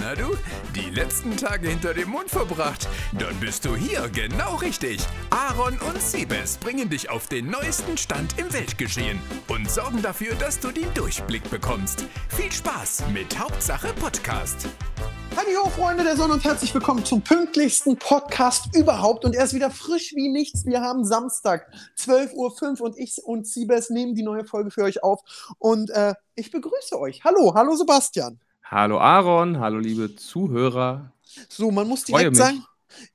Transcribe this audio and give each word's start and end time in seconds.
Na 0.00 0.14
du, 0.14 0.34
die 0.74 0.88
letzten 0.88 1.36
Tage 1.36 1.68
hinter 1.68 1.92
dem 1.92 2.08
Mond 2.08 2.30
verbracht? 2.30 2.88
Dann 3.18 3.38
bist 3.38 3.66
du 3.66 3.76
hier 3.76 4.08
genau 4.08 4.54
richtig. 4.56 4.98
Aaron 5.28 5.78
und 5.78 6.00
Siebes 6.00 6.56
bringen 6.56 6.88
dich 6.88 7.10
auf 7.10 7.26
den 7.26 7.50
neuesten 7.50 7.98
Stand 7.98 8.38
im 8.38 8.50
Weltgeschehen 8.50 9.20
und 9.48 9.70
sorgen 9.70 10.00
dafür, 10.00 10.34
dass 10.36 10.58
du 10.58 10.70
den 10.70 10.92
Durchblick 10.94 11.50
bekommst. 11.50 12.06
Viel 12.30 12.50
Spaß 12.50 13.04
mit 13.12 13.38
Hauptsache 13.38 13.88
Podcast. 14.00 14.68
Hallo 15.36 15.68
Freunde 15.68 16.02
der 16.04 16.16
Sonne 16.16 16.32
und 16.32 16.44
herzlich 16.44 16.72
willkommen 16.72 17.04
zum 17.04 17.20
pünktlichsten 17.20 17.98
Podcast 17.98 18.74
überhaupt. 18.74 19.26
Und 19.26 19.36
er 19.36 19.44
ist 19.44 19.52
wieder 19.52 19.70
frisch 19.70 20.14
wie 20.14 20.30
nichts. 20.30 20.64
Wir 20.64 20.80
haben 20.80 21.04
Samstag, 21.04 21.70
12.05 21.98 22.80
Uhr 22.80 22.86
und 22.86 22.98
ich 22.98 23.18
und 23.22 23.46
Siebes 23.46 23.90
nehmen 23.90 24.14
die 24.14 24.22
neue 24.22 24.46
Folge 24.46 24.70
für 24.70 24.84
euch 24.84 25.02
auf. 25.02 25.20
Und 25.58 25.90
äh, 25.90 26.14
ich 26.36 26.50
begrüße 26.50 26.98
euch. 26.98 27.22
Hallo, 27.22 27.52
hallo 27.54 27.76
Sebastian. 27.76 28.40
Hallo 28.70 29.00
Aaron, 29.00 29.58
hallo 29.58 29.80
liebe 29.80 30.14
Zuhörer. 30.14 31.12
So, 31.48 31.72
man 31.72 31.88
muss 31.88 32.04
direkt 32.04 32.36
sagen, 32.36 32.64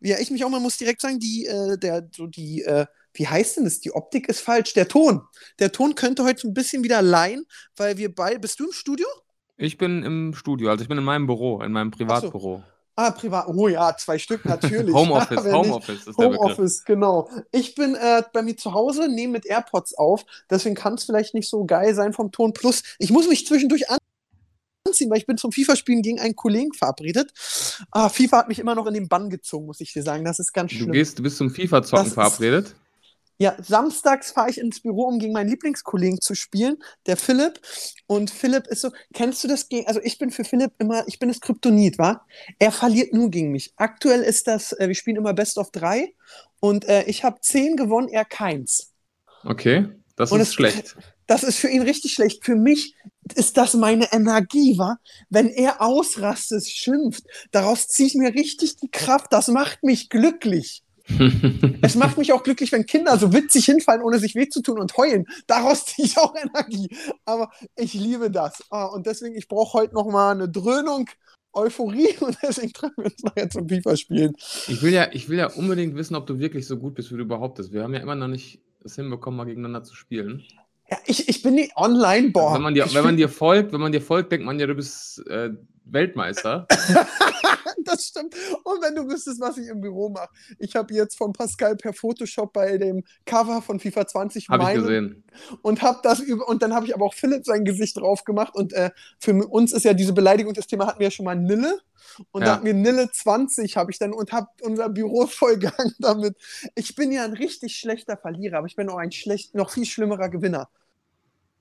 ja, 0.02 0.17
ich 0.20 0.30
mich 0.30 0.43
auch, 0.43 0.49
man 0.49 0.61
muss 0.61 0.75
direkt 0.75 0.99
sagen, 0.99 1.17
die, 1.17 1.45
äh, 1.45 1.77
der, 1.77 2.09
so 2.13 2.27
die, 2.27 2.63
äh, 2.63 2.85
wie 3.13 3.25
heißt 3.25 3.55
denn 3.55 3.63
das? 3.63 3.80
Die 3.80 3.94
Optik 3.94 4.27
ist 4.27 4.41
falsch. 4.41 4.73
Der 4.73 4.89
Ton. 4.89 5.21
Der 5.59 5.71
Ton 5.71 5.95
könnte 5.95 6.25
heute 6.25 6.45
ein 6.49 6.53
bisschen 6.53 6.83
wieder 6.83 7.02
leihen, 7.02 7.45
weil 7.77 7.95
wir 7.95 8.13
beide. 8.13 8.39
Bist 8.39 8.59
du 8.59 8.66
im 8.66 8.73
Studio? 8.73 9.07
Ich 9.55 9.77
bin 9.77 10.03
im 10.03 10.33
Studio, 10.33 10.71
also 10.71 10.81
ich 10.81 10.89
bin 10.89 10.97
in 10.97 11.05
meinem 11.05 11.25
Büro, 11.25 11.61
in 11.61 11.72
meinem 11.72 11.91
Privatbüro. 11.91 12.61
Ah, 12.97 13.11
privat. 13.11 13.47
Oh 13.47 13.69
ja, 13.69 13.95
zwei 13.95 14.17
Stück 14.17 14.44
natürlich. 14.44 14.94
Homeoffice, 14.94 15.53
Homeoffice 15.53 16.08
ist 16.08 16.19
der 16.19 16.27
Homeoffice, 16.27 16.83
genau. 16.83 17.30
Ich 17.53 17.75
bin 17.75 17.95
äh, 17.95 18.23
bei 18.33 18.41
mir 18.41 18.58
zu 18.58 18.73
Hause, 18.73 19.08
nehme 19.08 19.31
mit 19.31 19.45
AirPods 19.45 19.94
auf, 19.94 20.25
deswegen 20.49 20.75
kann 20.75 20.95
es 20.95 21.05
vielleicht 21.05 21.33
nicht 21.33 21.49
so 21.49 21.63
geil 21.63 21.95
sein 21.95 22.11
vom 22.11 22.33
Ton. 22.33 22.52
Plus, 22.52 22.83
ich 22.99 23.11
muss 23.11 23.30
mich 23.30 23.47
zwischendurch 23.47 23.89
an 23.89 23.99
anziehen, 24.85 25.09
weil 25.09 25.17
ich 25.17 25.25
bin 25.25 25.38
zum 25.38 25.52
FIFA-Spielen 25.52 26.02
gegen 26.02 26.20
einen 26.20 26.35
Kollegen 26.35 26.73
verabredet. 26.73 27.31
Ah, 27.91 28.09
FIFA 28.09 28.39
hat 28.39 28.48
mich 28.48 28.59
immer 28.59 28.75
noch 28.75 28.88
in 28.88 28.94
den 28.94 29.08
Bann 29.08 29.30
gezogen, 29.30 29.66
muss 29.66 29.81
ich 29.81 29.94
dir 29.94 30.03
sagen. 30.03 30.25
Das 30.25 30.39
ist 30.39 30.53
ganz 30.53 30.72
schlimm. 30.72 30.88
Du, 30.88 30.94
gehst, 30.94 31.19
du 31.19 31.23
bist 31.23 31.38
zum 31.38 31.50
FIFA-Zocken 31.50 32.11
verabredet? 32.11 32.67
Ist, 32.67 32.75
ja, 33.38 33.56
samstags 33.61 34.31
fahre 34.31 34.50
ich 34.50 34.58
ins 34.58 34.80
Büro, 34.80 35.03
um 35.08 35.19
gegen 35.19 35.33
meinen 35.33 35.50
Lieblingskollegen 35.50 36.22
zu 36.22 36.36
spielen, 36.36 36.78
der 37.06 37.17
Philipp. 37.17 37.59
Und 38.08 38.31
Philipp 38.31 38.67
ist 38.67 38.81
so, 38.81 38.91
kennst 39.13 39.44
du 39.44 39.50
das 39.50 39.67
gegen, 39.67 39.88
also 39.88 40.00
ich 40.02 40.17
bin 40.17 40.31
für 40.31 40.45
Philipp 40.45 40.72
immer, 40.78 41.06
ich 41.08 41.19
bin 41.19 41.28
das 41.28 41.41
Kryptonit, 41.41 41.97
wa? 41.97 42.25
Er 42.59 42.72
verliert 42.72 43.13
nur 43.13 43.30
gegen 43.30 43.52
mich. 43.52 43.73
Aktuell 43.75 44.22
ist 44.22 44.47
das, 44.47 44.72
äh, 44.73 44.88
wir 44.88 44.95
spielen 44.95 45.17
immer 45.17 45.33
Best 45.33 45.58
of 45.58 45.72
drei 45.72 46.13
und 46.61 46.88
äh, 46.88 47.03
ich 47.03 47.25
habe 47.25 47.41
zehn 47.41 47.75
gewonnen, 47.75 48.08
er 48.08 48.23
keins. 48.23 48.94
Okay, 49.44 49.89
das 50.16 50.31
und 50.31 50.39
ist 50.39 50.53
schlecht. 50.53 50.95
Das 51.28 51.41
ist 51.41 51.58
für 51.58 51.69
ihn 51.69 51.81
richtig 51.81 52.13
schlecht. 52.13 52.45
Für 52.45 52.56
mich 52.56 52.94
ist 53.34 53.58
das 53.58 53.73
meine 53.73 54.12
Energie, 54.12 54.78
wa? 54.78 54.98
Wenn 55.30 55.48
er 55.48 55.81
ausrastet, 55.81 56.68
schimpft, 56.68 57.23
daraus 57.52 57.88
ziehe 57.88 58.08
ich 58.08 58.16
mir 58.16 58.34
richtig 58.34 58.78
die 58.78 58.90
Kraft. 58.90 59.34
Das 59.34 59.48
macht 59.48 59.84
mich 59.84 60.09
glücklich. 60.09 60.84
es 61.81 61.96
macht 61.96 62.18
mich 62.18 62.34
auch 62.34 62.44
glücklich, 62.44 62.72
wenn 62.72 62.86
Kinder 62.86 63.18
so 63.18 63.31
witzig 63.31 63.66
hinfallen, 63.66 64.02
ohne 64.02 64.18
sich 64.18 64.34
weh 64.36 64.50
zu 64.50 64.62
tun 64.62 64.80
und 64.80 64.98
heulen. 64.98 65.26
Daraus 65.48 65.86
ziehe 65.86 66.08
ich 66.08 66.18
auch 66.18 66.34
Energie. 66.36 66.90
Aber 67.26 67.52
ich 67.76 67.94
liebe 67.94 68.31
das. 68.31 68.64
Ah, 68.70 68.86
und 68.86 69.06
deswegen, 69.06 69.36
ich 69.36 69.48
brauche 69.48 69.80
heute 69.80 69.94
noch 69.94 70.09
mal 70.09 70.31
eine 70.31 70.50
Dröhnung, 70.50 71.09
Euphorie 71.53 72.16
und 72.20 72.38
deswegen 72.42 72.73
treffen 72.73 72.98
wir 72.98 73.06
uns 73.06 73.23
nachher 73.23 73.50
zum 73.50 73.70
FIFA 73.70 73.98
spielen. 73.98 74.36
Ich 74.68 74.81
will, 74.81 74.94
ja, 74.94 75.08
ich 75.12 75.30
will 75.30 75.38
ja 75.38 75.48
unbedingt 75.48 75.96
wissen, 75.96 76.16
ob 76.16 76.28
du 76.28 76.40
wirklich 76.40 76.68
so 76.68 76.78
gut 76.78 76.96
bist, 76.96 77.12
wie 77.12 77.18
du 77.18 77.22
überhaupt 77.22 77.56
bist. 77.56 77.72
Wir 77.72 77.84
haben 77.84 77.94
ja 77.94 78.02
immer 78.02 78.16
noch 78.16 78.28
nicht 78.28 78.59
es 78.84 78.96
hinbekommen, 78.96 79.38
mal 79.38 79.46
gegeneinander 79.46 79.84
zu 79.84 79.96
spielen. 79.96 80.44
Ja, 80.89 80.97
ich, 81.05 81.28
ich 81.28 81.41
bin 81.41 81.55
nicht 81.55 81.75
online, 81.75 82.30
boah. 82.30 82.44
Also 82.44 82.55
wenn, 82.55 82.61
man 82.61 82.73
dir, 82.75 82.94
wenn 82.94 83.03
man 83.03 83.17
dir 83.17 83.30
folgt, 83.30 83.73
wenn 83.73 83.81
man 83.81 83.91
dir 83.91 84.02
folgt, 84.02 84.31
denkt 84.31 84.45
man 84.45 84.59
ja, 84.59 84.67
du 84.67 84.75
bist 84.75 85.25
äh, 85.28 85.50
Weltmeister. 85.86 86.67
das 87.83 88.08
stimmt. 88.08 88.36
Und 88.64 88.81
wenn 88.81 88.95
du 88.95 89.08
wüsstest, 89.08 89.39
was 89.39 89.58
ich 89.58 89.67
im 89.67 89.81
Büro 89.81 90.09
mache. 90.09 90.30
Ich 90.59 90.75
habe 90.75 90.94
jetzt 90.94 91.17
von 91.17 91.33
Pascal 91.33 91.75
per 91.75 91.94
Photoshop 91.94 92.52
bei 92.53 92.78
dem 92.78 93.03
Cover 93.25 93.62
von 93.62 93.79
FIFA 93.79 94.07
20 94.07 94.50
hab 94.50 94.62
ich 94.62 94.75
gesehen. 94.75 95.23
und 95.62 95.81
habe 95.81 96.00
das 96.03 96.19
über 96.19 96.47
und 96.47 96.62
dann 96.62 96.73
habe 96.73 96.85
ich 96.85 96.96
aber 96.96 97.06
auch 97.06 97.13
Philipp 97.13 97.46
sein 97.46 97.66
Gesicht 97.66 97.97
drauf 97.97 98.23
gemacht 98.23 98.56
und 98.56 98.73
äh, 98.73 98.91
für 99.19 99.34
uns 99.47 99.73
ist 99.73 99.85
ja 99.85 99.94
diese 99.94 100.13
Beleidigung 100.13 100.53
das 100.53 100.68
Thema 100.68 100.88
hatten 100.88 101.00
wir 101.00 101.07
ja 101.07 101.12
schon 101.12 101.25
mal 101.25 101.35
Nille 101.35 101.79
und 102.31 102.41
ja. 102.41 102.47
da 102.47 102.56
hatten 102.56 102.66
wir 102.66 102.73
Nille 102.73 103.09
20 103.12 103.78
habe 103.78 103.91
ich 103.91 104.00
dann 104.00 104.13
und 104.13 104.31
habe 104.31 104.47
unser 104.62 104.90
Büro 104.90 105.28
vollgegangen 105.28 105.94
damit. 106.00 106.35
Ich 106.75 106.96
bin 106.96 107.12
ja 107.12 107.23
ein 107.23 107.34
richtig 107.34 107.75
schlechter 107.75 108.17
Verlierer, 108.17 108.59
aber 108.59 108.67
ich 108.67 108.75
bin 108.75 108.90
auch 108.90 108.97
ein 108.97 109.12
schlecht 109.12 109.56
noch 109.56 109.69
viel 109.69 109.85
schlimmerer 109.85 110.29
Gewinner. 110.29 110.69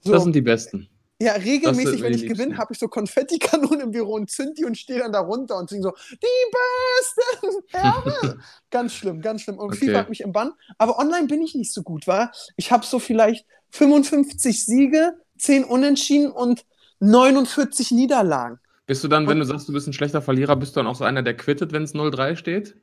So. 0.00 0.12
Das 0.12 0.22
sind 0.22 0.34
die 0.34 0.42
besten. 0.42 0.88
Ja, 1.20 1.34
regelmäßig, 1.34 2.02
wenn 2.02 2.12
ich 2.12 2.26
gewinne, 2.26 2.58
habe 2.58 2.72
ich 2.72 2.78
so 2.78 2.88
Konfettikanonen 2.88 3.80
im 3.80 3.90
Büro 3.92 4.14
und 4.14 4.30
zünd 4.30 4.58
die 4.58 4.64
und 4.64 4.76
stehe 4.76 4.98
dann 4.98 5.12
da 5.12 5.20
runter 5.20 5.56
und 5.56 5.70
singe 5.70 5.82
so, 5.82 5.92
die 6.10 6.26
besten 6.50 7.62
Erbe. 7.72 8.38
ganz 8.70 8.94
schlimm, 8.94 9.20
ganz 9.20 9.42
schlimm. 9.42 9.58
Und 9.58 9.68
okay. 9.68 9.86
FIFA 9.86 9.98
hat 10.00 10.08
mich 10.08 10.22
im 10.22 10.32
Bann. 10.32 10.52
Aber 10.76 10.98
online 10.98 11.28
bin 11.28 11.40
ich 11.40 11.54
nicht 11.54 11.72
so 11.72 11.82
gut, 11.82 12.08
war. 12.08 12.32
Ich 12.56 12.72
habe 12.72 12.84
so 12.84 12.98
vielleicht 12.98 13.46
55 13.70 14.64
Siege, 14.64 15.14
10 15.38 15.64
Unentschieden 15.64 16.32
und 16.32 16.64
49 16.98 17.92
Niederlagen. 17.92 18.58
Bist 18.86 19.02
du 19.04 19.08
dann, 19.08 19.28
wenn 19.28 19.38
du 19.38 19.44
sagst, 19.44 19.68
du 19.68 19.72
bist 19.72 19.86
ein 19.86 19.92
schlechter 19.92 20.20
Verlierer, 20.20 20.56
bist 20.56 20.74
du 20.74 20.80
dann 20.80 20.86
auch 20.88 20.96
so 20.96 21.04
einer, 21.04 21.22
der 21.22 21.36
quittet, 21.36 21.72
wenn 21.72 21.84
es 21.84 21.94
0-3 21.94 22.36
steht? 22.36 22.76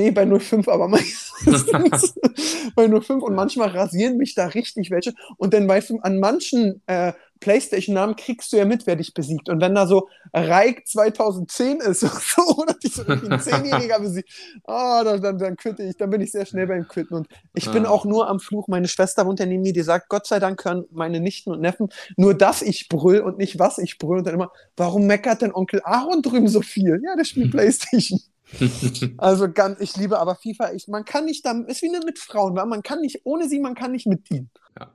Nee, 0.00 0.12
bei 0.12 0.26
05 0.26 0.66
aber 0.66 0.88
meistens. 0.88 1.66
bei 2.74 2.88
05 2.88 3.22
und 3.22 3.34
manchmal 3.34 3.68
rasieren 3.68 4.16
mich 4.16 4.34
da 4.34 4.46
richtig 4.46 4.90
welche. 4.90 5.12
Und 5.36 5.52
dann 5.52 5.68
weißt 5.68 5.90
du, 5.90 5.98
an 5.98 6.18
manchen 6.18 6.80
äh, 6.86 7.12
Playstation-Namen 7.40 8.16
kriegst 8.16 8.50
du 8.50 8.56
ja 8.56 8.64
mit, 8.64 8.86
wer 8.86 8.96
dich 8.96 9.12
besiegt. 9.12 9.50
Und 9.50 9.60
wenn 9.60 9.74
da 9.74 9.86
so 9.86 10.08
Reik 10.32 10.86
2010 10.86 11.80
ist 11.80 12.00
so, 12.00 12.42
oder 12.56 12.72
dich 12.72 12.94
so 12.94 13.04
ein 13.04 13.40
Zehnjähriger 13.40 14.00
besiegt, 14.00 14.30
oh, 14.64 15.00
dann, 15.04 15.20
dann, 15.20 15.36
dann 15.36 15.56
quitte 15.56 15.82
ich, 15.82 15.98
dann 15.98 16.08
bin 16.08 16.22
ich 16.22 16.32
sehr 16.32 16.46
schnell 16.46 16.66
beim 16.66 16.88
Quitten. 16.88 17.14
Und 17.14 17.28
ich 17.52 17.68
ah. 17.68 17.72
bin 17.72 17.84
auch 17.84 18.06
nur 18.06 18.26
am 18.26 18.40
Fluch. 18.40 18.68
Meine 18.68 18.88
Schwester 18.88 19.26
wohnt 19.26 19.38
ja 19.38 19.44
neben 19.44 19.62
mir, 19.62 19.74
die 19.74 19.82
sagt, 19.82 20.08
Gott 20.08 20.26
sei 20.26 20.38
Dank 20.38 20.64
hören 20.64 20.84
meine 20.90 21.20
Nichten 21.20 21.50
und 21.50 21.60
Neffen 21.60 21.90
nur, 22.16 22.32
dass 22.32 22.62
ich 22.62 22.88
brüll 22.88 23.20
und 23.20 23.36
nicht, 23.36 23.58
was 23.58 23.76
ich 23.76 23.98
brüll. 23.98 24.18
Und 24.18 24.26
dann 24.26 24.34
immer, 24.34 24.50
warum 24.78 25.06
meckert 25.06 25.42
denn 25.42 25.52
Onkel 25.52 25.82
Aaron 25.84 26.22
drüben 26.22 26.48
so 26.48 26.62
viel? 26.62 27.02
Ja, 27.04 27.16
der 27.16 27.24
spielt 27.24 27.50
Playstation. 27.50 28.18
also 29.18 29.50
ganz, 29.52 29.80
ich 29.80 29.96
liebe 29.96 30.18
aber 30.18 30.34
FIFA. 30.34 30.72
Ich, 30.72 30.88
man 30.88 31.04
kann 31.04 31.24
nicht, 31.24 31.44
dann 31.44 31.66
ist 31.66 31.82
wie 31.82 31.90
mit 31.90 32.18
Frauen, 32.18 32.56
weil 32.56 32.66
man 32.66 32.82
kann 32.82 33.00
nicht 33.00 33.20
ohne 33.24 33.48
sie, 33.48 33.60
man 33.60 33.74
kann 33.74 33.92
nicht 33.92 34.06
mit 34.06 34.30
ihnen. 34.30 34.50
Ja. 34.78 34.92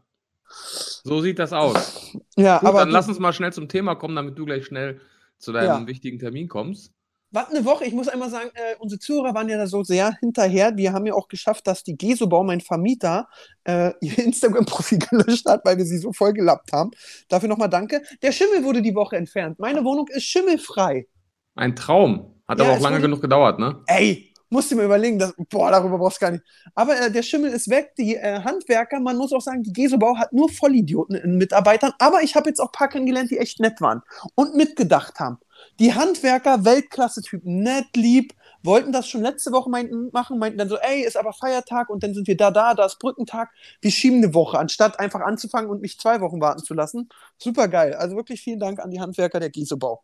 So 1.04 1.22
sieht 1.22 1.40
das 1.40 1.54
aus. 1.54 2.12
Ja, 2.38 2.60
Gut, 2.60 2.68
aber 2.68 2.80
dann 2.80 2.90
lass 2.90 3.08
uns 3.08 3.18
mal 3.18 3.32
schnell 3.32 3.54
zum 3.54 3.70
Thema 3.70 3.96
kommen, 3.96 4.14
damit 4.14 4.38
du 4.38 4.44
gleich 4.44 4.66
schnell 4.66 5.00
zu 5.38 5.54
deinem 5.54 5.68
ja. 5.68 5.88
wichtigen 5.88 6.20
Termin 6.20 6.50
kommst. 6.50 6.92
Warte 7.32 7.56
eine 7.56 7.66
Woche, 7.66 7.86
ich 7.86 7.94
muss 7.94 8.08
einmal 8.08 8.30
sagen, 8.30 8.50
äh, 8.54 8.76
unsere 8.80 9.00
Zuhörer 9.00 9.34
waren 9.34 9.48
ja 9.50 9.58
da 9.58 9.68
so 9.68 9.84
sehr 9.84 10.18
hinterher. 10.20 10.76
Wir 10.76 10.94
haben 10.94 11.06
ja 11.06 11.14
auch 11.14 11.28
geschafft, 11.28 11.66
dass 11.68 11.84
die 11.84 11.98
Gesobau, 11.98 12.44
mein 12.44 12.62
Vermieter, 12.62 13.28
äh, 13.64 13.94
ihr 14.02 14.20
Instagram-Profil 14.26 15.00
gelöscht 15.00 15.46
hat, 15.46 15.64
weil 15.64 15.78
wir 15.78 15.86
sie 15.86 15.98
so 15.98 16.12
voll 16.14 16.34
gelappt 16.34 16.72
haben. 16.74 16.92
Dafür 17.30 17.50
nochmal 17.50 17.70
danke. 17.70 18.02
Der 18.22 18.32
Schimmel 18.32 18.64
wurde 18.64 18.82
die 18.82 18.96
Woche 18.96 19.16
entfernt. 19.16 19.60
Meine 19.60 19.84
Wohnung 19.84 20.08
ist 20.10 20.24
schimmelfrei. 20.24 21.08
Ein 21.56 21.76
Traum. 21.76 22.35
Hat 22.48 22.60
ja, 22.60 22.66
aber 22.66 22.76
auch 22.76 22.82
lange 22.82 23.02
genug 23.02 23.22
gedauert, 23.22 23.60
ne? 23.60 23.82
Ey, 23.88 24.34
musst 24.50 24.72
du 24.72 24.76
mir 24.76 24.84
überlegen, 24.84 25.20
dass, 25.20 25.34
boah, 25.50 25.72
darüber 25.72 25.98
brauchst 25.98 26.22
du 26.22 26.26
gar 26.26 26.32
nicht. 26.32 26.44
Aber 26.76 27.00
äh, 27.00 27.12
der 27.12 27.24
Schimmel 27.24 27.52
ist 27.52 27.70
weg, 27.70 27.94
die 27.98 28.16
äh, 28.16 28.42
Handwerker, 28.42 29.00
man 29.00 29.18
muss 29.18 29.34
auch 29.34 29.42
sagen, 29.42 29.64
die 29.64 29.74
Gesobau 29.74 30.18
hat 30.18 30.32
nur 30.34 30.50
Vollidioten 30.50 31.16
in 31.16 31.38
Mitarbeitern, 31.38 31.94
aber 32.00 32.22
ich 32.22 32.36
habe 32.36 32.50
jetzt 32.50 32.60
auch 32.60 32.68
ein 32.68 32.78
paar 32.78 32.90
kennengelernt, 32.90 33.32
die 33.32 33.38
echt 33.38 33.60
nett 33.60 33.82
waren 33.82 34.02
und 34.36 34.56
mitgedacht 34.56 35.20
haben. 35.20 35.40
Die 35.80 35.94
Handwerker, 35.94 36.64
Weltklasse-Typen, 36.64 37.62
nett, 37.62 37.88
lieb, 37.96 38.34
wollten 38.64 38.92
das 38.92 39.08
schon 39.08 39.22
letzte 39.22 39.52
Woche 39.52 39.70
meinten, 39.70 40.10
machen, 40.12 40.40
meinten 40.40 40.58
dann 40.58 40.70
so, 40.70 40.78
ey, 40.78 41.06
ist 41.06 41.18
aber 41.18 41.34
Feiertag 41.34 41.90
und 41.90 42.04
dann 42.04 42.14
sind 42.14 42.28
wir 42.28 42.38
da, 42.38 42.52
da, 42.52 42.74
da 42.74 42.86
ist 42.86 43.00
Brückentag, 43.00 43.50
wir 43.82 43.92
schieben 43.92 44.24
eine 44.24 44.34
Woche, 44.34 44.58
anstatt 44.58 45.00
einfach 45.00 45.22
anzufangen 45.22 45.70
und 45.70 45.82
mich 45.82 46.00
zwei 46.00 46.22
Wochen 46.22 46.42
warten 46.42 46.64
zu 46.64 46.74
lassen. 46.74 47.10
Super 47.38 47.68
geil. 47.68 47.94
Also 47.94 48.16
wirklich 48.16 48.42
vielen 48.42 48.60
Dank 48.60 48.80
an 48.80 48.92
die 48.92 49.00
Handwerker 49.00 49.40
der 49.40 49.50
Gießebau. 49.50 50.02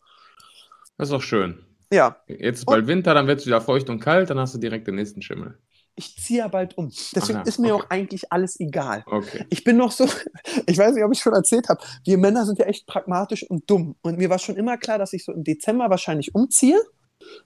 Das 0.98 1.10
ist 1.10 1.16
auch 1.16 1.22
schön. 1.22 1.66
Ja. 1.92 2.18
Jetzt 2.28 2.60
ist 2.60 2.66
bald 2.66 2.88
Winter, 2.88 3.14
dann 3.14 3.28
wird 3.28 3.40
es 3.40 3.46
wieder 3.46 3.62
feucht 3.62 3.90
und 3.90 4.00
kalt, 4.00 4.30
dann 4.30 4.40
hast 4.40 4.56
du 4.56 4.60
direkt 4.60 4.88
den 4.88 4.96
nächsten 4.96 5.22
Schimmel. 5.22 5.58
Ich 5.96 6.16
ziehe 6.16 6.40
ja 6.40 6.48
bald 6.48 6.78
um. 6.78 6.90
Deswegen 7.14 7.40
ja, 7.40 7.46
ist 7.46 7.60
mir 7.60 7.76
okay. 7.76 7.84
auch 7.84 7.90
eigentlich 7.90 8.32
alles 8.32 8.60
egal. 8.60 9.04
Okay. 9.06 9.46
Ich 9.50 9.64
bin 9.64 9.76
noch 9.78 9.92
so, 9.92 10.08
ich 10.66 10.78
weiß 10.78 10.96
nicht, 10.96 11.04
ob 11.04 11.12
ich 11.12 11.20
schon 11.20 11.34
erzählt 11.34 11.68
habe, 11.68 11.82
wir 12.06 12.18
Männer 12.18 12.46
sind 12.46 12.60
ja 12.60 12.66
echt 12.66 12.88
pragmatisch 12.88 13.44
und 13.44 13.70
dumm. 13.70 13.96
Und 14.02 14.18
mir 14.18 14.30
war 14.30 14.40
schon 14.40 14.56
immer 14.56 14.78
klar, 14.78 14.98
dass 14.98 15.12
ich 15.14 15.26
so 15.26 15.34
im 15.34 15.44
Dezember 15.44 15.90
wahrscheinlich 15.90 16.34
umziehe. 16.34 16.80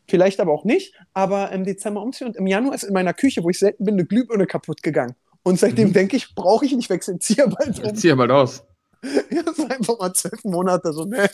Vielleicht 0.07 0.39
aber 0.39 0.53
auch 0.53 0.63
nicht, 0.63 0.95
aber 1.13 1.51
im 1.51 1.65
Dezember 1.65 2.01
umziehe 2.01 2.27
und 2.27 2.38
im 2.38 2.47
Januar 2.47 2.75
ist 2.75 2.83
in 2.83 2.94
meiner 2.94 3.13
Küche, 3.13 3.44
wo 3.44 3.50
ich 3.50 3.59
selten 3.59 3.83
bin, 3.83 3.95
eine 3.95 4.06
Glühbirne 4.06 4.45
kaputt 4.45 4.81
gegangen. 4.83 5.15
Und 5.44 5.59
seitdem 5.59 5.89
mhm. 5.89 5.94
denke 5.94 6.15
ich, 6.15 6.33
brauche 6.33 6.65
ich 6.65 6.74
nicht 6.75 6.89
wechseln, 6.89 7.19
ziehe 7.19 7.47
bald 7.47 7.80
um. 7.80 7.86
Ich 7.86 7.95
ziehe 7.95 8.15
bald 8.15 8.31
aus. 8.31 8.63
ja, 9.31 9.44
das 9.44 9.57
ist 9.57 9.71
einfach 9.71 10.00
mal 10.00 10.13
zwölf 10.13 10.44
Monate 10.44 10.94
so, 10.94 11.06
ne? 11.06 11.30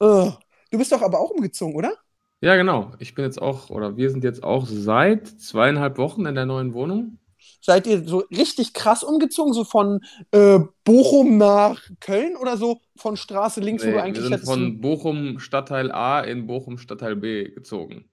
Uh. 0.00 0.32
Du 0.70 0.76
bist 0.76 0.92
doch 0.92 1.02
aber 1.02 1.18
auch 1.18 1.30
umgezogen, 1.30 1.74
oder? 1.74 1.94
Ja, 2.40 2.56
genau. 2.56 2.92
Ich 2.98 3.14
bin 3.14 3.24
jetzt 3.24 3.40
auch, 3.42 3.70
oder 3.70 3.96
wir 3.96 4.10
sind 4.10 4.22
jetzt 4.24 4.44
auch 4.44 4.66
seit 4.66 5.26
zweieinhalb 5.26 5.98
Wochen 5.98 6.24
in 6.26 6.34
der 6.34 6.46
neuen 6.46 6.72
Wohnung. 6.72 7.18
Seid 7.60 7.86
ihr 7.86 8.06
so 8.06 8.18
richtig 8.30 8.72
krass 8.74 9.02
umgezogen, 9.02 9.52
so 9.52 9.64
von 9.64 10.00
äh, 10.30 10.60
Bochum 10.84 11.38
nach 11.38 11.80
Köln 12.00 12.36
oder 12.36 12.56
so 12.56 12.80
von 12.96 13.16
Straße 13.16 13.60
links, 13.60 13.82
Nee, 13.82 13.88
wo 13.88 13.92
du 13.92 13.96
wir 13.98 14.04
eigentlich 14.04 14.22
sind 14.24 14.32
hättest. 14.32 14.50
von 14.50 14.80
Bochum 14.80 15.38
Stadtteil 15.40 15.90
A 15.90 16.20
in 16.20 16.46
Bochum 16.46 16.78
Stadtteil 16.78 17.16
B 17.16 17.50
gezogen. 17.50 18.08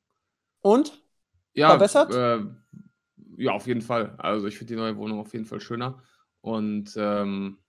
Und? 0.62 1.00
Ja, 1.54 1.69
Verbessert? 1.69 2.13
äh, 2.13 2.39
ja, 3.38 3.51
auf 3.51 3.68
jeden 3.68 3.81
Fall. 3.81 4.16
Also 4.18 4.48
ich 4.48 4.57
finde 4.57 4.74
die 4.74 4.80
neue 4.80 4.98
Wohnung 4.98 5.19
auf 5.19 5.33
jeden 5.33 5.45
Fall 5.45 5.60
schöner. 5.62 6.01
Und 6.42 6.94
ähm, 6.98 7.60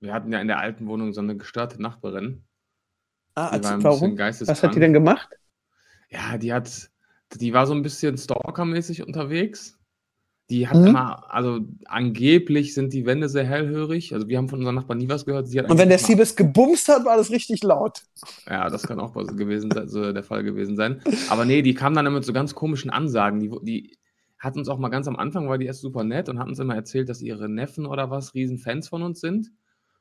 wir 0.00 0.12
hatten 0.14 0.32
ja 0.32 0.40
in 0.40 0.48
der 0.48 0.58
alten 0.58 0.86
Wohnung 0.86 1.12
so 1.12 1.20
eine 1.20 1.36
gestörte 1.36 1.80
Nachbarin. 1.82 2.44
Ah, 3.34 3.50
Die 3.50 3.56
erzähl- 3.56 3.64
war 3.64 3.72
ein 3.72 3.78
bisschen 3.78 4.18
warum? 4.18 4.48
Was 4.48 4.62
hat 4.62 4.74
die 4.74 4.80
denn 4.80 4.92
gemacht? 4.92 5.28
Ja, 6.14 6.38
die 6.38 6.52
hat, 6.52 6.90
die 7.34 7.52
war 7.52 7.66
so 7.66 7.74
ein 7.74 7.82
bisschen 7.82 8.16
stalkermäßig 8.16 9.04
unterwegs. 9.06 9.76
Die 10.50 10.68
hat 10.68 10.76
Mhm. 10.76 10.88
immer, 10.88 11.32
also 11.32 11.60
angeblich 11.86 12.74
sind 12.74 12.92
die 12.92 13.06
Wände 13.06 13.28
sehr 13.30 13.44
hellhörig. 13.44 14.12
Also 14.12 14.28
wir 14.28 14.36
haben 14.36 14.48
von 14.48 14.58
unseren 14.58 14.74
Nachbarn 14.74 14.98
nie 14.98 15.08
was 15.08 15.24
gehört. 15.24 15.46
Und 15.46 15.78
wenn 15.78 15.88
der 15.88 15.98
Siebes 15.98 16.36
gebumst 16.36 16.88
hat, 16.88 17.04
war 17.06 17.16
das 17.16 17.30
richtig 17.30 17.62
laut. 17.62 18.02
Ja, 18.46 18.68
das 18.68 18.82
kann 18.82 19.00
auch 19.00 19.14
gewesen 19.14 19.70
sein, 19.70 19.88
so 19.88 20.12
der 20.12 20.22
Fall 20.22 20.44
gewesen 20.44 20.76
sein. 20.76 21.00
Aber 21.30 21.44
nee, 21.46 21.62
die 21.62 21.74
kam 21.74 21.94
dann 21.94 22.04
immer 22.06 22.16
mit 22.16 22.26
so 22.26 22.34
ganz 22.34 22.54
komischen 22.54 22.90
Ansagen. 22.90 23.40
Die, 23.40 23.50
die 23.62 23.96
hat 24.38 24.56
uns 24.56 24.68
auch 24.68 24.78
mal 24.78 24.90
ganz 24.90 25.08
am 25.08 25.16
Anfang, 25.16 25.48
war 25.48 25.56
die 25.56 25.64
erst 25.66 25.80
super 25.80 26.04
nett 26.04 26.28
und 26.28 26.38
hat 26.38 26.46
uns 26.46 26.58
immer 26.58 26.74
erzählt, 26.74 27.08
dass 27.08 27.22
ihre 27.22 27.48
Neffen 27.48 27.86
oder 27.86 28.10
was 28.10 28.34
riesen 28.34 28.58
Fans 28.58 28.88
von 28.88 29.02
uns 29.02 29.20
sind 29.20 29.50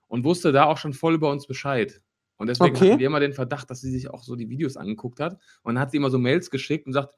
und 0.10 0.26
wusste 0.26 0.52
da 0.52 0.66
auch 0.66 0.78
schon 0.78 0.92
voll 0.94 1.16
über 1.16 1.32
uns 1.32 1.48
Bescheid. 1.48 2.02
Und 2.38 2.48
deswegen 2.48 2.76
Okay. 2.76 2.90
hatten 2.90 3.00
wir 3.00 3.08
immer 3.08 3.20
den 3.20 3.34
Verdacht, 3.34 3.70
dass 3.70 3.82
sie 3.82 3.92
sich 3.92 4.10
auch 4.10 4.24
so 4.24 4.36
die 4.36 4.50
Videos 4.50 4.78
angeguckt 4.78 5.20
hat. 5.20 5.34
Und 5.64 5.76
dann 5.76 5.80
hat 5.80 5.92
sie 5.92 5.98
immer 5.98 6.10
so 6.10 6.20
Mails 6.20 6.50
geschickt 6.50 6.88
und 6.88 6.94
sagt, 6.94 7.16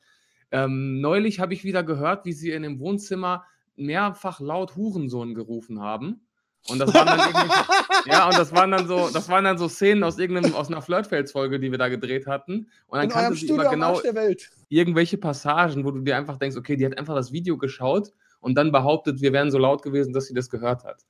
ähm, 0.52 1.02
neulich 1.02 1.40
habe 1.40 1.54
ich 1.54 1.64
wieder 1.64 1.84
gehört, 1.84 2.26
wie 2.26 2.34
sie 2.34 2.52
in 2.52 2.64
dem 2.64 2.80
Wohnzimmer 2.80 3.46
mehrfach 3.76 4.40
laut 4.40 4.76
Hurensohn 4.76 5.34
gerufen 5.34 5.82
haben. 5.82 6.22
Und 6.68 6.80
das 6.80 6.94
waren 6.94 7.06
dann 7.06 7.20
ja, 8.06 8.28
und 8.28 8.38
das 8.38 8.52
waren 8.52 8.72
dann 8.72 8.88
so, 8.88 9.10
das 9.10 9.30
waren 9.30 9.44
dann 9.44 9.58
so 9.58 9.68
Szenen 9.68 10.04
aus 10.04 10.18
irgendeinem, 10.18 10.56
aus 10.56 10.68
einer 10.70 10.82
Flirtfels-Folge, 10.82 11.60
die 11.60 11.72
wir 11.72 11.78
da 11.78 11.90
gedreht 11.90 12.26
hatten. 12.28 12.70
Und 12.88 12.98
dann 12.98 13.04
In 13.06 13.10
kannte 13.12 13.36
sie 13.36 13.48
immer 13.48 13.70
genau 13.70 13.94
Arsch 13.94 14.02
der 14.04 14.16
Welt. 14.16 14.50
irgendwelche 14.70 15.18
Passagen, 15.18 15.86
wo 15.86 15.92
du 15.92 16.02
dir 16.02 16.18
einfach 16.18 16.38
denkst, 16.38 16.58
okay, 16.58 16.76
die 16.76 16.86
hat 16.86 16.98
einfach 16.98 17.16
das 17.16 17.32
Video 17.32 17.58
geschaut 17.58 18.12
und 18.40 18.56
dann 18.56 18.72
behauptet, 18.72 19.22
wir 19.22 19.32
wären 19.34 19.52
so 19.52 19.58
laut 19.60 19.84
gewesen, 19.84 20.14
dass 20.14 20.26
sie 20.26 20.34
das 20.34 20.50
gehört 20.50 20.84
hat. 20.84 21.04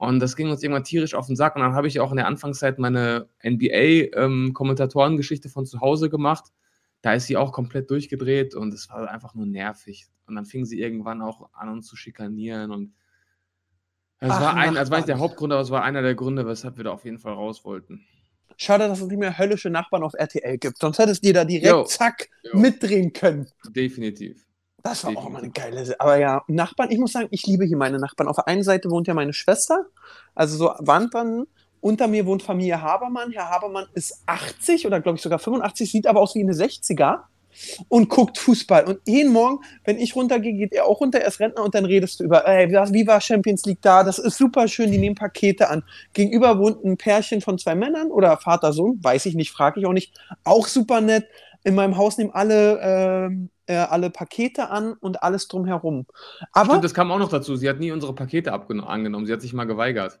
Und 0.00 0.18
das 0.18 0.34
ging 0.34 0.50
uns 0.50 0.60
irgendwann 0.62 0.84
tierisch 0.84 1.14
auf 1.14 1.26
den 1.26 1.36
Sack. 1.36 1.56
Und 1.56 1.60
dann 1.60 1.74
habe 1.74 1.86
ich 1.86 2.00
auch 2.00 2.10
in 2.10 2.16
der 2.16 2.26
Anfangszeit 2.26 2.78
meine 2.78 3.28
NBA-Kommentatorengeschichte 3.44 5.50
von 5.50 5.66
zu 5.66 5.82
Hause 5.82 6.08
gemacht. 6.08 6.44
Da 7.02 7.12
ist 7.12 7.26
sie 7.26 7.36
auch 7.36 7.52
komplett 7.52 7.90
durchgedreht 7.90 8.54
und 8.54 8.72
es 8.72 8.88
war 8.88 9.10
einfach 9.10 9.34
nur 9.34 9.44
nervig. 9.44 10.06
Und 10.26 10.36
dann 10.36 10.46
fing 10.46 10.64
sie 10.64 10.80
irgendwann 10.80 11.20
auch 11.20 11.50
an, 11.52 11.68
uns 11.68 11.86
zu 11.86 11.96
schikanieren. 11.96 12.70
Und 12.70 12.94
es 14.20 14.30
Ach, 14.30 14.40
war 14.40 14.56
ein, 14.56 14.74
das 14.74 14.90
war 14.90 14.96
nicht 14.96 15.08
der. 15.08 15.18
Hauptgrund, 15.18 15.52
aber 15.52 15.60
es 15.60 15.70
war 15.70 15.84
einer 15.84 16.00
der 16.00 16.14
Gründe, 16.14 16.46
weshalb 16.46 16.78
wir 16.78 16.84
da 16.84 16.92
auf 16.92 17.04
jeden 17.04 17.18
Fall 17.18 17.34
raus 17.34 17.62
wollten. 17.66 18.00
Schade, 18.56 18.88
dass 18.88 19.02
es 19.02 19.06
nicht 19.06 19.18
mehr 19.18 19.36
höllische 19.36 19.68
Nachbarn 19.68 20.02
auf 20.02 20.14
RTL 20.14 20.56
gibt. 20.56 20.78
Sonst 20.78 20.98
hättest 20.98 21.22
du 21.22 21.26
dir 21.28 21.34
da 21.34 21.44
direkt, 21.44 21.66
Jo. 21.66 21.84
zack, 21.84 22.30
Jo. 22.42 22.58
mitdrehen 22.58 23.12
können. 23.12 23.50
Definitiv. 23.68 24.46
Das 24.82 25.04
war 25.04 25.16
auch 25.16 25.28
mal 25.28 25.42
eine 25.42 25.50
geile 25.50 25.84
Sache. 25.84 26.00
Aber 26.00 26.16
ja, 26.16 26.42
Nachbarn, 26.46 26.90
ich 26.90 26.98
muss 26.98 27.12
sagen, 27.12 27.28
ich 27.30 27.46
liebe 27.46 27.64
hier 27.64 27.76
meine 27.76 27.98
Nachbarn. 27.98 28.28
Auf 28.28 28.36
der 28.36 28.48
einen 28.48 28.62
Seite 28.62 28.90
wohnt 28.90 29.06
ja 29.06 29.14
meine 29.14 29.32
Schwester, 29.32 29.86
also 30.34 30.56
so 30.56 30.72
Wandern. 30.78 31.46
Unter 31.82 32.08
mir 32.08 32.26
wohnt 32.26 32.42
Familie 32.42 32.82
Habermann. 32.82 33.32
Herr 33.32 33.48
Habermann 33.48 33.86
ist 33.94 34.22
80 34.26 34.86
oder 34.86 35.00
glaube 35.00 35.16
ich 35.16 35.22
sogar 35.22 35.38
85, 35.38 35.90
sieht 35.90 36.06
aber 36.06 36.20
aus 36.20 36.34
wie 36.34 36.42
eine 36.42 36.52
60er 36.52 37.20
und 37.88 38.08
guckt 38.08 38.38
Fußball. 38.38 38.84
Und 38.84 39.00
jeden 39.06 39.32
Morgen, 39.32 39.60
wenn 39.84 39.98
ich 39.98 40.14
runtergehe, 40.16 40.52
geht 40.52 40.72
er 40.72 40.86
auch 40.86 41.00
runter, 41.00 41.20
er 41.20 41.28
ist 41.28 41.40
Rentner 41.40 41.62
und 41.64 41.74
dann 41.74 41.84
redest 41.84 42.20
du 42.20 42.24
über, 42.24 42.46
ey, 42.46 42.68
wie 42.70 43.06
war 43.06 43.20
Champions 43.20 43.64
League 43.64 43.82
da? 43.82 44.04
Das 44.04 44.18
ist 44.18 44.36
super 44.36 44.68
schön, 44.68 44.90
die 44.90 44.98
nehmen 44.98 45.14
Pakete 45.14 45.68
an. 45.68 45.82
Gegenüber 46.12 46.58
wohnt 46.58 46.84
ein 46.84 46.96
Pärchen 46.96 47.40
von 47.40 47.58
zwei 47.58 47.74
Männern 47.74 48.10
oder 48.10 48.36
Vater, 48.36 48.72
Sohn, 48.72 48.98
weiß 49.02 49.26
ich 49.26 49.34
nicht, 49.34 49.50
frage 49.50 49.80
ich 49.80 49.86
auch 49.86 49.92
nicht. 49.92 50.14
Auch 50.44 50.66
super 50.66 51.00
nett. 51.00 51.26
In 51.62 51.74
meinem 51.74 51.96
Haus 51.96 52.16
nehmen 52.16 52.30
alle, 52.32 52.80
ähm, 52.82 53.50
äh, 53.70 53.76
alle 53.76 54.10
Pakete 54.10 54.68
an 54.70 54.94
und 54.94 55.22
alles 55.22 55.46
drumherum. 55.46 56.06
Aber 56.52 56.70
Stimmt, 56.70 56.84
das 56.84 56.94
kam 56.94 57.12
auch 57.12 57.20
noch 57.20 57.28
dazu. 57.28 57.54
Sie 57.54 57.68
hat 57.68 57.78
nie 57.78 57.92
unsere 57.92 58.14
Pakete 58.14 58.52
angenommen. 58.52 59.26
Sie 59.26 59.32
hat 59.32 59.40
sich 59.40 59.52
mal 59.52 59.64
geweigert. 59.64 60.18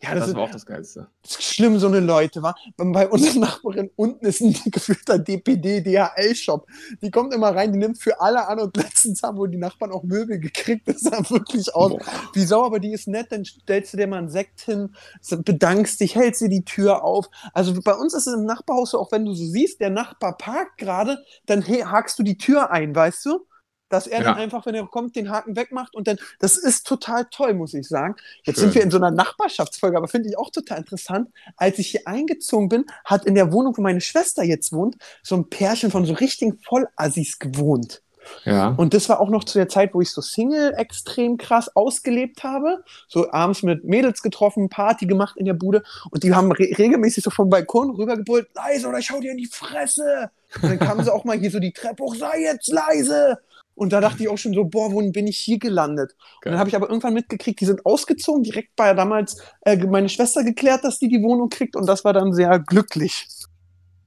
Ja, 0.00 0.10
Das, 0.10 0.20
das, 0.20 0.28
ist, 0.28 0.36
war 0.36 0.42
auch 0.44 0.50
das 0.50 0.64
Geilste. 0.64 1.08
das 1.22 1.32
ist 1.32 1.42
schlimm, 1.42 1.78
so 1.78 1.88
eine 1.88 1.98
Leute, 1.98 2.40
war. 2.42 2.54
Bei 2.76 3.08
unserer 3.08 3.40
Nachbarin 3.40 3.90
unten 3.96 4.24
ist 4.26 4.40
ein 4.40 4.52
gefühlter 4.70 5.18
DPD, 5.18 5.80
DHL-Shop. 5.80 6.68
Die 7.02 7.10
kommt 7.10 7.34
immer 7.34 7.54
rein, 7.54 7.72
die 7.72 7.78
nimmt 7.78 7.98
für 8.00 8.20
alle 8.20 8.46
an 8.46 8.60
und 8.60 8.76
letztens 8.76 9.22
haben 9.22 9.38
wohl 9.38 9.48
die 9.48 9.58
Nachbarn 9.58 9.90
auch 9.90 10.04
Möbel 10.04 10.38
gekriegt. 10.38 10.86
Das 10.86 11.00
sah 11.00 11.28
wirklich 11.30 11.74
aus. 11.74 11.92
Boah. 11.92 12.00
Wie 12.32 12.44
sauer, 12.44 12.66
aber 12.66 12.78
die 12.78 12.92
ist 12.92 13.08
nett, 13.08 13.32
dann 13.32 13.44
stellst 13.44 13.92
du 13.92 13.96
dir 13.96 14.06
mal 14.06 14.18
einen 14.18 14.30
Sekt 14.30 14.60
hin, 14.60 14.94
bedankst 15.30 16.00
dich, 16.00 16.14
hältst 16.14 16.42
dir 16.42 16.48
die 16.48 16.64
Tür 16.64 17.02
auf. 17.02 17.28
Also 17.52 17.74
bei 17.82 17.94
uns 17.94 18.14
ist 18.14 18.28
es 18.28 18.34
im 18.34 18.44
Nachbarhaus 18.44 18.92
so, 18.92 19.00
auch 19.00 19.10
wenn 19.10 19.24
du 19.24 19.34
so 19.34 19.44
siehst, 19.44 19.80
der 19.80 19.90
Nachbar 19.90 20.36
parkt 20.36 20.78
gerade, 20.78 21.18
dann 21.46 21.66
hakst 21.66 22.18
du 22.18 22.22
die 22.22 22.38
Tür 22.38 22.70
ein, 22.70 22.94
weißt 22.94 23.26
du? 23.26 23.47
Dass 23.88 24.06
er 24.06 24.22
dann 24.22 24.36
Ja. 24.36 24.42
einfach, 24.42 24.66
wenn 24.66 24.74
er 24.74 24.86
kommt, 24.86 25.16
den 25.16 25.30
Haken 25.30 25.56
wegmacht 25.56 25.94
und 25.94 26.06
dann, 26.08 26.18
das 26.38 26.56
ist 26.56 26.86
total 26.86 27.26
toll, 27.30 27.54
muss 27.54 27.74
ich 27.74 27.88
sagen. 27.88 28.16
Jetzt 28.44 28.56
Schön. 28.56 28.66
sind 28.66 28.74
wir 28.74 28.82
in 28.82 28.90
so 28.90 28.98
einer 28.98 29.10
Nachbarschaftsfolge, 29.10 29.96
aber 29.96 30.08
finde 30.08 30.28
ich 30.28 30.38
auch 30.38 30.50
total 30.50 30.78
interessant. 30.78 31.30
Als 31.56 31.78
ich 31.78 31.88
hier 31.88 32.06
eingezogen 32.06 32.68
bin, 32.68 32.84
hat 33.04 33.24
in 33.24 33.34
der 33.34 33.52
Wohnung, 33.52 33.76
wo 33.76 33.82
meine 33.82 34.00
Schwester 34.00 34.42
jetzt 34.42 34.72
wohnt, 34.72 34.96
so 35.22 35.36
ein 35.36 35.48
Pärchen 35.48 35.90
von 35.90 36.04
so 36.04 36.12
richtigen 36.14 36.58
Vollassis 36.58 37.38
gewohnt. 37.38 38.02
Ja. 38.44 38.74
Und 38.76 38.92
das 38.92 39.08
war 39.08 39.20
auch 39.20 39.30
noch 39.30 39.44
zu 39.44 39.56
der 39.58 39.70
Zeit, 39.70 39.94
wo 39.94 40.02
ich 40.02 40.10
so 40.10 40.20
Single 40.20 40.74
extrem 40.76 41.38
krass 41.38 41.74
ausgelebt 41.74 42.44
habe. 42.44 42.84
So 43.08 43.30
abends 43.32 43.62
mit 43.62 43.84
Mädels 43.84 44.20
getroffen, 44.22 44.68
Party 44.68 45.06
gemacht 45.06 45.38
in 45.38 45.46
der 45.46 45.54
Bude. 45.54 45.82
Und 46.10 46.24
die 46.24 46.34
haben 46.34 46.52
re 46.52 46.68
regelmäßig 46.76 47.24
so 47.24 47.30
vom 47.30 47.48
Balkon 47.48 47.90
rübergebrüllt, 47.90 48.48
leise 48.54 48.86
oder 48.88 49.00
schau 49.00 49.20
dir 49.20 49.30
in 49.30 49.38
die 49.38 49.46
Fresse. 49.46 50.30
Und 50.62 50.70
dann 50.70 50.78
kamen 50.78 51.04
sie 51.04 51.12
auch 51.12 51.24
mal 51.24 51.38
hier 51.38 51.50
so 51.50 51.58
die 51.58 51.72
Treppe 51.72 52.02
hoch, 52.02 52.14
sei 52.14 52.42
jetzt 52.42 52.68
leise. 52.68 53.38
Und 53.78 53.92
da 53.92 54.00
dachte 54.00 54.22
ich 54.22 54.28
auch 54.28 54.36
schon 54.38 54.54
so, 54.54 54.64
boah, 54.64 54.92
wohin 54.92 55.12
bin 55.12 55.26
ich 55.28 55.38
hier 55.38 55.58
gelandet? 55.58 56.12
Und 56.12 56.42
Geil. 56.42 56.52
dann 56.52 56.58
habe 56.58 56.68
ich 56.68 56.76
aber 56.76 56.88
irgendwann 56.88 57.14
mitgekriegt, 57.14 57.60
die 57.60 57.64
sind 57.64 57.86
ausgezogen. 57.86 58.42
Direkt 58.42 58.70
ja 58.78 58.92
damals 58.92 59.40
äh, 59.62 59.76
meine 59.76 60.08
Schwester 60.08 60.42
geklärt, 60.44 60.82
dass 60.84 60.98
die 60.98 61.08
die 61.08 61.22
Wohnung 61.22 61.48
kriegt. 61.48 61.76
Und 61.76 61.86
das 61.86 62.04
war 62.04 62.12
dann 62.12 62.32
sehr 62.32 62.58
glücklich. 62.58 63.26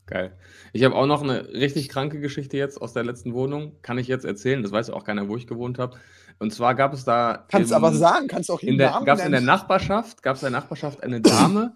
Geil. 0.05 0.37
Ich 0.73 0.83
habe 0.83 0.95
auch 0.95 1.05
noch 1.05 1.23
eine 1.23 1.47
richtig 1.53 1.87
kranke 1.89 2.19
Geschichte 2.19 2.57
jetzt 2.57 2.81
aus 2.81 2.91
der 2.93 3.03
letzten 3.03 3.33
Wohnung. 3.33 3.77
Kann 3.81 3.97
ich 3.97 4.07
jetzt 4.07 4.25
erzählen. 4.25 4.61
Das 4.61 4.71
weiß 4.73 4.89
auch 4.89 5.05
keiner, 5.05 5.29
wo 5.29 5.37
ich 5.37 5.47
gewohnt 5.47 5.79
habe. 5.79 5.97
Und 6.39 6.53
zwar 6.53 6.75
gab 6.75 6.93
es 6.93 7.05
da. 7.05 7.45
Kannst 7.49 7.71
im- 7.71 7.77
aber 7.77 7.93
sagen, 7.93 8.27
kannst 8.27 8.51
auch 8.51 8.59
In 8.61 8.77
der, 8.77 8.91
Namen 8.91 9.05
gab 9.05 9.19
es 9.19 9.25
in 9.25 9.31
der. 9.31 9.41
Nachbarschaft, 9.41 10.21
gab 10.21 10.35
es 10.35 10.43
in 10.43 10.51
der 10.51 10.59
Nachbarschaft 10.59 11.01
eine 11.03 11.21
Dame, 11.21 11.75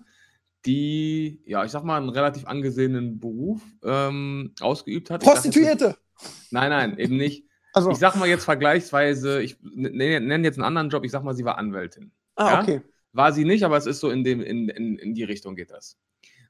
die, 0.65 1.41
ja, 1.45 1.63
ich 1.63 1.71
sag 1.71 1.83
mal, 1.83 1.97
einen 1.97 2.09
relativ 2.09 2.45
angesehenen 2.45 3.19
Beruf 3.19 3.61
ähm, 3.83 4.53
ausgeübt 4.59 5.11
hat. 5.11 5.23
Prostituierte. 5.23 5.95
Nein, 6.51 6.69
nein, 6.69 6.97
eben 6.97 7.17
nicht. 7.17 7.44
Also, 7.75 7.91
Ich 7.91 7.97
sag 7.97 8.15
mal 8.15 8.27
jetzt 8.27 8.45
vergleichsweise, 8.45 9.41
ich 9.41 9.57
nenne 9.61 10.45
jetzt 10.45 10.57
einen 10.57 10.63
anderen 10.63 10.89
Job, 10.89 11.03
ich 11.03 11.11
sag 11.11 11.23
mal, 11.23 11.35
sie 11.35 11.43
war 11.43 11.57
Anwältin. 11.57 12.11
ah, 12.35 12.53
ja? 12.53 12.61
okay. 12.61 12.81
War 13.11 13.33
sie 13.33 13.43
nicht, 13.43 13.63
aber 13.63 13.75
es 13.75 13.85
ist 13.85 13.99
so 13.99 14.09
in, 14.09 14.23
dem, 14.23 14.41
in, 14.41 14.69
in, 14.69 14.97
in 14.97 15.13
die 15.13 15.25
Richtung 15.25 15.55
geht 15.55 15.71
das. 15.71 15.97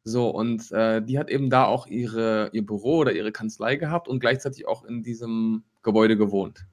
So, 0.03 0.29
und 0.29 0.71
äh, 0.71 1.01
die 1.01 1.17
hat 1.17 1.31
eben 1.31 1.49
da 1.49 1.65
auch 1.65 1.87
ihre, 1.87 2.51
ihr 2.53 2.63
Büro 2.63 2.97
oder 2.97 3.11
ihre 3.11 3.31
Kanzlei 3.31 3.75
gehabt 3.75 4.07
und 4.07 4.19
gleichzeitig 4.19 4.67
auch 4.67 4.83
in 4.83 5.01
diesem 5.01 5.63
Gebäude 5.81 6.15
gewohnt. 6.15 6.67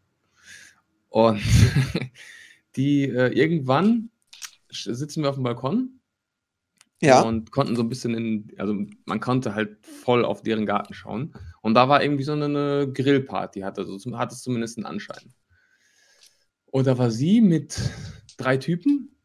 Und 1.09 1.41
die 2.77 3.05
äh, 3.05 3.29
irgendwann 3.33 4.11
sitzen 4.71 5.23
wir 5.23 5.31
auf 5.31 5.37
dem 5.37 5.45
Balkon 5.45 5.99
Ja. 7.07 7.23
und 7.23 7.51
konnten 7.51 7.75
so 7.77 7.83
ein 7.83 7.89
bisschen 7.89 8.15
in, 8.15 8.53
also 8.59 8.75
man 9.07 9.21
konnte 9.21 9.55
halt 9.55 9.85
voll 9.87 10.25
auf 10.25 10.43
deren 10.43 10.67
Garten 10.67 10.95
schauen. 10.95 11.35
Und 11.61 11.75
da 11.75 11.89
war 11.89 12.03
irgendwie 12.03 12.25
so 12.25 12.33
eine, 12.33 12.45
eine 12.47 12.93
Grillparty, 12.93 13.61
hatte, 13.61 13.85
so, 13.85 13.97
zum- 13.99 14.19
hatte 14.19 14.35
es 14.35 14.43
zumindest 14.43 14.79
einen 14.79 14.87
Anschein. 14.87 15.33
Und 16.67 16.87
da 16.87 16.97
war 16.99 17.11
sie 17.11 17.41
mit 17.41 17.79
drei 18.39 18.57
Typen 18.57 19.17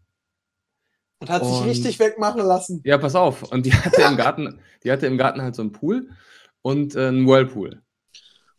Und 1.20 1.30
hat 1.30 1.44
sich 1.46 1.54
Und- 1.54 1.70
richtig 1.70 2.00
wegmachen 2.00 2.42
lassen. 2.42 2.82
Ja, 2.84 2.98
pass 2.98 3.16
auf. 3.16 3.44
Und 3.44 3.66
die 3.66 3.74
hatte 3.74 4.02
im 4.04 4.18
Garten, 4.18 4.60
die 4.84 4.92
hatte 4.92 5.08
im 5.08 5.18
Garten 5.18 5.42
halt 5.42 5.56
so 5.56 5.62
einen 5.62 5.72
Pool 5.72 6.10
und 6.62 6.96
äh, 6.96 7.08
einen 7.08 7.28
Whirlpool. 7.28 7.82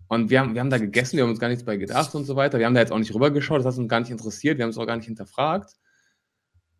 Und 0.09 0.31
wir 0.31 0.41
haben, 0.41 0.55
wir 0.55 0.61
haben 0.63 0.71
da 0.71 0.79
gegessen, 0.79 1.17
wir 1.19 1.25
haben 1.25 1.31
uns 1.31 1.39
gar 1.41 1.49
nichts 1.49 1.65
bei 1.65 1.77
gedacht 1.77 2.15
und 2.15 2.25
so 2.25 2.35
weiter. 2.35 2.59
Wir 2.59 2.65
haben 2.67 2.75
da 2.75 2.81
jetzt 2.81 2.93
auch 2.93 2.99
nicht 2.99 3.15
rübergeschaut, 3.15 3.59
das 3.59 3.67
hat 3.75 3.79
uns 3.79 3.89
gar 3.91 4.01
nicht 4.01 4.11
interessiert, 4.11 4.57
wir 4.57 4.63
haben 4.65 4.71
es 4.71 4.79
auch 4.79 4.87
gar 4.87 4.97
nicht 4.97 5.05
hinterfragt. 5.07 5.75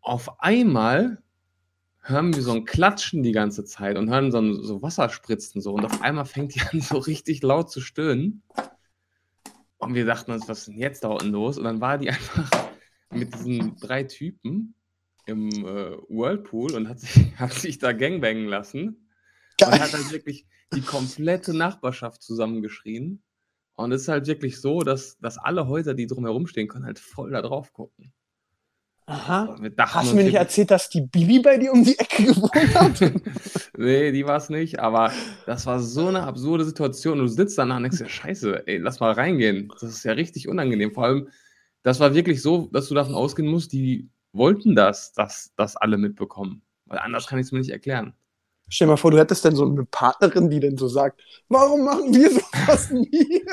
Auf 0.01 0.39
einmal 0.41 1.21
hören 2.09 2.33
wir 2.33 2.41
so 2.41 2.51
ein 2.51 2.65
Klatschen 2.65 3.23
die 3.23 3.31
ganze 3.31 3.65
Zeit 3.65 3.97
und 3.97 4.09
hören 4.09 4.31
so, 4.31 4.39
ein, 4.39 4.63
so 4.63 4.81
Wasserspritzen 4.81 5.61
so. 5.61 5.73
Und 5.73 5.85
auf 5.85 6.01
einmal 6.01 6.25
fängt 6.25 6.55
die 6.55 6.61
an, 6.71 6.81
so 6.81 6.97
richtig 6.97 7.41
laut 7.43 7.71
zu 7.71 7.81
stöhnen. 7.81 8.43
Und 9.77 9.93
wir 9.93 10.05
dachten 10.05 10.31
uns, 10.31 10.47
was 10.49 10.59
ist 10.59 10.67
denn 10.69 10.77
jetzt 10.77 11.03
da 11.03 11.09
unten 11.09 11.29
los? 11.29 11.57
Und 11.57 11.63
dann 11.63 11.81
war 11.81 11.97
die 11.97 12.09
einfach 12.09 12.49
mit 13.11 13.33
diesen 13.33 13.77
drei 13.77 14.03
Typen 14.03 14.75
im 15.25 15.49
äh, 15.49 15.97
Whirlpool 16.09 16.73
und 16.73 16.89
hat 16.89 16.99
sich, 16.99 17.15
hat 17.37 17.53
sich 17.53 17.77
da 17.77 17.93
gangbangen 17.93 18.47
lassen. 18.47 18.87
Und 19.61 19.71
Geil. 19.71 19.79
hat 19.79 19.93
dann 19.93 20.11
wirklich 20.11 20.45
die 20.73 20.81
komplette 20.81 21.53
Nachbarschaft 21.53 22.21
zusammengeschrien. 22.21 23.21
Und 23.75 23.91
es 23.91 24.03
ist 24.03 24.07
halt 24.09 24.27
wirklich 24.27 24.59
so, 24.59 24.81
dass, 24.81 25.17
dass 25.19 25.37
alle 25.37 25.67
Häuser, 25.67 25.93
die 25.93 26.07
drumherum 26.07 26.47
stehen, 26.47 26.67
können 26.67 26.85
halt 26.85 26.99
voll 26.99 27.31
da 27.31 27.41
drauf 27.41 27.71
gucken. 27.71 28.13
Aha. 29.09 29.55
Hast 29.79 30.11
du 30.11 30.15
mir 30.15 30.23
nicht 30.23 30.35
erzählt, 30.35 30.69
dass 30.69 30.87
die 30.87 31.01
Bibi 31.01 31.39
bei 31.39 31.57
dir 31.57 31.73
um 31.73 31.83
die 31.83 31.97
Ecke 31.97 32.25
gewohnt 32.25 32.75
hat? 32.75 33.11
Nee, 33.75 34.11
die 34.11 34.25
war 34.25 34.35
es 34.35 34.49
nicht, 34.49 34.79
aber 34.79 35.11
das 35.45 35.65
war 35.65 35.79
so 35.79 36.07
eine 36.07 36.23
absurde 36.23 36.65
Situation. 36.65 37.17
Du 37.17 37.27
sitzt 37.27 37.57
danach 37.57 37.77
und 37.77 37.83
denkst 37.83 37.99
dir, 37.99 38.09
scheiße, 38.09 38.67
ey, 38.67 38.77
lass 38.77 38.99
mal 38.99 39.13
reingehen. 39.13 39.71
Das 39.79 39.89
ist 39.89 40.03
ja 40.03 40.11
richtig 40.11 40.49
unangenehm. 40.49 40.93
Vor 40.93 41.05
allem, 41.05 41.29
das 41.81 42.01
war 42.01 42.13
wirklich 42.13 42.41
so, 42.41 42.67
dass 42.73 42.89
du 42.89 42.95
davon 42.95 43.15
ausgehen 43.15 43.47
musst, 43.47 43.71
die 43.71 44.09
wollten 44.33 44.75
das, 44.75 45.13
dass 45.13 45.53
das 45.55 45.77
alle 45.77 45.97
mitbekommen. 45.97 46.61
Weil 46.85 46.99
anders 46.99 47.25
kann 47.25 47.39
ich 47.39 47.45
es 47.45 47.51
mir 47.53 47.59
nicht 47.59 47.71
erklären. 47.71 48.13
Stell 48.67 48.87
dir 48.87 48.91
mal 48.91 48.97
vor, 48.97 49.11
du 49.11 49.17
hättest 49.17 49.45
dann 49.45 49.55
so 49.55 49.65
eine 49.65 49.85
Partnerin, 49.85 50.49
die 50.49 50.59
dann 50.59 50.77
so 50.77 50.89
sagt, 50.89 51.21
warum 51.47 51.85
machen 51.85 52.13
wir 52.13 52.29
sowas 52.31 52.91
nie? 52.91 53.43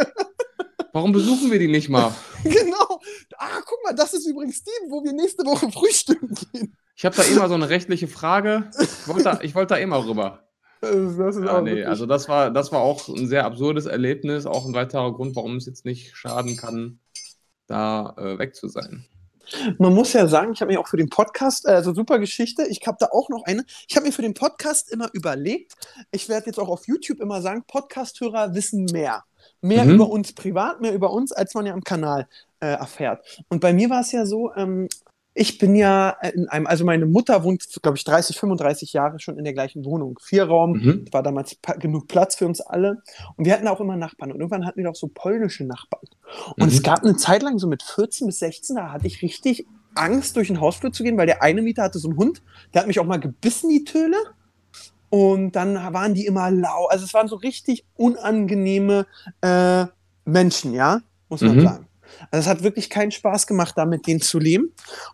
Warum 0.97 1.13
besuchen 1.13 1.51
wir 1.53 1.59
die 1.59 1.69
nicht 1.69 1.91
mal? 1.91 2.11
genau. 2.43 3.03
Ah, 3.37 3.61
guck 3.67 3.85
mal, 3.85 3.93
das 3.95 4.15
ist 4.15 4.27
übrigens 4.27 4.65
die, 4.65 4.71
wo 4.89 5.05
wir 5.05 5.13
nächste 5.13 5.45
Woche 5.45 5.71
frühstücken 5.71 6.35
gehen. 6.35 6.75
Ich 6.97 7.05
habe 7.05 7.15
da 7.15 7.23
immer 7.25 7.49
so 7.49 7.55
eine 7.55 7.69
rechtliche 7.69 8.09
Frage. 8.09 8.71
Ich 8.81 9.07
wollte 9.07 9.25
da, 9.25 9.41
ich 9.43 9.55
wollte 9.55 9.75
da 9.75 9.77
immer 9.77 10.07
rüber. 10.07 10.49
Das, 10.81 11.19
das 11.19 11.37
ist 11.37 11.45
Ja, 11.45 11.61
nee, 11.61 11.73
wirklich- 11.73 11.87
also 11.87 12.07
das 12.07 12.31
war, 12.31 12.51
das 12.51 12.73
war 12.73 12.81
auch 12.81 13.09
ein 13.09 13.29
sehr 13.29 13.45
absurdes 13.45 13.85
Erlebnis. 13.85 14.47
Auch 14.47 14.65
ein 14.65 14.73
weiterer 14.73 15.13
Grund, 15.13 15.37
warum 15.37 15.57
es 15.57 15.67
jetzt 15.67 15.85
nicht 15.85 16.17
schaden 16.17 16.57
kann, 16.57 16.99
da 17.67 18.15
äh, 18.17 18.39
weg 18.39 18.55
zu 18.57 18.67
sein. 18.67 19.05
Man 19.79 19.93
muss 19.93 20.15
ja 20.15 20.27
sagen, 20.27 20.55
ich 20.55 20.63
habe 20.63 20.73
mir 20.73 20.81
auch 20.81 20.89
für 20.89 20.97
den 20.97 21.11
Podcast, 21.11 21.69
also 21.69 21.93
super 21.93 22.19
Geschichte, 22.19 22.67
ich 22.69 22.81
habe 22.87 22.97
da 22.99 23.09
auch 23.13 23.29
noch 23.29 23.45
eine. 23.45 23.67
Ich 23.87 23.97
habe 23.97 24.07
mir 24.07 24.13
für 24.13 24.23
den 24.23 24.33
Podcast 24.35 24.91
immer 24.91 25.11
überlegt, 25.13 25.75
ich 26.11 26.31
werde 26.31 26.47
jetzt 26.47 26.59
auch 26.59 26.69
auf 26.69 26.89
YouTube 26.89 27.21
immer 27.21 27.43
sagen, 27.43 27.65
Podcast-Hörer 27.67 28.55
wissen 28.55 28.87
mehr. 28.87 29.25
Mehr 29.61 29.85
Mhm. 29.85 29.95
über 29.95 30.11
uns 30.11 30.33
privat, 30.33 30.81
mehr 30.81 30.95
über 30.95 31.13
uns, 31.13 31.33
als 31.33 31.55
man 31.55 31.67
ja 31.67 31.73
am 31.73 31.83
Kanal 31.83 32.29
äh, 32.61 32.67
erfährt. 32.67 33.25
Und 33.49 33.61
bei 33.61 33.73
mir 33.73 33.91
war 33.91 34.01
es 34.01 34.13
ja 34.13 34.25
so, 34.27 34.53
ähm, 34.55 34.89
ich 35.39 35.59
bin 35.59 35.77
ja 35.77 36.17
in 36.33 36.49
einem, 36.49 36.67
also 36.67 36.87
meine 36.87 37.05
Mutter 37.05 37.45
wohnt, 37.45 37.67
glaube 37.83 37.99
ich, 37.99 38.05
30, 38.05 38.39
35 38.39 38.95
Jahre 38.95 39.19
schon 39.21 39.37
in 39.37 39.45
der 39.45 39.53
gleichen 39.53 39.85
Wohnung. 39.85 40.19
Vier 40.23 40.45
Raum, 40.45 40.73
Mhm. 40.73 41.05
war 41.13 41.23
damals 41.23 41.57
genug 41.79 42.09
Platz 42.09 42.37
für 42.37 42.47
uns 42.47 42.63
alle. 42.63 43.03
Und 43.37 43.45
wir 43.45 43.53
hatten 43.53 43.69
auch 43.69 43.81
immer 43.81 43.97
Nachbarn. 43.97 44.33
Und 44.33 44.39
irgendwann 44.41 44.65
hatten 44.65 44.83
wir 44.83 44.89
auch 44.91 44.95
so 44.97 45.09
polnische 45.13 45.65
Nachbarn. 45.65 46.05
Und 46.57 46.63
Mhm. 46.63 46.69
es 46.69 46.83
gab 46.83 47.03
eine 47.03 47.17
Zeit 47.17 47.43
lang, 47.43 47.59
so 47.59 47.67
mit 47.69 47.83
14 47.83 48.27
bis 48.27 48.39
16, 48.39 48.77
da 48.77 48.93
hatte 48.93 49.07
ich 49.07 49.21
richtig 49.21 49.67
Angst, 49.95 50.37
durch 50.37 50.49
den 50.49 50.61
Hausflur 50.61 50.93
zu 50.93 51.03
gehen, 51.03 51.19
weil 51.19 51.27
der 51.27 51.43
eine 51.43 51.61
Mieter 51.63 51.83
hatte 51.83 51.99
so 51.99 52.09
einen 52.09 52.19
Hund, 52.19 52.43
der 52.73 52.81
hat 52.81 52.87
mich 52.89 52.99
auch 53.01 53.05
mal 53.07 53.21
gebissen, 53.21 53.69
die 53.69 53.85
Töle. 53.85 54.17
Und 55.11 55.53
dann 55.53 55.75
waren 55.93 56.15
die 56.15 56.27
immer 56.27 56.51
lau. 56.51 56.87
Also 56.87 57.05
es 57.05 57.15
waren 57.15 57.29
so 57.29 57.37
richtig 57.37 57.85
unangenehme 57.95 59.07
äh, 59.41 59.87
Menschen, 60.25 60.75
ja, 60.75 61.01
muss 61.29 61.41
man 61.43 61.57
Mhm. 61.57 61.63
sagen. 61.63 61.89
Also 62.31 62.45
es 62.45 62.47
hat 62.47 62.63
wirklich 62.63 62.89
keinen 62.91 63.11
Spaß 63.11 63.47
gemacht, 63.47 63.75
da 63.77 63.85
mit 63.87 64.07
denen 64.07 64.21
zu 64.21 64.39
leben. 64.39 64.73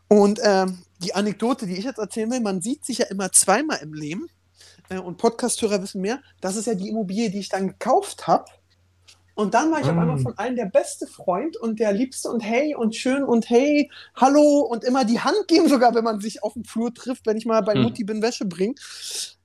Und 0.08 0.40
ähm, 0.42 0.78
die 1.02 1.14
Anekdote, 1.14 1.66
die 1.66 1.76
ich 1.76 1.84
jetzt 1.84 1.98
erzählen 1.98 2.30
will, 2.30 2.40
man 2.40 2.60
sieht 2.62 2.84
sich 2.84 2.98
ja 2.98 3.06
immer 3.06 3.32
zweimal 3.32 3.78
im 3.82 3.92
Leben. 3.94 4.28
Äh, 4.88 4.98
und 4.98 5.16
Podcast-Hörer 5.18 5.82
wissen 5.82 6.00
mehr. 6.00 6.20
Das 6.40 6.56
ist 6.56 6.66
ja 6.66 6.74
die 6.74 6.88
Immobilie, 6.88 7.30
die 7.30 7.38
ich 7.40 7.48
dann 7.48 7.68
gekauft 7.68 8.26
habe. 8.26 8.44
Und 9.34 9.54
dann 9.54 9.72
war 9.72 9.80
ich 9.80 9.86
auf 9.86 9.96
einmal 9.96 10.18
von 10.18 10.36
allen 10.36 10.56
der 10.56 10.66
beste 10.66 11.06
Freund 11.06 11.56
und 11.56 11.80
der 11.80 11.92
Liebste 11.92 12.28
und 12.28 12.40
hey 12.40 12.74
und 12.74 12.94
schön 12.94 13.24
und 13.24 13.48
hey, 13.48 13.90
hallo 14.14 14.60
und 14.60 14.84
immer 14.84 15.06
die 15.06 15.20
Hand 15.20 15.48
geben, 15.48 15.70
sogar 15.70 15.94
wenn 15.94 16.04
man 16.04 16.20
sich 16.20 16.42
auf 16.42 16.52
dem 16.52 16.64
Flur 16.64 16.92
trifft, 16.92 17.24
wenn 17.26 17.38
ich 17.38 17.46
mal 17.46 17.62
bei 17.62 17.72
Hm. 17.72 17.82
Mutti 17.82 18.04
bin, 18.04 18.20
Wäsche 18.20 18.44
bringen. 18.44 18.74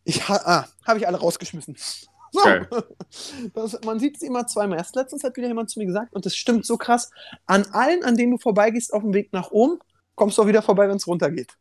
Ich 0.08 0.30
ha 0.30 0.40
ah, 0.46 0.66
habe 0.88 1.00
ich 1.00 1.08
alle 1.08 1.18
rausgeschmissen. 1.18 1.78
So. 2.34 2.42
Das, 3.54 3.80
man 3.86 4.00
sieht 4.00 4.18
es 4.18 4.22
immer 4.22 4.46
zweimal. 4.48 4.78
Erst 4.78 4.96
letztens 4.98 5.24
hat 5.24 5.38
wieder 5.38 5.48
jemand 5.48 5.70
zu 5.70 5.80
mir 5.80 5.86
gesagt, 5.86 6.14
und 6.14 6.26
das 6.26 6.36
stimmt 6.36 6.66
so 6.66 6.76
krass, 6.76 7.10
an 7.46 7.66
allen, 7.72 8.04
an 8.04 8.18
denen 8.18 8.34
du 8.34 8.38
vorbeigehst 8.38 8.94
auf 8.94 9.02
dem 9.02 9.14
Weg 9.14 9.32
nach 9.32 9.50
oben, 9.50 9.80
kommst 10.14 10.38
du 10.38 10.42
auch 10.42 10.48
wieder 10.48 10.62
vorbei, 10.62 10.90
wenn 10.90 10.98
es 10.98 11.08
runtergeht. 11.08 11.54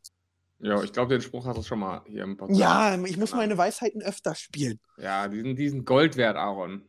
Ja, 0.58 0.82
ich 0.82 0.92
glaube, 0.92 1.14
den 1.14 1.22
Spruch 1.22 1.46
hast 1.46 1.56
du 1.56 1.62
schon 1.62 1.78
mal 1.78 2.02
hier 2.06 2.24
im 2.24 2.36
Podcast. 2.36 2.58
Ja, 2.58 2.96
ich 3.04 3.16
muss 3.16 3.32
meine 3.32 3.56
Weisheiten 3.56 4.02
öfter 4.02 4.34
spielen. 4.34 4.80
Ja, 4.98 5.28
die 5.28 5.40
sind, 5.40 5.56
die 5.56 5.68
sind 5.68 5.86
Gold 5.86 6.16
wert, 6.16 6.36
Aaron. 6.36 6.82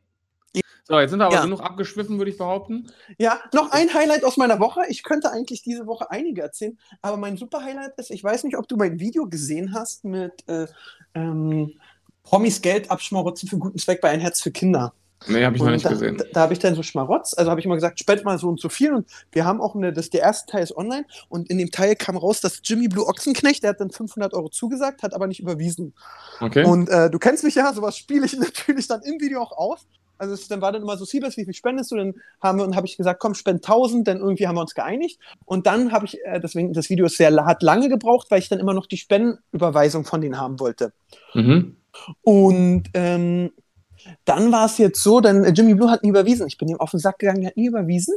So, 0.85 0.97
jetzt 0.99 1.09
sind 1.09 1.19
wir 1.19 1.25
aber 1.25 1.35
Ja. 1.35 1.43
genug 1.43 1.61
abgeschwiffen, 1.61 2.17
würde 2.17 2.31
ich 2.31 2.37
behaupten. 2.37 2.89
Ja, 3.17 3.39
noch 3.53 3.71
ein 3.71 3.93
Highlight 3.93 4.23
aus 4.23 4.37
meiner 4.37 4.59
Woche. 4.59 4.81
Ich 4.87 5.03
könnte 5.03 5.31
eigentlich 5.31 5.61
diese 5.61 5.85
Woche 5.85 6.09
einige 6.11 6.41
erzählen, 6.41 6.77
aber 7.01 7.17
mein 7.17 7.35
super 7.35 7.61
Highlight 7.61 7.97
ist, 7.97 8.09
ich 8.09 8.23
weiß 8.23 8.45
nicht, 8.45 8.57
ob 8.57 8.67
du 8.69 8.77
mein 8.77 8.99
Video 8.99 9.27
gesehen 9.27 9.73
hast 9.73 10.05
mit 10.05 10.47
äh, 10.47 10.67
ähm, 11.13 11.73
Promis 12.23 12.61
Geld 12.61 12.89
abschmarotzen 12.89 13.49
für 13.49 13.57
guten 13.57 13.77
Zweck 13.77 13.99
bei 13.99 14.09
Ein 14.09 14.21
Herz 14.21 14.41
für 14.41 14.51
Kinder. 14.51 14.93
Nee, 15.27 15.43
habe 15.43 15.55
ich 15.55 15.61
noch 15.61 15.67
Und 15.67 15.73
nicht 15.73 15.85
da, 15.85 15.89
gesehen. 15.89 16.15
Da, 16.17 16.25
da 16.31 16.41
habe 16.41 16.53
ich 16.53 16.59
dann 16.59 16.75
so 16.75 16.83
Schmarotz, 16.83 17.33
also 17.35 17.49
habe 17.49 17.59
ich 17.59 17.65
mal 17.65 17.75
gesagt, 17.75 17.99
spend 17.99 18.23
mal 18.23 18.37
so 18.37 18.47
und 18.47 18.59
so 18.59 18.69
viel 18.69 18.93
und 18.93 19.09
wir 19.31 19.45
haben 19.45 19.59
auch 19.61 19.75
eine, 19.75 19.91
das, 19.91 20.09
der 20.11 20.21
erste 20.21 20.51
Teil 20.51 20.63
ist 20.63 20.77
online 20.77 21.05
und 21.27 21.49
in 21.49 21.57
dem 21.57 21.71
Teil 21.71 21.95
kam 21.95 22.15
raus, 22.17 22.39
dass 22.39 22.61
Jimmy 22.63 22.87
Blue 22.87 23.05
Ochsenknecht, 23.07 23.63
der 23.63 23.71
hat 23.71 23.81
dann 23.81 23.89
500 23.89 24.33
Euro 24.35 24.49
zugesagt, 24.49 25.01
hat 25.03 25.13
aber 25.15 25.25
nicht 25.27 25.39
überwiesen. 25.39 25.95
Okay. 26.39 26.63
Und 26.65 26.87
äh, 26.89 27.09
du 27.09 27.17
kennst 27.17 27.43
mich 27.43 27.55
ja, 27.55 27.73
sowas 27.73 27.97
spiele 27.97 28.25
ich 28.25 28.33
natürlich 28.39 28.87
dann 28.87 29.01
im 29.01 29.19
Video 29.19 29.41
auch 29.41 29.51
aus. 29.51 29.87
Also 30.17 30.33
es, 30.33 30.47
dann 30.47 30.61
war 30.61 30.71
dann 30.71 30.81
immer 30.81 30.97
so, 30.97 31.05
Siebes, 31.05 31.37
wie 31.37 31.45
viel 31.45 31.53
spendest 31.53 31.91
du? 31.91 31.95
Dann 31.95 32.15
haben 32.41 32.59
wir, 32.59 32.65
und 32.65 32.75
habe 32.75 32.87
ich 32.87 32.97
gesagt, 32.97 33.19
komm, 33.19 33.33
spend 33.33 33.65
1000, 33.65 34.07
denn 34.07 34.17
irgendwie 34.17 34.47
haben 34.47 34.55
wir 34.55 34.61
uns 34.61 34.75
geeinigt. 34.75 35.19
Und 35.45 35.67
dann 35.67 35.91
habe 35.91 36.05
ich, 36.05 36.19
äh, 36.25 36.39
deswegen, 36.39 36.73
das 36.73 36.89
Video 36.89 37.05
ist 37.05 37.17
sehr, 37.17 37.33
hat 37.45 37.63
lange 37.63 37.89
gebraucht, 37.89 38.27
weil 38.29 38.39
ich 38.39 38.49
dann 38.49 38.59
immer 38.59 38.73
noch 38.73 38.85
die 38.85 38.97
Spendenüberweisung 38.97 40.05
von 40.05 40.21
denen 40.21 40.39
haben 40.39 40.59
wollte. 40.59 40.93
mhm. 41.33 41.77
Und 42.21 42.83
ähm, 42.93 43.51
dann 44.25 44.51
war 44.51 44.65
es 44.65 44.77
jetzt 44.77 45.01
so, 45.01 45.19
dann 45.19 45.43
äh, 45.43 45.49
Jimmy 45.49 45.73
Blue 45.73 45.89
hat 45.89 46.03
nie 46.03 46.09
überwiesen. 46.09 46.47
Ich 46.47 46.57
bin 46.57 46.67
ihm 46.67 46.79
auf 46.79 46.91
den 46.91 46.99
Sack 46.99 47.19
gegangen, 47.19 47.41
der 47.41 47.49
hat 47.49 47.57
nie 47.57 47.67
überwiesen. 47.67 48.15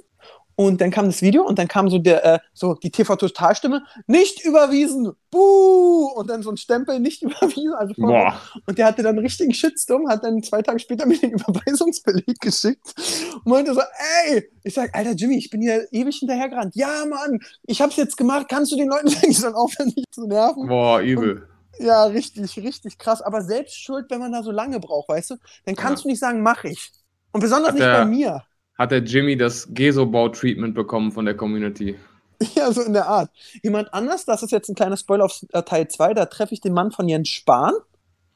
Und 0.62 0.83
dann 0.83 0.90
kam 0.90 1.07
das 1.07 1.23
Video 1.23 1.43
und 1.47 1.59
dann 1.59 1.69
kam 1.69 1.88
so 1.88 1.99
der, 1.99 2.23
äh, 2.23 2.38
so 2.52 2.75
die 2.75 2.90
TV-Totalstimme, 2.90 3.83
nicht 4.07 4.45
überwiesen, 4.45 5.11
buh! 5.31 6.09
Und 6.14 6.29
dann 6.29 6.43
so 6.43 6.50
ein 6.50 6.59
Stempel, 6.59 7.00
nicht 7.00 7.23
überwiesen. 7.23 7.73
Also 7.73 7.95
Boah. 7.97 8.38
und 8.67 8.76
der 8.76 8.85
hatte 8.85 9.02
dann 9.02 9.17
einen 9.17 9.25
richtigen 9.25 9.55
Shitstorm, 9.55 10.07
hat 10.11 10.23
dann 10.23 10.43
zwei 10.43 10.61
Tage 10.61 10.79
später 10.79 11.07
mir 11.07 11.19
den 11.19 11.31
Überweisungsbeleg 11.31 12.38
geschickt 12.40 12.95
und 13.43 13.47
meinte 13.47 13.73
so, 13.73 13.81
ey, 14.26 14.50
ich 14.62 14.75
sag, 14.75 14.95
Alter 14.95 15.12
Jimmy, 15.12 15.38
ich 15.38 15.49
bin 15.49 15.62
hier 15.62 15.88
ewig 15.93 16.17
hinterhergerannt. 16.19 16.76
Ja, 16.76 17.07
Mann, 17.09 17.40
ich 17.62 17.81
hab's 17.81 17.97
jetzt 17.97 18.19
gemacht, 18.19 18.47
kannst 18.50 18.71
du 18.73 18.76
den 18.76 18.88
Leuten 18.88 19.09
sollen 19.33 19.55
aufhören, 19.55 19.93
mich 19.97 20.05
zu 20.11 20.26
nerven? 20.26 20.67
Boah, 20.69 21.00
übel. 21.00 21.49
Ja, 21.79 22.05
richtig, 22.05 22.59
richtig 22.59 22.99
krass. 22.99 23.23
Aber 23.23 23.40
selbst 23.40 23.76
schuld, 23.83 24.11
wenn 24.11 24.21
man 24.21 24.33
da 24.33 24.43
so 24.43 24.50
lange 24.50 24.79
braucht, 24.79 25.09
weißt 25.09 25.31
du? 25.31 25.37
Dann 25.64 25.75
kannst 25.75 26.02
Ja. 26.02 26.02
du 26.02 26.09
nicht 26.11 26.21
sagen, 26.21 26.43
mach 26.43 26.64
ich. 26.64 26.90
Und 27.33 27.40
besonders 27.40 27.69
Hat 27.69 27.75
nicht 27.76 27.87
der- 27.87 27.99
bei 28.00 28.05
mir. 28.05 28.43
Hat 28.81 28.93
der 28.93 29.01
Jimmy 29.01 29.37
das 29.37 29.69
Gesobau-Treatment 29.75 30.75
bekommen 30.75 31.13
von 31.13 31.27
der 31.27 31.37
Community? 31.37 31.97
Ja, 32.55 32.73
so 32.73 32.81
in 32.81 32.95
der 32.95 33.07
Art. 33.07 33.31
Jemand 33.63 33.93
anders, 33.93 34.25
das 34.25 34.43
ist 34.43 34.51
jetzt 34.51 34.71
ein 34.71 34.75
kleiner 34.75 34.97
Spoiler 34.97 35.27
auf 35.27 35.45
äh, 35.53 35.63
Teil 35.63 35.89
2, 35.89 36.15
da 36.15 36.25
treffe 36.25 36.55
ich 36.55 36.63
den 36.63 36.73
Mann 36.73 36.91
von 36.91 37.07
Jens 37.07 37.29
Spahn, 37.29 37.75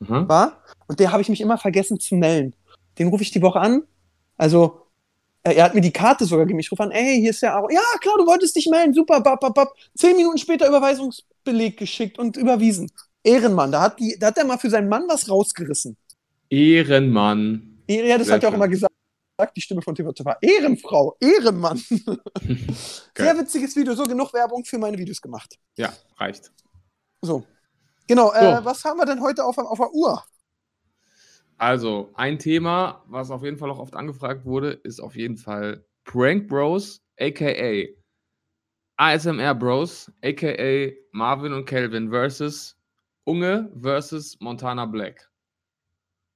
Mhm. 0.01 0.29
war? 0.29 0.61
Und 0.87 1.01
der 1.01 1.11
habe 1.11 1.23
ich 1.23 1.31
mich 1.31 1.41
immer 1.41 1.57
vergessen 1.57 1.99
zu 1.99 2.15
melden. 2.17 2.55
Den 2.99 3.09
rufe 3.09 3.23
ich 3.23 3.31
die 3.31 3.41
Woche 3.41 3.59
an. 3.61 3.85
Also, 4.37 4.83
er 5.43 5.65
hat 5.65 5.75
mir 5.75 5.81
die 5.81 5.91
Karte 5.93 6.27
sogar 6.27 6.45
gegeben. 6.45 6.61
Ich 6.61 6.71
rufe 6.71 6.83
an, 6.83 6.91
ey, 6.91 7.19
hier 7.19 7.31
ist 7.31 7.41
der 7.41 7.55
Aaron. 7.55 7.71
Ja, 7.73 7.81
klar, 8.03 8.17
du 8.19 8.27
wolltest 8.27 8.55
dich 8.55 8.69
melden. 8.71 8.93
Super, 8.93 9.23
bap, 9.23 9.41
bap, 9.41 9.55
bap. 9.55 9.73
Zehn 9.97 10.15
Minuten 10.15 10.37
später 10.37 10.69
Überweisungsbeleg 10.69 11.79
geschickt 11.79 12.19
und 12.19 12.37
überwiesen. 12.37 12.91
Ehrenmann, 13.23 13.73
da 13.73 13.81
hat, 13.81 13.99
die, 13.99 14.19
da 14.21 14.27
hat 14.27 14.37
er 14.37 14.45
mal 14.45 14.59
für 14.59 14.69
seinen 14.69 14.91
Mann 14.91 15.05
was 15.09 15.31
rausgerissen. 15.31 15.97
Ehrenmann. 16.51 17.79
Ja, 17.89 18.19
das 18.19 18.27
Sehr 18.27 18.37
hat 18.37 18.43
er 18.43 18.51
auch 18.51 18.55
immer 18.55 18.69
gesagt, 18.69 18.93
die 19.57 19.61
Stimme 19.61 19.83
von 19.83 19.95
TV 19.95 20.13
war. 20.25 20.39
Ehrenfrau, 20.41 21.17
Ehrenmann. 21.21 21.79
Sehr 21.89 22.19
Geil. 23.15 23.39
witziges 23.39 23.75
Video, 23.77 23.95
so 23.95 24.05
genug 24.05 24.33
Werbung 24.33 24.65
für 24.65 24.79
meine 24.79 24.97
Videos 24.99 25.21
gemacht. 25.21 25.59
Ja, 25.77 25.93
reicht. 26.17 26.53
So. 27.21 27.45
Genau, 28.07 28.33
äh, 28.33 28.59
So. 28.59 28.65
was 28.65 28.85
haben 28.85 28.99
wir 28.99 29.07
denn 29.07 29.21
heute 29.21 29.45
auf, 29.45 29.59
auf 29.59 29.79
der 29.79 29.93
Uhr? 29.93 30.23
Also, 31.57 32.11
ein 32.15 32.39
Thema, 32.39 33.03
was 33.07 33.31
auf 33.31 33.43
jeden 33.43 33.57
Fall 33.59 33.71
auch 33.71 33.79
oft 33.79 33.95
angefragt 33.95 34.45
wurde, 34.45 34.73
ist 34.73 35.01
auf 35.01 35.17
jeden 35.17 35.37
Fall 35.37 35.85
Prank 36.05 36.49
Bros, 36.49 37.01
aka 37.19 37.87
ASMR 38.97 39.55
Bros, 39.55 40.11
aka 40.23 40.93
Marvin 41.13 41.53
und 41.53 41.65
Calvin 41.65 42.11
versus 42.11 42.77
Unge 43.25 43.73
versus 43.81 44.39
Montana 44.41 44.85
Black. 44.87 45.31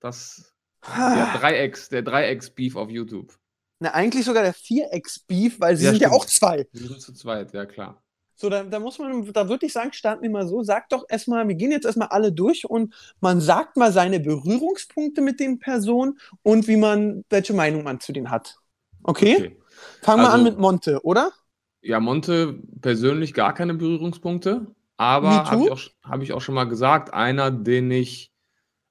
Das 0.00 0.54
der 0.86 1.38
Dreiecks, 1.38 1.88
der 1.88 2.02
Dreiecks-Beef 2.02 2.76
auf 2.76 2.90
YouTube. 2.90 3.32
Na, 3.80 3.92
eigentlich 3.94 4.24
sogar 4.24 4.42
der 4.42 4.54
Vierecks-Beef, 4.54 5.60
weil 5.60 5.76
sie 5.76 5.84
Ja, 5.84 5.90
sind 5.92 6.00
ja 6.02 6.08
stimmt. 6.08 6.20
auch 6.22 6.26
zwei. 6.26 6.66
Wir 6.72 6.88
sind 6.88 7.00
zu 7.00 7.12
zweit, 7.12 7.52
ja 7.52 7.64
klar. 7.66 8.02
So, 8.34 8.48
da, 8.48 8.62
da 8.62 8.78
muss 8.78 8.98
man, 9.00 9.32
da 9.32 9.48
würde 9.48 9.66
ich 9.66 9.72
sagen, 9.72 9.92
starten 9.92 10.22
wir 10.22 10.30
mal 10.30 10.46
so. 10.46 10.62
Sag 10.62 10.88
doch 10.90 11.04
erstmal, 11.08 11.46
wir 11.48 11.56
gehen 11.56 11.72
jetzt 11.72 11.84
erstmal 11.86 12.08
alle 12.08 12.32
durch 12.32 12.64
und 12.68 12.94
man 13.20 13.40
sagt 13.40 13.76
mal 13.76 13.92
seine 13.92 14.20
Berührungspunkte 14.20 15.20
mit 15.20 15.40
den 15.40 15.58
Personen 15.58 16.18
und 16.42 16.68
wie 16.68 16.76
man, 16.76 17.24
welche 17.30 17.52
Meinung 17.52 17.82
man 17.82 17.98
zu 18.00 18.12
denen 18.12 18.30
hat. 18.30 18.56
Okay? 19.02 19.34
Okay. 19.36 19.56
Fangen 20.02 20.22
wir 20.22 20.26
Also- 20.26 20.38
an 20.38 20.44
mit 20.44 20.58
Monte, 20.58 21.00
oder? 21.04 21.32
Ja, 21.80 22.00
Monte 22.00 22.60
persönlich 22.80 23.34
gar 23.34 23.54
keine 23.54 23.74
Berührungspunkte, 23.74 24.66
aber 24.96 25.44
habe 25.50 25.64
ich, 25.64 25.70
auch- 25.70 25.80
hab 26.02 26.22
ich 26.22 26.32
auch 26.32 26.40
schon 26.40 26.54
mal 26.56 26.64
gesagt, 26.64 27.12
einer, 27.14 27.50
den 27.52 27.90
ich 27.90 28.32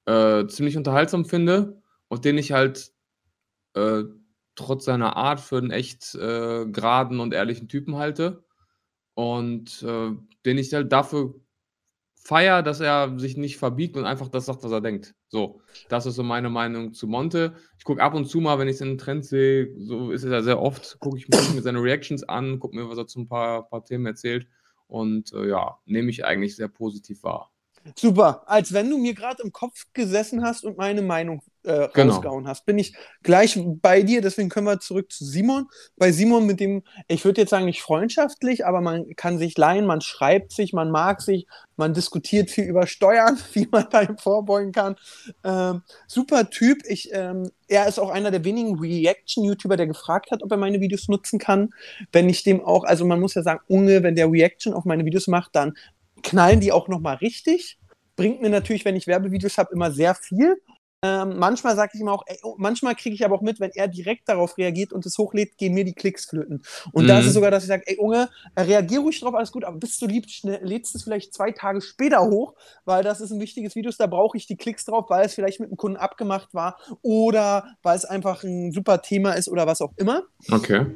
äh, 0.08 0.48
ziemlich 0.48 0.78
unterhaltsam 0.78 1.26
finde 1.26 1.82
und 2.08 2.26
den 2.26 2.38
ich 2.38 2.52
halt 2.54 2.92
äh, 3.76 4.04
trotz 4.56 4.86
seiner 4.86 5.16
Art 5.16 5.40
für 5.40 5.58
einen 5.58 5.72
echt 5.72 6.16
äh, 6.16 6.66
geraden 6.66 7.20
und 7.20 7.34
ehrlichen 7.34 7.68
Typen 7.68 7.98
halte. 7.98 8.44
Und 9.14 9.84
äh, 9.84 10.12
den 10.46 10.58
ich 10.58 10.74
halt 10.74 10.92
dafür 10.92 11.36
feier, 12.16 12.62
dass 12.62 12.82
er 12.82 13.18
sich 13.20 13.38
nicht 13.38 13.58
verbiegt 13.58 13.96
und 13.98 14.06
einfach 14.06 14.28
das 14.28 14.46
sagt, 14.46 14.64
was 14.64 14.72
er 14.72 14.82
denkt. 14.82 15.16
So, 15.30 15.62
das 15.90 16.06
ist 16.06 16.16
so 16.16 16.24
meine 16.24 16.50
Meinung 16.50 16.94
zu 16.94 17.08
Monte. 17.08 17.56
Ich 17.78 17.84
gucke 17.86 18.02
ab 18.04 18.14
und 18.16 18.26
zu 18.26 18.42
mal, 18.42 18.60
wenn 18.60 18.68
ich 18.68 18.78
den 18.78 18.98
Trend 18.98 19.26
sehe, 19.26 19.74
so 19.78 20.12
ist 20.12 20.24
es 20.24 20.32
ja 20.32 20.42
sehr 20.42 20.62
oft, 20.62 21.00
gucke 21.00 21.18
ich 21.18 21.28
mir 21.30 21.62
seine 21.62 21.82
Reactions 21.82 22.24
an, 22.24 22.60
gucke 22.60 22.76
mir, 22.76 22.90
was 22.90 22.98
er 22.98 23.08
zu 23.08 23.22
ein 23.22 23.28
paar, 23.28 23.70
paar 23.70 23.84
Themen 23.86 24.06
erzählt 24.06 24.48
und 24.88 25.34
äh, 25.34 25.48
ja, 25.50 25.78
nehme 25.86 26.10
ich 26.10 26.26
eigentlich 26.26 26.56
sehr 26.56 26.68
positiv 26.68 27.24
wahr. 27.24 27.52
Super, 27.96 28.44
als 28.46 28.74
wenn 28.74 28.90
du 28.90 28.98
mir 28.98 29.14
gerade 29.14 29.42
im 29.44 29.52
Kopf 29.52 29.86
gesessen 29.94 30.44
hast 30.44 30.64
und 30.66 30.78
meine 30.78 31.02
Meinung 31.02 31.42
äh, 31.64 31.90
Genau. 31.94 32.14
rausgehauen 32.14 32.48
hast, 32.48 32.66
bin 32.66 32.78
ich 32.78 32.96
gleich 33.24 33.60
bei 33.82 34.02
dir. 34.02 34.22
Deswegen 34.22 34.50
können 34.50 34.68
wir 34.68 34.80
zurück 34.80 35.12
zu 35.12 35.26
Simon. 35.26 35.68
Bei 35.98 36.12
Simon 36.12 36.46
mit 36.46 36.60
dem, 36.60 36.84
ich 37.08 37.26
würde 37.26 37.42
jetzt 37.42 37.50
sagen, 37.50 37.66
nicht 37.66 37.82
freundschaftlich, 37.82 38.66
aber 38.66 38.82
man 38.82 39.16
kann 39.16 39.38
sich 39.38 39.58
leihen, 39.58 39.86
man 39.86 40.02
schreibt 40.02 40.54
sich, 40.54 40.72
man 40.74 40.92
mag 40.92 41.22
sich, 41.22 41.46
man 41.76 41.94
diskutiert 41.94 42.50
viel 42.50 42.66
über 42.66 42.88
Steuern, 42.88 43.38
wie 43.54 43.68
man 43.70 43.88
da 43.90 44.08
vorbeugen 44.18 44.72
kann. 44.72 44.96
Ähm, 45.44 45.82
super 46.08 46.50
Typ. 46.50 46.80
Ich, 46.88 47.10
ähm, 47.14 47.52
er 47.68 47.88
ist 47.88 48.00
auch 48.00 48.10
einer 48.10 48.32
der 48.32 48.46
wenigen 48.46 48.80
Reaction-YouTuber, 48.80 49.76
der 49.76 49.88
gefragt 49.88 50.32
hat, 50.32 50.44
ob 50.44 50.52
er 50.52 50.58
meine 50.58 50.80
Videos 50.80 51.10
nutzen 51.10 51.38
kann. 51.38 51.74
Wenn 52.12 52.30
ich 52.30 52.44
dem 52.44 52.64
auch, 52.64 52.86
also 52.86 53.06
man 53.06 53.20
muss 53.20 53.34
ja 53.34 53.44
sagen, 53.44 53.60
Unge, 53.68 54.04
wenn 54.04 54.16
der 54.16 54.32
Reaction 54.32 54.74
auf 54.74 54.86
meine 54.86 55.04
Videos 55.06 55.28
macht, 55.28 55.56
dann 55.56 55.74
knallen 56.24 56.60
die 56.60 56.72
auch 56.72 56.88
nochmal 56.88 57.16
richtig. 57.18 57.80
Bringt 58.16 58.42
mir 58.42 58.50
natürlich, 58.50 58.86
wenn 58.86 58.96
ich 58.96 59.08
Werbevideos 59.08 59.58
habe, 59.58 59.70
immer 59.74 59.92
sehr 59.92 60.16
viel. 60.16 60.56
Ähm, 61.04 61.38
manchmal 61.38 61.76
sage 61.76 61.92
ich 61.94 62.02
ihm 62.02 62.08
auch, 62.08 62.24
ey, 62.26 62.40
oh, 62.42 62.56
manchmal 62.58 62.96
kriege 62.96 63.14
ich 63.14 63.24
aber 63.24 63.36
auch 63.36 63.42
mit, 63.44 63.60
wenn 63.60 63.70
er 63.76 63.88
direkt 63.88 64.28
darauf 64.28 64.58
reagiert 64.58 64.92
und 64.92 65.06
es 65.06 65.16
hochlädt, 65.20 65.56
gehen 65.60 65.76
mir 65.76 65.86
die 65.86 65.94
Klicks 65.94 66.26
flöten. 66.26 66.64
Und 66.92 67.08
da 67.08 67.14
Mhm. 67.14 67.20
ist 67.20 67.28
es 67.28 67.34
sogar, 67.36 67.52
dass 67.52 67.62
ich 67.62 67.68
sage, 67.68 67.84
ey 67.86 67.98
Junge, 67.98 68.30
äh, 68.56 68.62
reagier 68.62 69.02
ruhig 69.02 69.20
drauf, 69.20 69.36
alles 69.36 69.52
gut, 69.52 69.64
aber 69.64 69.78
bist 69.78 70.02
du 70.02 70.08
lieb, 70.08 70.26
lädst 70.42 70.96
es 70.96 71.04
vielleicht 71.04 71.36
zwei 71.36 71.52
Tage 71.52 71.82
später 71.82 72.22
hoch, 72.26 72.56
weil 72.86 73.04
das 73.04 73.22
ist 73.22 73.30
ein 73.30 73.40
wichtiges 73.40 73.76
Video, 73.76 73.92
da 73.96 74.08
brauche 74.08 74.38
ich 74.38 74.48
die 74.48 74.58
Klicks 74.58 74.86
drauf, 74.86 75.06
weil 75.10 75.28
es 75.28 75.36
vielleicht 75.36 75.60
mit 75.60 75.70
dem 75.70 75.78
Kunden 75.78 75.98
abgemacht 75.98 76.56
war 76.56 76.80
oder 77.04 77.76
weil 77.84 77.96
es 77.96 78.04
einfach 78.06 78.44
ein 78.44 78.72
super 78.72 79.04
Thema 79.04 79.34
ist 79.34 79.50
oder 79.50 79.68
was 79.68 79.82
auch 79.82 79.94
immer. 79.98 80.24
Okay. 80.52 80.88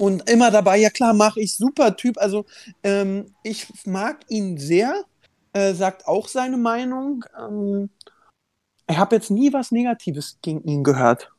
Und 0.00 0.30
immer 0.30 0.50
dabei, 0.50 0.78
ja 0.78 0.88
klar, 0.88 1.12
mache 1.12 1.40
ich, 1.40 1.54
super 1.54 1.94
Typ. 1.94 2.16
Also 2.16 2.46
ähm, 2.82 3.34
ich 3.42 3.66
mag 3.84 4.20
ihn 4.28 4.56
sehr, 4.56 5.04
äh, 5.52 5.74
sagt 5.74 6.08
auch 6.08 6.26
seine 6.26 6.56
Meinung. 6.56 7.26
Ähm, 7.38 7.90
ich 8.88 8.96
habe 8.96 9.16
jetzt 9.16 9.30
nie 9.30 9.52
was 9.52 9.72
Negatives 9.72 10.38
gegen 10.40 10.62
ihn 10.62 10.84
gehört. 10.84 11.30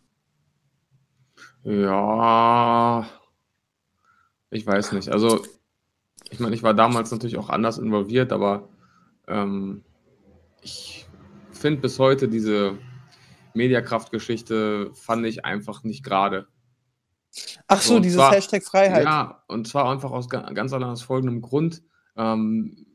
Ja, 1.64 3.10
ich 4.52 4.68
weiß 4.68 4.92
nicht. 4.92 5.10
Also, 5.10 5.44
ich 6.30 6.40
meine, 6.40 6.54
ich 6.54 6.62
war 6.62 6.76
damals 6.76 7.10
natürlich 7.10 7.40
auch 7.40 7.50
anders 7.50 7.80
involviert, 7.80 8.32
aber 8.32 8.70
ähm, 9.28 9.84
ich 10.62 11.08
finde 11.52 11.82
bis 11.82 11.98
heute 11.98 12.28
diese 12.30 12.78
Mediakraft-Geschichte 13.56 14.92
fand 14.94 15.26
ich 15.26 15.46
einfach 15.46 15.84
nicht 15.84 16.04
gerade. 16.04 16.48
Ach 17.68 17.82
so, 17.82 17.96
So, 17.96 18.00
dieses 18.00 18.18
zwar- 18.18 18.32
Hashtag 18.34 18.64
Freiheit. 18.64 19.04
Ja, 19.06 19.44
und 19.48 19.68
zwar 19.68 19.90
einfach 19.90 20.12
aus 20.12 20.30
ga- 20.30 20.52
ganz 20.54 20.74
allein 20.74 20.90
aus 20.90 21.02
folgendem 21.02 21.42
Grund. 21.42 21.82
Ähm, 22.18 22.86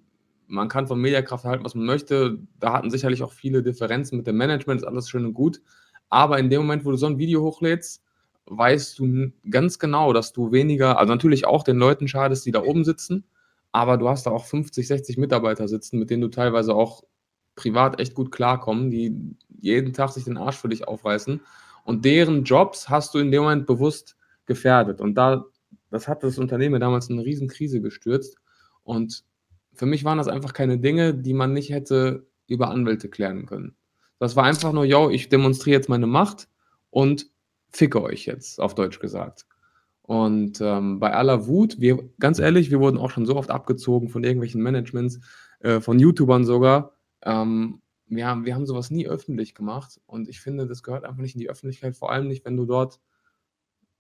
man 0.46 0.68
kann 0.68 0.86
von 0.86 1.00
Mediakraft 1.00 1.44
halten, 1.44 1.64
was 1.64 1.74
man 1.74 1.86
möchte. 1.86 2.38
Da 2.60 2.72
hatten 2.74 2.90
sicherlich 2.90 3.22
auch 3.22 3.32
viele 3.32 3.62
Differenzen 3.62 4.16
mit 4.18 4.26
dem 4.26 4.36
Management, 4.36 4.82
ist 4.82 4.86
alles 4.86 5.08
schön 5.08 5.24
und 5.24 5.34
gut. 5.34 5.60
Aber 6.08 6.38
in 6.38 6.50
dem 6.50 6.60
Moment, 6.62 6.84
wo 6.84 6.90
du 6.90 6.96
so 6.96 7.06
ein 7.06 7.18
Video 7.18 7.42
hochlädst, 7.42 8.02
weißt 8.46 8.98
du 9.00 9.32
ganz 9.50 9.78
genau, 9.78 10.12
dass 10.12 10.32
du 10.32 10.52
weniger, 10.52 10.98
also 10.98 11.12
natürlich 11.12 11.46
auch 11.46 11.64
den 11.64 11.78
Leuten 11.78 12.06
schadest, 12.06 12.46
die 12.46 12.52
da 12.52 12.62
oben 12.62 12.84
sitzen, 12.84 13.24
aber 13.72 13.96
du 13.96 14.08
hast 14.08 14.26
da 14.26 14.30
auch 14.30 14.44
50, 14.44 14.86
60 14.86 15.16
Mitarbeiter 15.18 15.66
sitzen, 15.66 15.98
mit 15.98 16.10
denen 16.10 16.20
du 16.22 16.28
teilweise 16.28 16.74
auch 16.74 17.02
privat 17.56 17.98
echt 17.98 18.14
gut 18.14 18.30
klarkommen, 18.30 18.90
die 18.92 19.34
jeden 19.60 19.94
Tag 19.94 20.10
sich 20.12 20.24
den 20.24 20.36
Arsch 20.36 20.58
für 20.58 20.68
dich 20.68 20.86
aufreißen. 20.86 21.40
Und 21.82 22.04
deren 22.04 22.44
Jobs 22.44 22.88
hast 22.88 23.14
du 23.14 23.18
in 23.18 23.32
dem 23.32 23.42
Moment 23.42 23.66
bewusst 23.66 24.16
gefährdet. 24.46 25.00
Und 25.00 25.14
da, 25.14 25.44
das 25.90 26.08
hat 26.08 26.22
das 26.22 26.38
Unternehmen 26.38 26.80
damals 26.80 27.08
in 27.08 27.16
eine 27.16 27.26
riesen 27.26 27.48
Krise 27.48 27.80
gestürzt. 27.80 28.36
Und 28.82 29.24
für 29.74 29.86
mich 29.86 30.04
waren 30.04 30.18
das 30.18 30.28
einfach 30.28 30.52
keine 30.52 30.78
Dinge, 30.78 31.14
die 31.14 31.34
man 31.34 31.52
nicht 31.52 31.70
hätte 31.70 32.26
über 32.46 32.70
Anwälte 32.70 33.08
klären 33.08 33.46
können. 33.46 33.76
Das 34.18 34.36
war 34.36 34.44
einfach 34.44 34.72
nur, 34.72 34.84
yo, 34.84 35.10
ich 35.10 35.28
demonstriere 35.28 35.76
jetzt 35.76 35.88
meine 35.88 36.06
Macht 36.06 36.48
und 36.90 37.30
ficke 37.70 38.02
euch 38.02 38.24
jetzt, 38.26 38.60
auf 38.60 38.74
Deutsch 38.74 38.98
gesagt. 38.98 39.46
Und 40.02 40.60
ähm, 40.60 41.00
bei 41.00 41.12
aller 41.12 41.46
Wut, 41.46 41.80
wir, 41.80 42.08
ganz 42.20 42.38
ehrlich, 42.38 42.70
wir 42.70 42.80
wurden 42.80 42.96
auch 42.96 43.10
schon 43.10 43.26
so 43.26 43.36
oft 43.36 43.50
abgezogen 43.50 44.08
von 44.08 44.24
irgendwelchen 44.24 44.62
Managements, 44.62 45.20
äh, 45.60 45.80
von 45.80 45.98
YouTubern 45.98 46.44
sogar. 46.44 46.92
Ähm, 47.22 47.82
wir, 48.06 48.26
haben, 48.26 48.46
wir 48.46 48.54
haben 48.54 48.66
sowas 48.66 48.90
nie 48.90 49.08
öffentlich 49.08 49.54
gemacht 49.54 50.00
und 50.06 50.28
ich 50.28 50.40
finde, 50.40 50.66
das 50.66 50.84
gehört 50.84 51.04
einfach 51.04 51.20
nicht 51.20 51.34
in 51.34 51.40
die 51.40 51.50
Öffentlichkeit, 51.50 51.96
vor 51.96 52.12
allem 52.12 52.28
nicht, 52.28 52.44
wenn 52.44 52.56
du 52.56 52.66
dort 52.66 53.00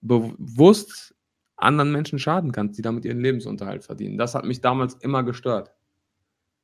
bewusst 0.06 1.14
anderen 1.56 1.92
Menschen 1.92 2.18
schaden 2.18 2.52
kannst, 2.52 2.78
die 2.78 2.82
damit 2.82 3.04
ihren 3.04 3.20
Lebensunterhalt 3.20 3.84
verdienen. 3.84 4.18
Das 4.18 4.34
hat 4.34 4.44
mich 4.44 4.60
damals 4.60 4.94
immer 4.94 5.22
gestört. 5.22 5.72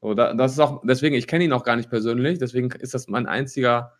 So, 0.00 0.14
da, 0.14 0.34
das 0.34 0.52
ist 0.52 0.58
auch, 0.58 0.82
deswegen, 0.84 1.14
ich 1.14 1.26
kenne 1.26 1.44
ihn 1.44 1.52
auch 1.52 1.64
gar 1.64 1.76
nicht 1.76 1.90
persönlich, 1.90 2.38
deswegen 2.38 2.70
ist 2.72 2.94
das 2.94 3.08
mein 3.08 3.26
einziger, 3.26 3.92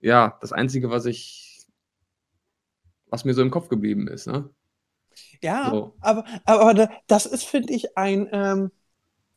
ja, 0.00 0.36
das 0.40 0.52
Einzige, 0.52 0.90
was 0.90 1.06
ich, 1.06 1.66
was 3.08 3.24
mir 3.24 3.34
so 3.34 3.42
im 3.42 3.50
Kopf 3.50 3.68
geblieben 3.68 4.08
ist. 4.08 4.26
Ne? 4.26 4.50
Ja, 5.40 5.70
So. 5.70 5.94
aber, 6.00 6.24
aber 6.44 6.74
da- 6.74 6.90
das 7.06 7.26
ist, 7.26 7.44
finde 7.44 7.72
ich, 7.72 7.96
ein, 7.96 8.28
ähm, 8.32 8.70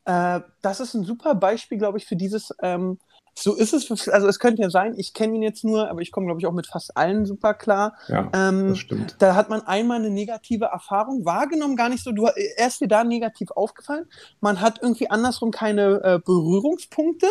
äh, 0.06 0.42
das 0.62 0.80
ist 0.80 0.94
ein 0.94 1.04
super 1.04 1.36
Beispiel, 1.36 1.78
glaube 1.78 1.98
ich, 1.98 2.06
für 2.06 2.16
dieses, 2.16 2.54
ähm, 2.62 3.00
so 3.40 3.54
ist 3.54 3.74
es, 3.74 3.86
für, 3.86 4.14
also 4.14 4.28
es 4.28 4.40
könnte 4.40 4.64
ja 4.64 4.70
sein, 4.72 4.96
ich 4.98 5.14
kenne 5.14 5.36
ihn 5.36 5.44
jetzt 5.44 5.64
nur, 5.64 5.90
aber 5.90 6.02
ich 6.02 6.12
komme, 6.12 6.26
glaube 6.26 6.42
ich, 6.42 6.48
auch 6.48 6.54
mit 6.54 6.66
fast 6.66 6.98
allen 6.98 7.26
super 7.28 7.54
klar. 7.54 7.96
Ja, 8.08 8.32
Ähm, 8.34 8.70
das 8.70 8.80
stimmt. 8.80 9.16
da 9.20 9.36
hat 9.36 9.50
man 9.50 9.62
einmal 9.62 10.00
eine 10.00 10.10
negative 10.10 10.66
Erfahrung 10.66 11.24
wahrgenommen, 11.24 11.76
gar 11.76 11.90
nicht 11.90 12.04
so, 12.04 12.12
du, 12.12 12.26
er 12.26 12.68
ist 12.68 12.82
dir 12.82 12.88
da 12.88 13.04
negativ 13.04 13.52
aufgefallen. 13.52 14.08
Man 14.42 14.60
hat 14.60 14.80
irgendwie 14.82 15.12
andersrum 15.12 15.52
keine 15.52 16.02
äh, 16.04 16.20
Berührungspunkte. 16.20 17.28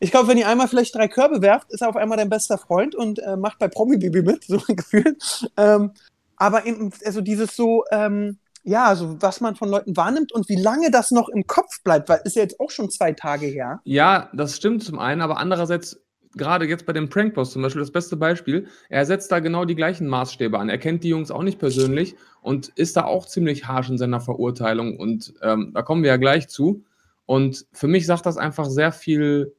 Ich 0.00 0.12
glaube, 0.12 0.28
wenn 0.28 0.38
ihr 0.38 0.48
einmal 0.48 0.68
vielleicht 0.68 0.94
drei 0.94 1.08
Körbe 1.08 1.42
werft, 1.42 1.72
ist 1.72 1.82
er 1.82 1.90
auf 1.90 1.96
einmal 1.96 2.16
dein 2.16 2.30
bester 2.30 2.56
Freund 2.56 2.94
und 2.94 3.18
äh, 3.18 3.36
macht 3.36 3.58
bei 3.58 3.68
Promi 3.68 3.98
Baby 3.98 4.22
mit, 4.22 4.44
so 4.48 4.62
ein 4.66 4.76
Gefühl. 4.76 5.16
Ähm, 5.58 5.92
aber 6.36 6.64
eben, 6.64 6.90
also 7.04 7.20
dieses 7.20 7.54
so, 7.54 7.84
ähm, 7.90 8.38
ja, 8.68 8.84
also 8.84 9.16
was 9.20 9.40
man 9.40 9.56
von 9.56 9.70
Leuten 9.70 9.96
wahrnimmt 9.96 10.32
und 10.32 10.48
wie 10.48 10.60
lange 10.60 10.90
das 10.90 11.10
noch 11.10 11.28
im 11.30 11.46
Kopf 11.46 11.82
bleibt, 11.82 12.08
weil 12.08 12.20
ist 12.24 12.36
ja 12.36 12.42
jetzt 12.42 12.60
auch 12.60 12.70
schon 12.70 12.90
zwei 12.90 13.12
Tage 13.12 13.46
her. 13.46 13.80
Ja, 13.84 14.28
das 14.34 14.56
stimmt 14.56 14.84
zum 14.84 14.98
einen, 14.98 15.22
aber 15.22 15.38
andererseits, 15.38 16.00
gerade 16.36 16.66
jetzt 16.66 16.84
bei 16.84 16.92
dem 16.92 17.08
Prankpost 17.08 17.52
zum 17.52 17.62
Beispiel, 17.62 17.80
das 17.80 17.90
beste 17.90 18.16
Beispiel, 18.16 18.66
er 18.90 19.06
setzt 19.06 19.32
da 19.32 19.40
genau 19.40 19.64
die 19.64 19.74
gleichen 19.74 20.06
Maßstäbe 20.06 20.58
an. 20.58 20.68
Er 20.68 20.76
kennt 20.76 21.02
die 21.02 21.08
Jungs 21.08 21.30
auch 21.30 21.42
nicht 21.42 21.58
persönlich 21.58 22.14
und 22.42 22.68
ist 22.68 22.96
da 22.98 23.04
auch 23.04 23.24
ziemlich 23.24 23.66
harsch 23.66 23.88
in 23.88 23.96
seiner 23.96 24.20
Verurteilung 24.20 24.98
und 24.98 25.32
ähm, 25.42 25.72
da 25.72 25.80
kommen 25.82 26.02
wir 26.02 26.10
ja 26.10 26.16
gleich 26.18 26.48
zu. 26.48 26.84
Und 27.24 27.66
für 27.72 27.88
mich 27.88 28.04
sagt 28.04 28.26
das 28.26 28.36
einfach 28.36 28.66
sehr 28.66 28.92
viel 28.92 29.54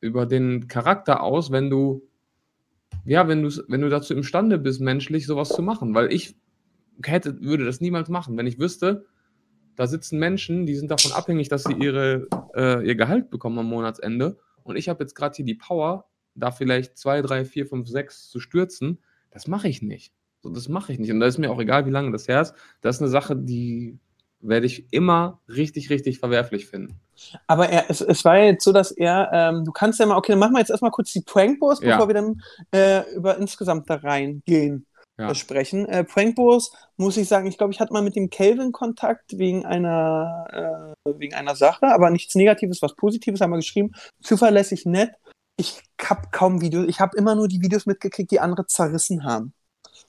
über 0.00 0.24
den 0.24 0.68
Charakter 0.68 1.22
aus, 1.22 1.50
wenn 1.50 1.68
du, 1.68 2.02
ja, 3.04 3.28
wenn 3.28 3.42
du, 3.42 3.50
wenn 3.68 3.82
du 3.82 3.90
dazu 3.90 4.14
imstande 4.14 4.58
bist, 4.58 4.80
menschlich 4.80 5.26
sowas 5.26 5.50
zu 5.50 5.62
machen, 5.62 5.94
weil 5.94 6.12
ich 6.12 6.34
hätte, 7.02 7.40
würde 7.40 7.64
das 7.64 7.80
niemals 7.80 8.08
machen, 8.08 8.36
wenn 8.36 8.46
ich 8.46 8.58
wüsste, 8.58 9.06
da 9.76 9.86
sitzen 9.86 10.18
Menschen, 10.18 10.66
die 10.66 10.76
sind 10.76 10.90
davon 10.90 11.12
abhängig, 11.12 11.48
dass 11.48 11.64
sie 11.64 11.72
ihre, 11.72 12.28
äh, 12.54 12.86
ihr 12.86 12.94
Gehalt 12.94 13.30
bekommen 13.30 13.58
am 13.58 13.66
Monatsende. 13.66 14.38
Und 14.62 14.76
ich 14.76 14.88
habe 14.88 15.02
jetzt 15.02 15.14
gerade 15.14 15.34
hier 15.34 15.44
die 15.44 15.54
Power, 15.56 16.06
da 16.34 16.50
vielleicht 16.50 16.96
zwei, 16.96 17.22
drei, 17.22 17.44
vier, 17.44 17.66
fünf, 17.66 17.88
sechs 17.88 18.28
zu 18.28 18.40
stürzen. 18.40 18.98
Das 19.30 19.48
mache 19.48 19.68
ich 19.68 19.82
nicht. 19.82 20.12
So, 20.42 20.50
das 20.50 20.68
mache 20.68 20.92
ich 20.92 20.98
nicht. 20.98 21.10
Und 21.10 21.20
da 21.20 21.26
ist 21.26 21.38
mir 21.38 21.50
auch 21.50 21.60
egal, 21.60 21.86
wie 21.86 21.90
lange 21.90 22.12
das 22.12 22.28
her 22.28 22.40
ist. 22.40 22.54
Das 22.80 22.96
ist 22.96 23.02
eine 23.02 23.10
Sache, 23.10 23.36
die 23.36 23.98
werde 24.40 24.66
ich 24.66 24.92
immer 24.92 25.40
richtig, 25.48 25.90
richtig 25.90 26.18
verwerflich 26.18 26.66
finden. 26.66 27.00
Aber 27.46 27.68
er, 27.68 27.88
es, 27.88 28.00
es 28.00 28.24
war 28.24 28.38
ja 28.38 28.44
jetzt 28.46 28.64
so, 28.64 28.72
dass 28.72 28.92
er, 28.92 29.30
ähm, 29.32 29.64
du 29.64 29.72
kannst 29.72 29.98
ja 30.00 30.06
mal, 30.06 30.16
okay, 30.16 30.32
dann 30.32 30.38
machen 30.38 30.52
wir 30.52 30.58
jetzt 30.60 30.70
erstmal 30.70 30.90
kurz 30.90 31.12
die 31.12 31.22
Prankbos, 31.22 31.80
Ja. 31.82 31.92
bevor 31.96 32.08
wir 32.08 32.14
dann 32.14 32.42
äh, 32.72 33.14
über 33.14 33.38
insgesamt 33.38 33.88
da 33.88 33.96
reingehen. 33.96 34.86
Ja. 35.18 35.30
äh, 35.30 35.34
sprechen. 35.34 35.86
Äh, 35.86 36.04
Prankbos, 36.04 36.72
muss 36.96 37.16
ich 37.16 37.28
sagen, 37.28 37.46
ich 37.46 37.56
glaube, 37.58 37.72
ich 37.72 37.80
hatte 37.80 37.92
mal 37.92 38.02
mit 38.02 38.16
dem 38.16 38.30
Kelvin 38.30 38.72
Kontakt 38.72 39.38
wegen 39.38 39.64
einer, 39.64 40.94
äh, 41.06 41.12
wegen 41.18 41.34
einer 41.34 41.54
Sache, 41.54 41.86
aber 41.86 42.10
nichts 42.10 42.34
Negatives, 42.34 42.82
was 42.82 42.94
Positives 42.96 43.40
haben 43.40 43.50
wir 43.52 43.58
geschrieben. 43.58 43.92
Zuverlässig 44.22 44.86
nett. 44.86 45.12
Ich 45.56 45.82
habe 46.02 46.22
kaum 46.32 46.60
Videos, 46.60 46.86
ich 46.88 46.98
habe 46.98 47.16
immer 47.16 47.36
nur 47.36 47.46
die 47.46 47.60
Videos 47.62 47.86
mitgekriegt, 47.86 48.30
die 48.32 48.40
andere 48.40 48.66
zerrissen 48.66 49.24
haben. 49.24 49.52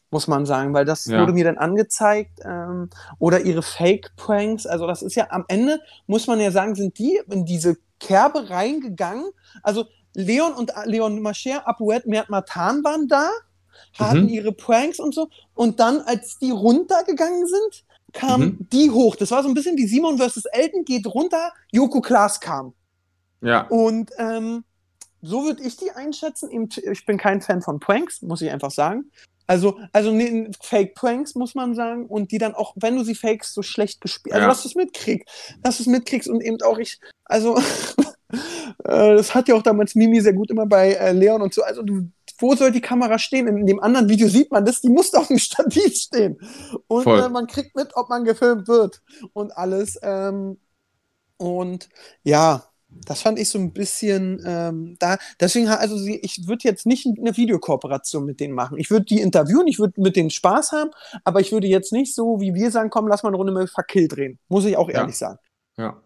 Muss 0.10 0.28
man 0.28 0.46
sagen, 0.46 0.74
weil 0.74 0.86
das 0.86 1.06
Ja. 1.06 1.22
wurde 1.22 1.34
mir 1.34 1.44
dann 1.44 1.58
angezeigt. 1.58 2.40
Ähm, 2.44 2.90
oder 3.20 3.42
ihre 3.42 3.62
Fake-Pranks. 3.62 4.66
Also, 4.66 4.88
das 4.88 5.02
ist 5.04 5.16
ja 5.16 5.28
am 5.30 5.46
Ende, 5.48 5.80
muss 6.08 6.26
man 6.28 6.40
ja 6.40 6.52
sagen, 6.52 6.74
sind 6.76 6.98
die 6.98 7.20
in 7.30 7.46
diese 7.46 7.78
Kerbe 8.00 8.50
reingegangen. 8.50 9.30
Also, 9.62 9.86
Leon 10.16 10.54
und 10.54 10.72
Leon 10.86 11.22
Mascher, 11.22 11.68
Apuet, 11.68 12.06
Mert 12.08 12.30
Matan 12.30 12.84
waren 12.84 13.08
da. 13.08 13.30
Hatten 13.94 14.24
Mhm. 14.24 14.30
ihre 14.30 14.52
Pranks 14.52 15.00
und 15.00 15.14
so. 15.16 15.28
Und 15.54 15.80
dann, 15.80 16.02
als 16.02 16.38
die 16.40 16.52
runtergegangen 16.52 17.46
sind, 17.48 17.84
kam 18.14 18.42
Mhm. 18.42 18.68
die 18.72 18.92
hoch. 18.92 19.16
Das 19.16 19.32
war 19.32 19.44
so 19.44 19.50
ein 19.50 19.54
bisschen 19.56 19.78
wie 19.78 19.88
Simon 19.88 20.18
versus 20.18 20.46
Elton 20.46 20.86
geht 20.86 21.06
runter, 21.08 21.52
Joko 21.72 22.02
Klaas 22.02 22.40
kam. 22.40 22.74
Ja. 23.42 23.68
Und 23.68 24.12
ähm, 24.18 24.64
so 25.22 25.44
würde 25.44 25.64
ich 25.64 25.76
die 25.78 25.92
einschätzen. 25.92 26.50
Ich 26.92 27.06
bin 27.06 27.18
kein 27.18 27.42
Fan 27.42 27.62
von 27.62 27.80
Pranks, 27.80 28.22
muss 28.22 28.42
ich 28.42 28.52
einfach 28.52 28.72
sagen. 28.72 29.12
Also, 29.48 29.78
also 29.94 30.12
nee, 30.12 30.50
Fake-Pranks, 30.62 31.36
muss 31.36 31.54
man 31.56 31.76
sagen. 31.76 32.06
Und 32.08 32.32
die 32.32 32.38
dann 32.40 32.56
auch, 32.56 32.74
wenn 32.78 32.96
du 32.96 33.04
sie 33.04 33.14
fakest, 33.16 33.54
so 33.54 33.62
schlecht 33.62 34.02
gespielt. 34.02 34.34
Also, 34.34 34.44
Ja. 34.44 34.50
dass 34.50 34.64
du 34.64 34.70
es 34.70 34.76
mitkriegst. 34.76 35.28
Dass 35.62 35.78
du 35.78 35.84
es 35.84 35.88
mitkriegst 35.88 36.28
und 36.30 36.42
eben 36.42 36.60
auch 36.64 36.78
ich, 36.80 37.00
also, 37.26 37.56
äh, 38.84 39.16
das 39.16 39.36
hat 39.36 39.48
ja 39.48 39.56
auch 39.56 39.62
damals 39.62 39.96
Mimi 39.96 40.22
sehr 40.22 40.34
gut 40.34 40.50
immer 40.50 40.66
bei 40.66 40.94
äh, 40.94 41.12
Leon 41.12 41.42
und 41.42 41.54
so. 41.54 41.64
Also, 41.64 41.84
du, 41.84 42.08
wo 42.38 42.56
soll 42.56 42.72
die 42.72 42.82
Kamera 42.82 43.20
stehen? 43.20 43.48
In 43.48 43.66
dem 43.66 43.80
anderen 43.80 44.10
Video 44.10 44.28
sieht 44.28 44.52
man 44.52 44.66
das, 44.66 44.82
die 44.82 44.90
muss 44.90 45.14
auf 45.14 45.28
dem 45.28 45.38
Stativ 45.38 45.96
stehen. 45.96 46.38
Und 46.88 47.06
äh, 47.08 47.30
man 47.30 47.48
kriegt 47.48 47.76
mit, 47.76 47.96
ob 47.96 48.10
man 48.10 48.24
gefilmt 48.24 48.68
wird 48.68 49.02
und 49.34 49.56
alles. 49.56 49.98
Ähm, 50.02 50.58
und 51.38 51.90
ja, 52.24 52.66
das 53.06 53.22
fand 53.22 53.40
ich 53.40 53.50
so 53.50 53.60
ein 53.60 53.74
bisschen 53.74 54.42
ähm, 54.46 54.96
da. 55.00 55.18
Deswegen, 55.40 55.68
also 55.68 55.98
ich 56.06 56.48
würde 56.48 56.64
jetzt 56.64 56.86
nicht 56.86 57.06
eine 57.06 57.36
Videokooperation 57.36 58.26
mit 58.26 58.40
denen 58.40 58.54
machen. 58.54 58.78
Ich 58.78 58.90
würde 58.90 59.06
die 59.06 59.20
interviewen, 59.20 59.68
ich 59.68 59.80
würde 59.80 60.00
mit 60.02 60.16
denen 60.16 60.30
Spaß 60.30 60.72
haben, 60.72 60.92
aber 61.24 61.42
ich 61.42 61.52
würde 61.52 61.68
jetzt 61.68 61.92
nicht 61.92 62.16
so, 62.16 62.40
wie 62.40 62.54
wir 62.54 62.72
sagen, 62.72 62.90
komm, 62.90 63.08
lass 63.08 63.24
mal 63.24 63.30
eine 63.30 63.38
Runde 63.38 63.54
mit 63.54 63.70
Verkill 63.70 64.08
drehen. 64.08 64.40
Muss 64.48 64.66
ich 64.66 64.78
auch 64.78 64.90
Ja. 64.90 65.02
ehrlich 65.02 65.18
sagen. 65.18 65.40
Ja. 65.78 66.02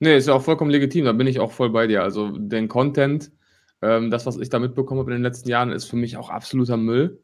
Nee, 0.00 0.16
ist 0.18 0.28
ja 0.28 0.34
auch 0.34 0.42
vollkommen 0.42 0.70
legitim, 0.70 1.06
da 1.06 1.12
bin 1.12 1.26
ich 1.26 1.40
auch 1.40 1.52
voll 1.52 1.70
bei 1.70 1.86
dir. 1.86 2.02
Also 2.02 2.30
den 2.36 2.68
Content, 2.68 3.32
ähm, 3.84 4.10
das, 4.10 4.24
was 4.24 4.38
ich 4.38 4.48
da 4.48 4.58
mitbekommen 4.58 5.00
habe 5.00 5.10
in 5.10 5.18
den 5.18 5.22
letzten 5.22 5.48
Jahren, 5.48 5.70
ist 5.70 5.84
für 5.84 5.96
mich 5.96 6.16
auch 6.16 6.30
absoluter 6.30 6.78
Müll. 6.78 7.22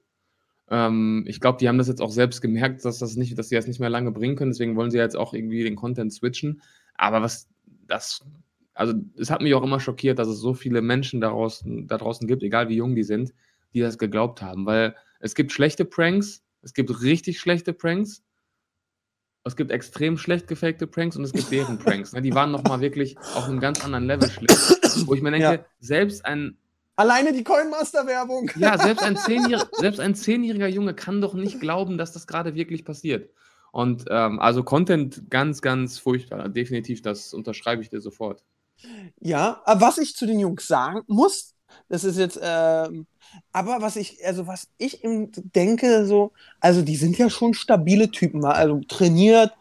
Ähm, 0.68 1.24
ich 1.26 1.40
glaube, 1.40 1.58
die 1.58 1.68
haben 1.68 1.78
das 1.78 1.88
jetzt 1.88 2.02
auch 2.02 2.10
selbst 2.10 2.42
gemerkt, 2.42 2.84
dass 2.84 2.98
das 2.98 3.16
nicht, 3.16 3.38
dass 3.38 3.48
sie 3.48 3.56
das 3.56 3.66
nicht 3.66 3.80
mehr 3.80 3.88
lange 3.88 4.12
bringen 4.12 4.36
können. 4.36 4.50
Deswegen 4.50 4.76
wollen 4.76 4.90
sie 4.90 4.98
jetzt 4.98 5.16
auch 5.16 5.32
irgendwie 5.32 5.64
den 5.64 5.74
Content 5.74 6.12
switchen. 6.12 6.60
Aber 6.94 7.22
was 7.22 7.48
das, 7.86 8.26
also 8.74 8.92
es 9.16 9.30
hat 9.30 9.40
mich 9.40 9.54
auch 9.54 9.62
immer 9.62 9.80
schockiert, 9.80 10.18
dass 10.18 10.28
es 10.28 10.38
so 10.38 10.52
viele 10.52 10.82
Menschen 10.82 11.22
da 11.22 11.30
draußen, 11.30 11.86
da 11.86 11.96
draußen 11.96 12.28
gibt, 12.28 12.42
egal 12.42 12.68
wie 12.68 12.76
jung 12.76 12.94
die 12.94 13.04
sind, 13.04 13.32
die 13.72 13.80
das 13.80 13.96
geglaubt 13.96 14.42
haben. 14.42 14.66
Weil 14.66 14.94
es 15.20 15.34
gibt 15.34 15.52
schlechte 15.52 15.86
Pranks, 15.86 16.44
es 16.60 16.74
gibt 16.74 17.02
richtig 17.02 17.40
schlechte 17.40 17.72
Pranks. 17.72 18.22
Es 19.44 19.56
gibt 19.56 19.70
extrem 19.70 20.18
schlecht 20.18 20.48
gefakte 20.48 20.86
Pranks 20.86 21.16
und 21.16 21.24
es 21.24 21.32
gibt 21.32 21.50
deren 21.50 21.78
Pranks. 21.78 22.12
Ne? 22.12 22.20
Die 22.22 22.34
waren 22.34 22.50
nochmal 22.50 22.80
wirklich 22.80 23.16
auf 23.34 23.44
einem 23.48 23.58
ganz 23.60 23.82
anderen 23.84 24.04
Level 24.06 24.30
schlimm. 24.30 24.48
Wo 25.06 25.14
ich 25.14 25.22
mir 25.22 25.30
denke, 25.30 25.46
Ja. 25.46 25.64
selbst 25.80 26.24
ein, 26.26 26.56
Alleine 26.96 27.32
die 27.32 27.42
Coinmaster-Werbung. 27.44 28.50
ja, 28.56 28.76
selbst 28.76 29.02
ein, 29.02 29.16
zehnjähriger, 29.16 29.66
selbst 29.72 30.00
ein 30.00 30.14
zehnjähriger 30.14 30.68
Junge 30.68 30.92
kann 30.92 31.22
doch 31.22 31.32
nicht 31.32 31.58
glauben, 31.60 31.96
dass 31.96 32.12
das 32.12 32.26
gerade 32.26 32.54
wirklich 32.54 32.84
passiert. 32.84 33.30
Und 33.72 34.04
ähm, 34.10 34.38
also 34.40 34.62
Content 34.64 35.30
ganz, 35.30 35.62
ganz 35.62 35.98
furchtbar. 35.98 36.48
Definitiv, 36.50 37.00
das 37.00 37.32
unterschreibe 37.32 37.80
ich 37.80 37.88
dir 37.88 38.00
sofort. 38.02 38.42
Ja, 39.20 39.62
aber 39.64 39.80
was 39.80 39.98
ich 39.98 40.14
zu 40.16 40.26
den 40.26 40.40
Jungs 40.40 40.66
sagen 40.66 41.00
muss, 41.06 41.54
das 41.88 42.04
ist 42.04 42.18
jetzt, 42.18 42.38
ähm, 42.42 43.06
aber 43.52 43.80
was 43.80 43.96
ich, 43.96 44.24
also 44.26 44.46
was 44.46 44.68
ich 44.78 45.04
eben 45.04 45.30
denke, 45.54 46.06
so, 46.06 46.32
also 46.60 46.82
die 46.82 46.96
sind 46.96 47.16
ja 47.18 47.30
schon 47.30 47.54
stabile 47.54 48.10
Typen, 48.10 48.44
also 48.44 48.80
trainiert. 48.88 49.52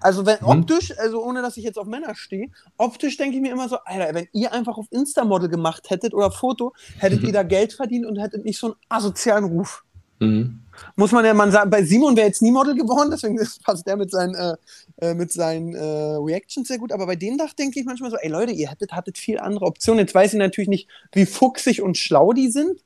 Also 0.00 0.26
wenn 0.26 0.38
Mhm. 0.42 0.46
optisch, 0.46 0.92
also 0.98 1.22
ohne 1.24 1.42
dass 1.42 1.56
ich 1.56 1.64
jetzt 1.64 1.78
auf 1.78 1.86
Männer 1.86 2.14
stehe, 2.14 2.48
optisch 2.76 3.16
denke 3.16 3.36
ich 3.36 3.42
mir 3.42 3.52
immer 3.52 3.68
so, 3.68 3.78
Alter, 3.84 4.14
wenn 4.14 4.28
ihr 4.32 4.52
einfach 4.52 4.76
auf 4.76 4.86
Insta-Model 4.90 5.48
gemacht 5.48 5.90
hättet 5.90 6.14
oder 6.14 6.30
Foto, 6.30 6.72
hättet 6.98 7.22
Mhm. 7.22 7.26
ihr 7.28 7.32
da 7.32 7.42
Geld 7.42 7.72
verdient 7.72 8.06
und 8.06 8.18
hättet 8.18 8.44
nicht 8.44 8.58
so 8.58 8.66
einen 8.68 8.76
asozialen 8.88 9.44
Ruf. 9.44 9.82
Mhm. 10.20 10.60
Muss 10.96 11.12
man 11.12 11.24
ja 11.24 11.34
mal 11.34 11.50
sagen, 11.50 11.70
bei 11.70 11.82
Simon 11.82 12.16
wäre 12.16 12.26
jetzt 12.26 12.42
nie 12.42 12.52
Model 12.52 12.74
geworden, 12.74 13.10
deswegen 13.10 13.38
passt 13.64 13.86
der 13.86 13.96
mit 13.96 14.10
seinen, 14.10 14.34
äh, 14.34 14.56
äh, 14.98 15.14
mit 15.14 15.32
seinen 15.32 15.74
äh, 15.74 16.16
Reactions 16.16 16.68
sehr 16.68 16.78
gut. 16.78 16.92
Aber 16.92 17.06
bei 17.06 17.16
dem 17.16 17.38
Dach 17.38 17.52
denke 17.52 17.80
ich 17.80 17.86
manchmal 17.86 18.10
so, 18.10 18.16
ey 18.16 18.28
Leute, 18.28 18.52
ihr 18.52 18.70
hättet, 18.70 18.92
hattet 18.92 19.18
viel 19.18 19.38
andere 19.38 19.66
Optionen. 19.66 20.00
Jetzt 20.00 20.14
weiß 20.14 20.32
ich 20.32 20.38
natürlich 20.38 20.68
nicht, 20.68 20.88
wie 21.12 21.26
fuchsig 21.26 21.82
und 21.82 21.96
schlau 21.96 22.32
die 22.32 22.50
sind. 22.50 22.82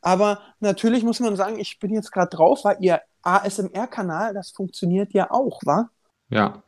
Aber 0.00 0.40
natürlich 0.60 1.02
muss 1.02 1.20
man 1.20 1.34
sagen, 1.34 1.58
ich 1.58 1.78
bin 1.78 1.92
jetzt 1.94 2.12
gerade 2.12 2.36
drauf, 2.36 2.60
weil 2.64 2.76
ihr 2.80 3.00
ASMR-Kanal, 3.22 4.34
das 4.34 4.50
funktioniert 4.50 5.14
ja 5.14 5.30
auch, 5.30 5.60
wa? 5.64 5.88
Ja. 6.28 6.62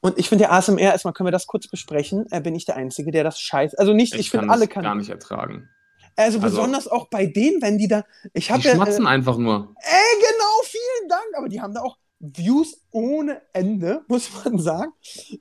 Und 0.00 0.18
ich 0.18 0.30
finde, 0.30 0.44
der 0.44 0.52
ASMR, 0.52 0.80
erstmal 0.80 1.12
können 1.12 1.26
wir 1.26 1.32
das 1.32 1.46
kurz 1.46 1.68
besprechen, 1.68 2.26
äh, 2.30 2.40
bin 2.40 2.54
ich 2.54 2.64
der 2.64 2.76
Einzige, 2.76 3.10
der 3.10 3.22
das 3.22 3.38
scheiß. 3.38 3.74
Also 3.74 3.92
nicht, 3.92 4.14
ich, 4.14 4.30
finde 4.30 4.46
kann 4.46 4.54
alle 4.54 4.66
kann. 4.66 4.82
gar 4.82 4.94
nicht 4.94 5.10
ertragen. 5.10 5.68
Also, 6.16 6.38
also- 6.38 6.40
besonders 6.40 6.88
auch 6.88 7.08
bei 7.08 7.26
denen, 7.26 7.62
wenn 7.62 7.78
die 7.78 7.88
da. 7.88 8.04
Ich 8.34 8.50
habe 8.50 8.60
Die 8.62 8.68
ja. 8.68 8.74
schmatzen 8.74 9.04
Äh, 9.06 9.08
einfach 9.08 9.36
nur. 9.38 9.74
Ey, 9.80 10.20
genau, 10.20 10.62
vielen 10.64 11.08
Dank. 11.08 11.26
Aber 11.36 11.48
die 11.48 11.60
haben 11.60 11.74
da 11.74 11.80
auch 11.82 11.96
Views 12.20 12.82
ohne 12.90 13.40
Ende, 13.52 14.04
muss 14.08 14.30
man 14.44 14.58
sagen. 14.58 14.92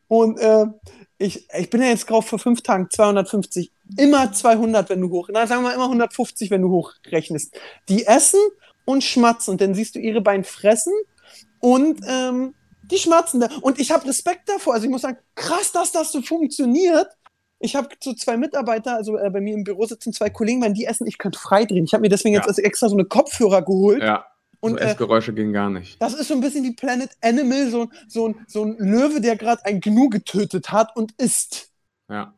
Und 0.08 0.40
äh, 0.40 0.66
ich, 1.18 1.48
ich 1.58 1.70
bin 1.70 1.82
ja 1.82 1.90
jetzt 1.90 2.10
drauf 2.10 2.28
vor 2.28 2.40
fünf 2.40 2.62
Tagen 2.62 2.88
250, 2.90 3.74
immer 3.98 4.32
200, 4.32 4.90
wenn 4.90 5.02
du 5.02 5.10
hoch, 5.10 5.30
na 5.32 5.46
sagen 5.46 5.64
wir 5.64 5.70
mal 5.70 5.76
immer 5.76 5.86
150, 5.86 6.50
wenn 6.50 6.62
du 6.62 6.70
hochrechnest. 6.70 7.54
Die 7.90 8.06
essen 8.06 8.40
und 8.86 9.04
schmatzen 9.04 9.52
und 9.52 9.62
dann 9.62 9.74
siehst 9.76 9.96
du 9.96 10.00
ihre 10.00 10.22
beiden 10.22 10.46
fressen 10.46 10.94
und 11.60 12.00
ähm, 12.08 12.56
die 12.84 12.98
schmatzen 12.98 13.42
da. 13.42 13.50
Und 13.62 13.80
ich 13.80 13.92
habe 13.92 14.08
Respekt 14.08 14.50
davor. 14.50 14.74
Also 14.74 14.86
ich 14.86 14.92
muss 14.92 15.02
sagen, 15.02 15.18
krass, 15.36 15.72
dass 15.72 15.92
das 15.92 16.12
so 16.12 16.22
funktioniert. 16.22 17.08
Ich 17.60 17.76
habe 17.76 17.90
so 18.02 18.14
zwei 18.14 18.38
Mitarbeiter, 18.38 18.96
also 18.96 19.18
äh, 19.18 19.30
bei 19.30 19.42
mir 19.42 19.54
im 19.54 19.64
Büro 19.66 19.86
sitzen 19.86 20.14
zwei 20.14 20.30
Kollegen, 20.30 20.62
wenn 20.62 20.74
die 20.74 20.86
essen, 20.86 21.06
ich 21.08 21.18
könnte 21.18 21.38
frei 21.40 21.66
drehen. 21.66 21.84
Ich 21.84 21.94
habe 21.94 22.02
mir 22.02 22.10
deswegen 22.10 22.34
Ja. 22.36 22.40
jetzt 22.42 22.48
also 22.48 22.62
extra 22.62 22.88
so 22.90 22.96
eine 22.96 23.06
Kopfhörer 23.06 23.62
geholt. 23.62 24.02
Ja. 24.02 24.26
Und 24.62 24.72
so 24.74 24.78
äh, 24.78 24.82
Essgeräusche 24.82 25.34
gehen 25.34 25.54
gar 25.54 25.70
nicht. 25.70 26.02
das 26.02 26.14
ist 26.14 26.28
so 26.30 26.34
ein 26.34 26.42
bisschen 26.42 26.64
wie 26.66 26.74
Planet 26.74 27.10
Animal, 27.22 27.70
so, 27.70 27.90
so, 28.08 28.28
ein- 28.30 28.36
so 28.48 28.64
ein 28.66 28.76
Löwe, 28.78 29.22
der 29.22 29.36
gerade 29.38 29.64
ein 29.66 29.80
Gnu 29.82 30.10
getötet 30.10 30.72
hat 30.72 30.96
und 30.96 31.14
isst. 31.14 31.72
Ja. 32.10 32.34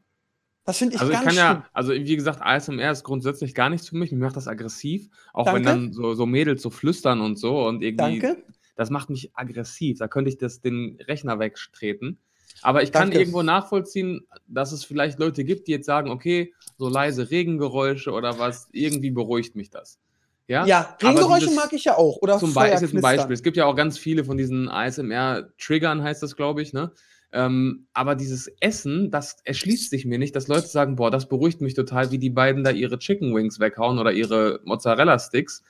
Das 0.65 0.77
finde 0.77 0.95
ich 0.95 1.01
Also 1.01 1.11
ich 1.11 1.17
ganz 1.19 1.25
kann 1.25 1.33
schlimm. 1.33 1.63
ja, 1.63 1.69
also 1.73 1.91
wie 1.93 2.15
gesagt, 2.15 2.39
ASMR 2.41 2.91
ist 2.91 3.03
grundsätzlich 3.03 3.55
gar 3.55 3.69
nichts 3.69 3.89
für 3.89 3.95
mich. 3.97 4.11
Mir 4.11 4.19
macht 4.19 4.37
das 4.37 4.47
aggressiv. 4.47 5.09
Auch 5.33 5.47
wenn 5.47 5.63
Danke. 5.63 5.69
dann 5.69 5.93
so, 5.93 6.13
so 6.13 6.27
Mädels 6.27 6.61
so 6.61 6.69
flüstern 6.69 7.21
und 7.21 7.37
so 7.37 7.65
und 7.67 7.81
irgendwie. 7.81 8.19
Danke. 8.19 8.43
Das 8.75 8.91
macht 8.91 9.09
mich 9.09 9.31
aggressiv. 9.35 9.97
Da 9.97 10.07
könnte 10.07 10.29
ich 10.29 10.37
das, 10.37 10.61
den 10.61 10.97
Rechner 11.07 11.39
wegtreten. 11.39 12.19
Aber 12.61 12.83
ich 12.83 12.91
kann 12.91 13.03
Danke. 13.03 13.19
irgendwo 13.19 13.41
nachvollziehen, 13.43 14.25
dass 14.47 14.71
es 14.71 14.83
vielleicht 14.83 15.19
Leute 15.19 15.43
gibt, 15.43 15.67
die 15.67 15.71
jetzt 15.71 15.85
sagen, 15.85 16.09
okay, 16.11 16.53
so 16.77 16.89
leise 16.89 17.29
Regengeräusche 17.31 18.11
oder 18.11 18.37
was, 18.39 18.67
irgendwie 18.71 19.11
beruhigt 19.11 19.55
mich 19.55 19.69
das. 19.69 19.99
Ja, 20.47 20.65
Ja, 20.65 20.97
Regengeräusche 21.01 21.45
dieses- 21.47 21.55
mag 21.55 21.71
ich 21.73 21.85
ja 21.85 21.97
auch. 21.97 22.17
Oder 22.17 22.37
zum 22.37 22.53
Beispiel, 22.53 22.75
ist 22.75 22.81
jetzt 22.81 22.95
ein. 22.95 23.01
Beispiel. 23.01 23.33
Es 23.33 23.43
gibt 23.43 23.57
ja 23.57 23.65
auch 23.65 23.75
ganz 23.75 23.97
viele 23.97 24.23
von 24.25 24.37
diesen 24.37 24.67
ASMR-Triggern, 24.69 26.03
heißt 26.03 26.21
das, 26.23 26.35
glaube 26.35 26.61
ich, 26.61 26.73
ne? 26.73 26.91
Ähm, 27.33 27.87
aber 27.93 28.15
dieses 28.15 28.47
Essen, 28.59 29.09
das 29.09 29.37
erschließt 29.45 29.89
sich 29.89 30.05
mir 30.05 30.19
nicht, 30.19 30.35
dass 30.35 30.49
Leute 30.49 30.67
sagen, 30.67 30.97
boah, 30.97 31.09
das 31.09 31.29
beruhigt 31.29 31.61
mich 31.61 31.73
total, 31.75 32.11
wie 32.11 32.17
die 32.17 32.29
beiden 32.29 32.65
da 32.65 32.71
ihre 32.71 32.99
Chicken 32.99 33.33
Wings 33.33 33.59
weghauen 33.61 33.99
oder 33.99 34.11
ihre 34.11 34.59
Mozzarella-Sticks. 34.65 35.63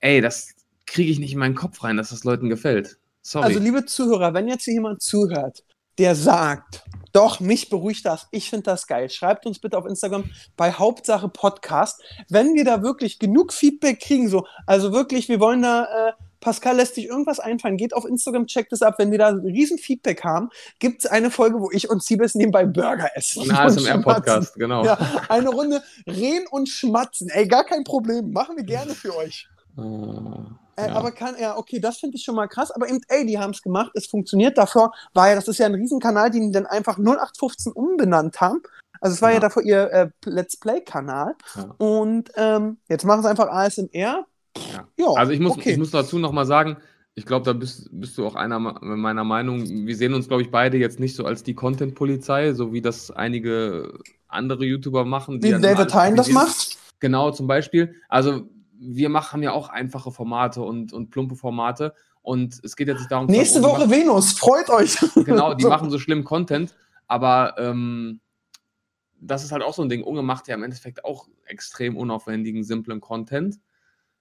Ey, 0.00 0.20
das 0.20 0.54
kriege 0.86 1.12
ich 1.12 1.20
nicht 1.20 1.32
in 1.34 1.38
meinen 1.38 1.54
Kopf 1.54 1.84
rein, 1.84 1.96
dass 1.96 2.10
das 2.10 2.24
Leuten 2.24 2.48
gefällt. 2.48 2.98
Sorry. 3.22 3.44
Also, 3.46 3.60
liebe 3.60 3.84
Zuhörer, 3.84 4.34
wenn 4.34 4.48
jetzt 4.48 4.64
hier 4.64 4.74
jemand 4.74 5.00
zuhört, 5.02 5.62
der 5.98 6.14
sagt, 6.14 6.84
doch, 7.12 7.40
mich 7.40 7.70
beruhigt 7.70 8.06
das, 8.06 8.28
ich 8.30 8.50
finde 8.50 8.64
das 8.64 8.86
geil, 8.86 9.10
schreibt 9.10 9.46
uns 9.46 9.58
bitte 9.58 9.76
auf 9.76 9.86
Instagram 9.86 10.30
bei 10.56 10.72
Hauptsache 10.72 11.28
Podcast, 11.28 12.02
wenn 12.28 12.54
wir 12.54 12.64
da 12.64 12.82
wirklich 12.82 13.18
genug 13.18 13.52
Feedback 13.52 14.00
kriegen, 14.00 14.28
so, 14.28 14.46
also 14.66 14.92
wirklich, 14.92 15.28
wir 15.28 15.40
wollen 15.40 15.62
da, 15.62 16.08
äh, 16.08 16.12
Pascal 16.40 16.76
lässt 16.76 16.94
sich 16.94 17.06
irgendwas 17.06 17.38
einfallen, 17.38 17.76
geht 17.76 17.94
auf 17.94 18.04
Instagram, 18.06 18.46
checkt 18.46 18.72
es 18.72 18.80
ab, 18.80 18.94
wenn 18.98 19.10
wir 19.10 19.18
da 19.18 19.28
riesen 19.28 19.76
Feedback 19.76 20.24
haben, 20.24 20.48
gibt 20.78 21.04
es 21.04 21.10
eine 21.10 21.30
Folge, 21.30 21.60
wo 21.60 21.70
ich 21.70 21.90
und 21.90 22.02
Siebes 22.02 22.34
nebenbei 22.34 22.64
Burger 22.64 23.10
essen. 23.14 23.50
ein 23.50 23.56
ASMR-Podcast, 23.56 24.54
genau. 24.54 24.84
Ja, 24.84 24.96
eine 25.28 25.50
Runde 25.50 25.82
reden 26.06 26.46
und 26.50 26.68
schmatzen, 26.68 27.28
ey, 27.28 27.46
gar 27.46 27.64
kein 27.64 27.84
Problem, 27.84 28.32
machen 28.32 28.56
wir 28.56 28.64
gerne 28.64 28.94
für 28.94 29.14
euch. 29.16 29.48
Äh, 30.76 30.88
ja. 30.88 30.94
Aber 30.94 31.10
kann, 31.12 31.34
ja, 31.40 31.56
okay, 31.56 31.78
das 31.80 31.98
finde 31.98 32.16
ich 32.16 32.24
schon 32.24 32.34
mal 32.34 32.46
krass. 32.48 32.70
Aber 32.70 32.88
eben, 32.88 33.00
ey, 33.08 33.26
die 33.26 33.38
haben 33.38 33.50
es 33.50 33.62
gemacht, 33.62 33.90
es 33.94 34.06
funktioniert. 34.06 34.56
Davor 34.58 34.92
war 35.14 35.28
ja, 35.28 35.34
das 35.34 35.48
ist 35.48 35.58
ja 35.58 35.66
ein 35.66 35.74
Riesenkanal, 35.74 36.30
den 36.30 36.42
die 36.46 36.52
dann 36.52 36.66
einfach 36.66 36.98
0815 36.98 37.72
umbenannt 37.72 38.40
haben. 38.40 38.62
Also 39.00 39.14
es 39.14 39.22
war 39.22 39.30
ja, 39.30 39.34
Ja. 39.36 39.40
davor 39.40 39.62
ihr 39.62 39.90
äh, 39.92 40.10
Let's 40.24 40.56
Play-Kanal. 40.58 41.34
Ja. 41.56 41.74
Und 41.78 42.30
ähm, 42.36 42.78
jetzt 42.88 43.04
machen 43.04 43.22
sie 43.22 43.28
einfach 43.30 43.48
ASMR. 43.48 43.88
Ja. 43.92 44.26
Ja, 44.98 45.06
Also 45.14 45.32
ich 45.32 45.40
muss, 45.40 45.52
okay. 45.52 45.70
ich 45.72 45.78
muss 45.78 45.90
dazu 45.90 46.18
nochmal 46.18 46.44
sagen, 46.46 46.76
ich 47.14 47.26
glaube, 47.26 47.44
da 47.44 47.52
bist, 47.52 47.88
bist 47.92 48.16
du 48.18 48.26
auch 48.26 48.34
einer 48.34 48.58
me- 48.58 48.78
meiner 48.82 49.24
Meinung. 49.24 49.64
Wir 49.66 49.96
sehen 49.96 50.14
uns, 50.14 50.28
glaube 50.28 50.42
ich, 50.42 50.50
beide 50.50 50.76
jetzt 50.78 51.00
nicht 51.00 51.16
so 51.16 51.24
als 51.24 51.42
die 51.42 51.54
Content-Polizei, 51.54 52.52
so 52.54 52.72
wie 52.72 52.80
das 52.80 53.10
einige 53.10 53.98
andere 54.28 54.64
YouTuber 54.64 55.04
machen. 55.04 55.42
Wie 55.42 55.50
dann 55.50 55.62
David 55.62 55.92
Hein 55.94 56.14
das 56.16 56.28
macht. 56.30 56.76
Genau, 57.00 57.30
zum 57.32 57.46
Beispiel. 57.46 57.94
Also 58.08 58.48
wir 58.82 59.10
machen, 59.10 59.42
ja 59.42 59.52
auch 59.52 59.68
einfache 59.68 60.10
Formate 60.10 60.62
und, 60.62 60.92
und 60.92 61.10
plumpe 61.10 61.36
Formate. 61.36 61.94
Und 62.22 62.60
es 62.64 62.76
geht 62.76 62.88
jetzt 62.88 62.98
nicht 63.00 63.10
darum, 63.10 63.26
Nächste 63.26 63.60
oh, 63.60 63.64
Woche 63.64 63.90
Venus, 63.90 64.32
freut 64.32 64.68
euch. 64.70 65.00
machen- 65.00 65.24
Genau, 65.24 65.54
die 65.54 65.66
machen 65.66 65.90
so 65.90 65.98
schlimm 65.98 66.24
Content, 66.24 66.74
aber 67.06 67.54
ähm, 67.58 68.20
das 69.20 69.44
ist 69.44 69.52
halt 69.52 69.62
auch 69.62 69.74
so 69.74 69.82
ein 69.82 69.88
Ding. 69.88 70.02
Unge 70.02 70.22
macht 70.22 70.48
ja 70.48 70.54
im 70.54 70.62
Endeffekt 70.62 71.04
auch 71.04 71.28
extrem 71.44 71.96
unaufwendigen, 71.96 72.64
simplen 72.64 73.00
Content. 73.00 73.58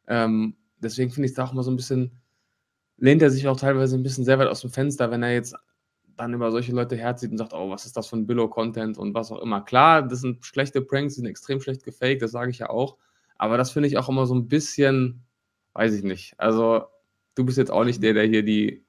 Ähm, 0.07 0.57
deswegen 0.77 1.11
finde 1.11 1.27
ich 1.27 1.33
es 1.33 1.39
auch 1.39 1.53
mal 1.53 1.63
so 1.63 1.71
ein 1.71 1.77
bisschen, 1.77 2.17
lehnt 2.97 3.21
er 3.21 3.31
sich 3.31 3.47
auch 3.47 3.57
teilweise 3.57 3.95
ein 3.95 4.03
bisschen 4.03 4.25
sehr 4.25 4.39
weit 4.39 4.47
aus 4.49 4.61
dem 4.61 4.71
Fenster, 4.71 5.09
wenn 5.11 5.23
er 5.23 5.33
jetzt 5.33 5.55
dann 6.17 6.33
über 6.33 6.51
solche 6.51 6.73
Leute 6.73 6.97
herzieht 6.97 7.31
und 7.31 7.37
sagt, 7.37 7.53
oh, 7.53 7.69
was 7.69 7.85
ist 7.85 7.95
das 7.95 8.07
für 8.07 8.17
ein 8.17 8.27
Billo-Content 8.27 8.97
und 8.97 9.13
was 9.13 9.31
auch 9.31 9.41
immer. 9.41 9.61
Klar, 9.61 10.01
das 10.05 10.19
sind 10.19 10.43
schlechte 10.45 10.81
Pranks, 10.81 11.13
die 11.15 11.21
sind 11.21 11.29
extrem 11.29 11.61
schlecht 11.61 11.83
gefaked, 11.83 12.21
das 12.21 12.31
sage 12.31 12.51
ich 12.51 12.59
ja 12.59 12.69
auch. 12.69 12.97
Aber 13.39 13.57
das 13.57 13.71
finde 13.71 13.87
ich 13.87 13.97
auch 13.97 14.09
immer 14.09 14.27
so 14.27 14.35
ein 14.35 14.47
bisschen, 14.47 15.25
weiß 15.73 15.93
ich 15.95 16.03
nicht. 16.03 16.35
Also, 16.37 16.83
du 17.33 17.45
bist 17.45 17.57
jetzt 17.57 17.71
auch 17.71 17.85
nicht 17.85 18.03
der, 18.03 18.13
der 18.13 18.25
hier 18.25 18.43
die 18.43 18.85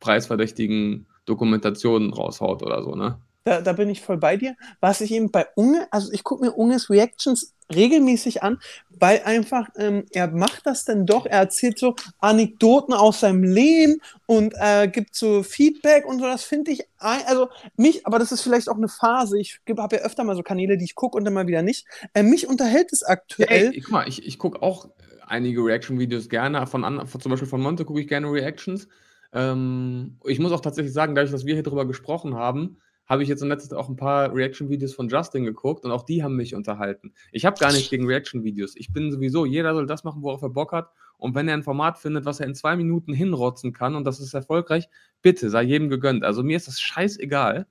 preisverdächtigen 0.00 1.06
Dokumentationen 1.24 2.12
raushaut 2.12 2.62
oder 2.62 2.82
so, 2.82 2.94
ne? 2.94 3.18
Da, 3.44 3.60
da 3.60 3.72
bin 3.72 3.88
ich 3.90 4.00
voll 4.00 4.16
bei 4.16 4.36
dir. 4.36 4.56
Was 4.80 5.00
ich 5.00 5.12
eben 5.12 5.30
bei 5.30 5.46
Unge, 5.54 5.86
also 5.90 6.10
ich 6.12 6.24
gucke 6.24 6.44
mir 6.44 6.52
Unges 6.52 6.90
Reactions 6.90 7.53
regelmäßig 7.72 8.42
an, 8.42 8.58
weil 8.98 9.22
einfach 9.24 9.68
ähm, 9.76 10.04
er 10.12 10.28
macht 10.28 10.66
das 10.66 10.84
dann 10.84 11.06
doch, 11.06 11.26
er 11.26 11.38
erzählt 11.38 11.78
so 11.78 11.94
Anekdoten 12.18 12.94
aus 12.94 13.20
seinem 13.20 13.42
Leben 13.42 14.00
und 14.26 14.54
äh, 14.58 14.88
gibt 14.88 15.14
so 15.14 15.42
Feedback 15.42 16.06
und 16.06 16.20
so, 16.20 16.26
das 16.26 16.44
finde 16.44 16.72
ich, 16.72 16.82
also 16.98 17.48
mich, 17.76 18.06
aber 18.06 18.18
das 18.18 18.32
ist 18.32 18.42
vielleicht 18.42 18.68
auch 18.68 18.76
eine 18.76 18.88
Phase, 18.88 19.38
ich 19.38 19.60
habe 19.76 19.96
ja 19.96 20.02
öfter 20.02 20.24
mal 20.24 20.36
so 20.36 20.42
Kanäle, 20.42 20.76
die 20.76 20.84
ich 20.84 20.94
gucke 20.94 21.16
und 21.16 21.24
dann 21.24 21.34
mal 21.34 21.46
wieder 21.46 21.62
nicht, 21.62 21.86
äh, 22.14 22.22
mich 22.22 22.46
unterhält 22.48 22.92
es 22.92 23.02
aktuell. 23.02 23.66
Ja, 23.66 23.72
ey, 23.72 23.80
guck 23.80 23.92
mal, 23.92 24.08
ich, 24.08 24.26
ich 24.26 24.38
gucke 24.38 24.62
auch 24.62 24.88
einige 25.26 25.64
Reaction-Videos 25.64 26.28
gerne, 26.28 26.66
von, 26.66 26.82
von, 27.06 27.20
zum 27.20 27.30
Beispiel 27.30 27.48
von 27.48 27.60
Monte 27.60 27.84
gucke 27.84 28.00
ich 28.00 28.08
gerne 28.08 28.30
Reactions, 28.30 28.88
ähm, 29.32 30.18
ich 30.24 30.38
muss 30.38 30.52
auch 30.52 30.60
tatsächlich 30.60 30.92
sagen, 30.92 31.14
dadurch, 31.14 31.32
dass 31.32 31.44
wir 31.44 31.54
hier 31.54 31.64
drüber 31.64 31.86
gesprochen 31.86 32.34
haben, 32.34 32.78
habe 33.06 33.22
ich 33.22 33.28
jetzt 33.28 33.42
in 33.42 33.48
letzter 33.48 33.70
Zeit 33.70 33.78
auch 33.78 33.88
ein 33.88 33.96
paar 33.96 34.34
Reaction-Videos 34.34 34.94
von 34.94 35.08
Justin 35.08 35.44
geguckt 35.44 35.84
und 35.84 35.90
auch 35.90 36.04
die 36.04 36.22
haben 36.22 36.36
mich 36.36 36.54
unterhalten. 36.54 37.12
Ich 37.32 37.44
habe 37.44 37.58
gar 37.58 37.72
nichts 37.72 37.90
gegen 37.90 38.06
Reaction-Videos. 38.06 38.76
Ich 38.76 38.92
bin 38.92 39.12
sowieso, 39.12 39.44
jeder 39.44 39.74
soll 39.74 39.86
das 39.86 40.04
machen, 40.04 40.22
worauf 40.22 40.42
er 40.42 40.50
Bock 40.50 40.72
hat. 40.72 40.90
Und 41.18 41.34
wenn 41.34 41.48
er 41.48 41.54
ein 41.54 41.62
Format 41.62 41.98
findet, 41.98 42.24
was 42.24 42.40
er 42.40 42.46
in 42.46 42.54
zwei 42.54 42.76
Minuten 42.76 43.12
hinrotzen 43.12 43.72
kann 43.72 43.94
und 43.94 44.04
das 44.04 44.20
ist 44.20 44.34
erfolgreich, 44.34 44.88
bitte, 45.22 45.50
sei 45.50 45.62
jedem 45.62 45.88
gegönnt. 45.88 46.24
Also 46.24 46.42
mir 46.42 46.56
ist 46.56 46.68
das 46.68 46.80
scheißegal. 46.80 47.66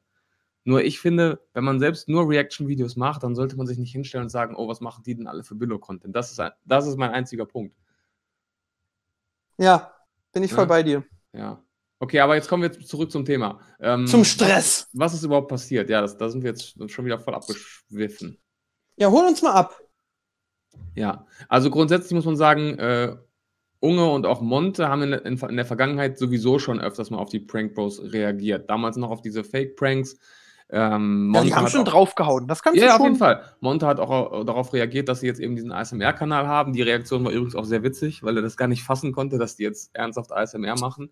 Nur 0.65 0.83
ich 0.83 0.99
finde, 0.99 1.41
wenn 1.53 1.63
man 1.63 1.79
selbst 1.79 2.07
nur 2.07 2.29
Reaction-Videos 2.29 2.95
macht, 2.95 3.23
dann 3.23 3.35
sollte 3.35 3.57
man 3.57 3.67
sich 3.67 3.77
nicht 3.77 3.91
hinstellen 3.91 4.25
und 4.25 4.29
sagen, 4.29 4.55
oh, 4.55 4.67
was 4.67 4.79
machen 4.79 5.03
die 5.03 5.15
denn 5.15 5.27
alle 5.27 5.43
für 5.43 5.55
Billo-Content? 5.55 6.15
Das 6.15 6.31
ist, 6.31 6.41
das 6.63 6.87
ist 6.87 6.97
mein 6.97 7.11
einziger 7.11 7.45
Punkt. 7.45 7.75
Ja, 9.57 9.93
bin 10.31 10.43
ich 10.43 10.51
voll 10.51 10.63
ja? 10.63 10.69
bei 10.69 10.83
dir. 10.83 11.03
Ja. 11.33 11.62
Okay, 12.03 12.19
aber 12.19 12.35
jetzt 12.35 12.49
kommen 12.49 12.63
wir 12.63 12.71
zurück 12.73 13.11
zum 13.11 13.23
Thema. 13.23 13.61
Ähm, 13.79 14.05
zum 14.07 14.25
Stress. 14.25 14.89
Was, 14.91 15.13
ist 15.13 15.23
überhaupt 15.23 15.47
passiert? 15.47 15.89
Ja, 15.89 16.05
da 16.05 16.29
sind 16.29 16.43
wir 16.43 16.49
jetzt 16.49 16.91
schon 16.91 17.05
wieder 17.05 17.17
voll 17.17 17.33
abgeschwiffen. 17.33 18.37
Ja, 18.97 19.09
hol 19.09 19.25
uns 19.25 19.41
mal 19.41 19.53
ab. 19.53 19.79
Ja, 20.95 21.25
also 21.47 21.69
grundsätzlich 21.69 22.11
muss 22.11 22.25
man 22.25 22.35
sagen, 22.35 22.77
äh, 22.77 23.15
Unge 23.79 24.11
und 24.11 24.25
auch 24.25 24.41
Monte 24.41 24.89
haben 24.89 25.03
in, 25.03 25.13
in, 25.13 25.37
in, 25.37 25.55
der 25.55 25.65
Vergangenheit 25.65 26.17
sowieso 26.17 26.59
schon 26.59 26.81
öfters 26.81 27.09
mal 27.09 27.19
auf 27.19 27.29
die 27.29 27.39
Prank 27.39 27.73
Bros 27.73 28.01
reagiert. 28.03 28.69
Damals 28.69 28.97
noch 28.97 29.09
auf 29.09 29.21
diese 29.21 29.45
Fake 29.45 29.77
Pranks. 29.77 30.17
Ähm, 30.69 31.31
ja, 31.33 31.43
die 31.43 31.55
haben 31.55 31.69
schon 31.69 31.81
auch, 31.81 31.91
draufgehauen, 31.91 32.47
das 32.47 32.63
kannst 32.63 32.81
ja, 32.81 32.85
du 32.85 32.89
Ja, 32.89 32.95
auf 32.97 33.03
jeden 33.03 33.15
Fall. 33.15 33.43
Monte 33.61 33.87
hat 33.87 34.01
auch 34.01 34.43
darauf 34.43 34.73
reagiert, 34.73 35.07
dass 35.07 35.21
sie 35.21 35.27
jetzt 35.27 35.39
eben 35.39 35.55
diesen 35.55 35.71
ASMR-Kanal 35.71 36.47
haben. 36.47 36.73
Die 36.73 36.81
Reaktion 36.81 37.23
war 37.23 37.31
übrigens 37.31 37.55
auch 37.55 37.63
sehr 37.63 37.81
witzig, 37.81 38.23
weil 38.23 38.35
er 38.35 38.41
das 38.41 38.57
gar 38.57 38.67
nicht 38.67 38.83
fassen 38.83 39.13
konnte, 39.13 39.37
dass 39.37 39.55
die 39.55 39.63
jetzt 39.63 39.95
ernsthaft 39.95 40.33
ASMR 40.33 40.77
machen. 40.77 41.11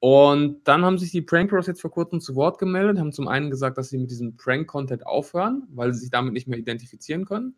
Und 0.00 0.60
dann 0.64 0.84
haben 0.84 0.98
sich 0.98 1.12
die 1.12 1.22
Prank 1.22 1.50
Bros 1.50 1.66
jetzt 1.66 1.80
vor 1.80 1.90
kurzem 1.90 2.20
zu 2.20 2.34
Wort 2.34 2.58
gemeldet, 2.58 2.98
haben 2.98 3.12
zum 3.12 3.26
einen 3.26 3.50
gesagt, 3.50 3.78
dass 3.78 3.88
sie 3.88 3.96
mit 3.96 4.10
diesem 4.10 4.36
Prank-Content 4.36 5.06
aufhören, 5.06 5.66
weil 5.70 5.94
sie 5.94 6.00
sich 6.00 6.10
damit 6.10 6.34
nicht 6.34 6.46
mehr 6.46 6.58
identifizieren 6.58 7.24
können. 7.24 7.56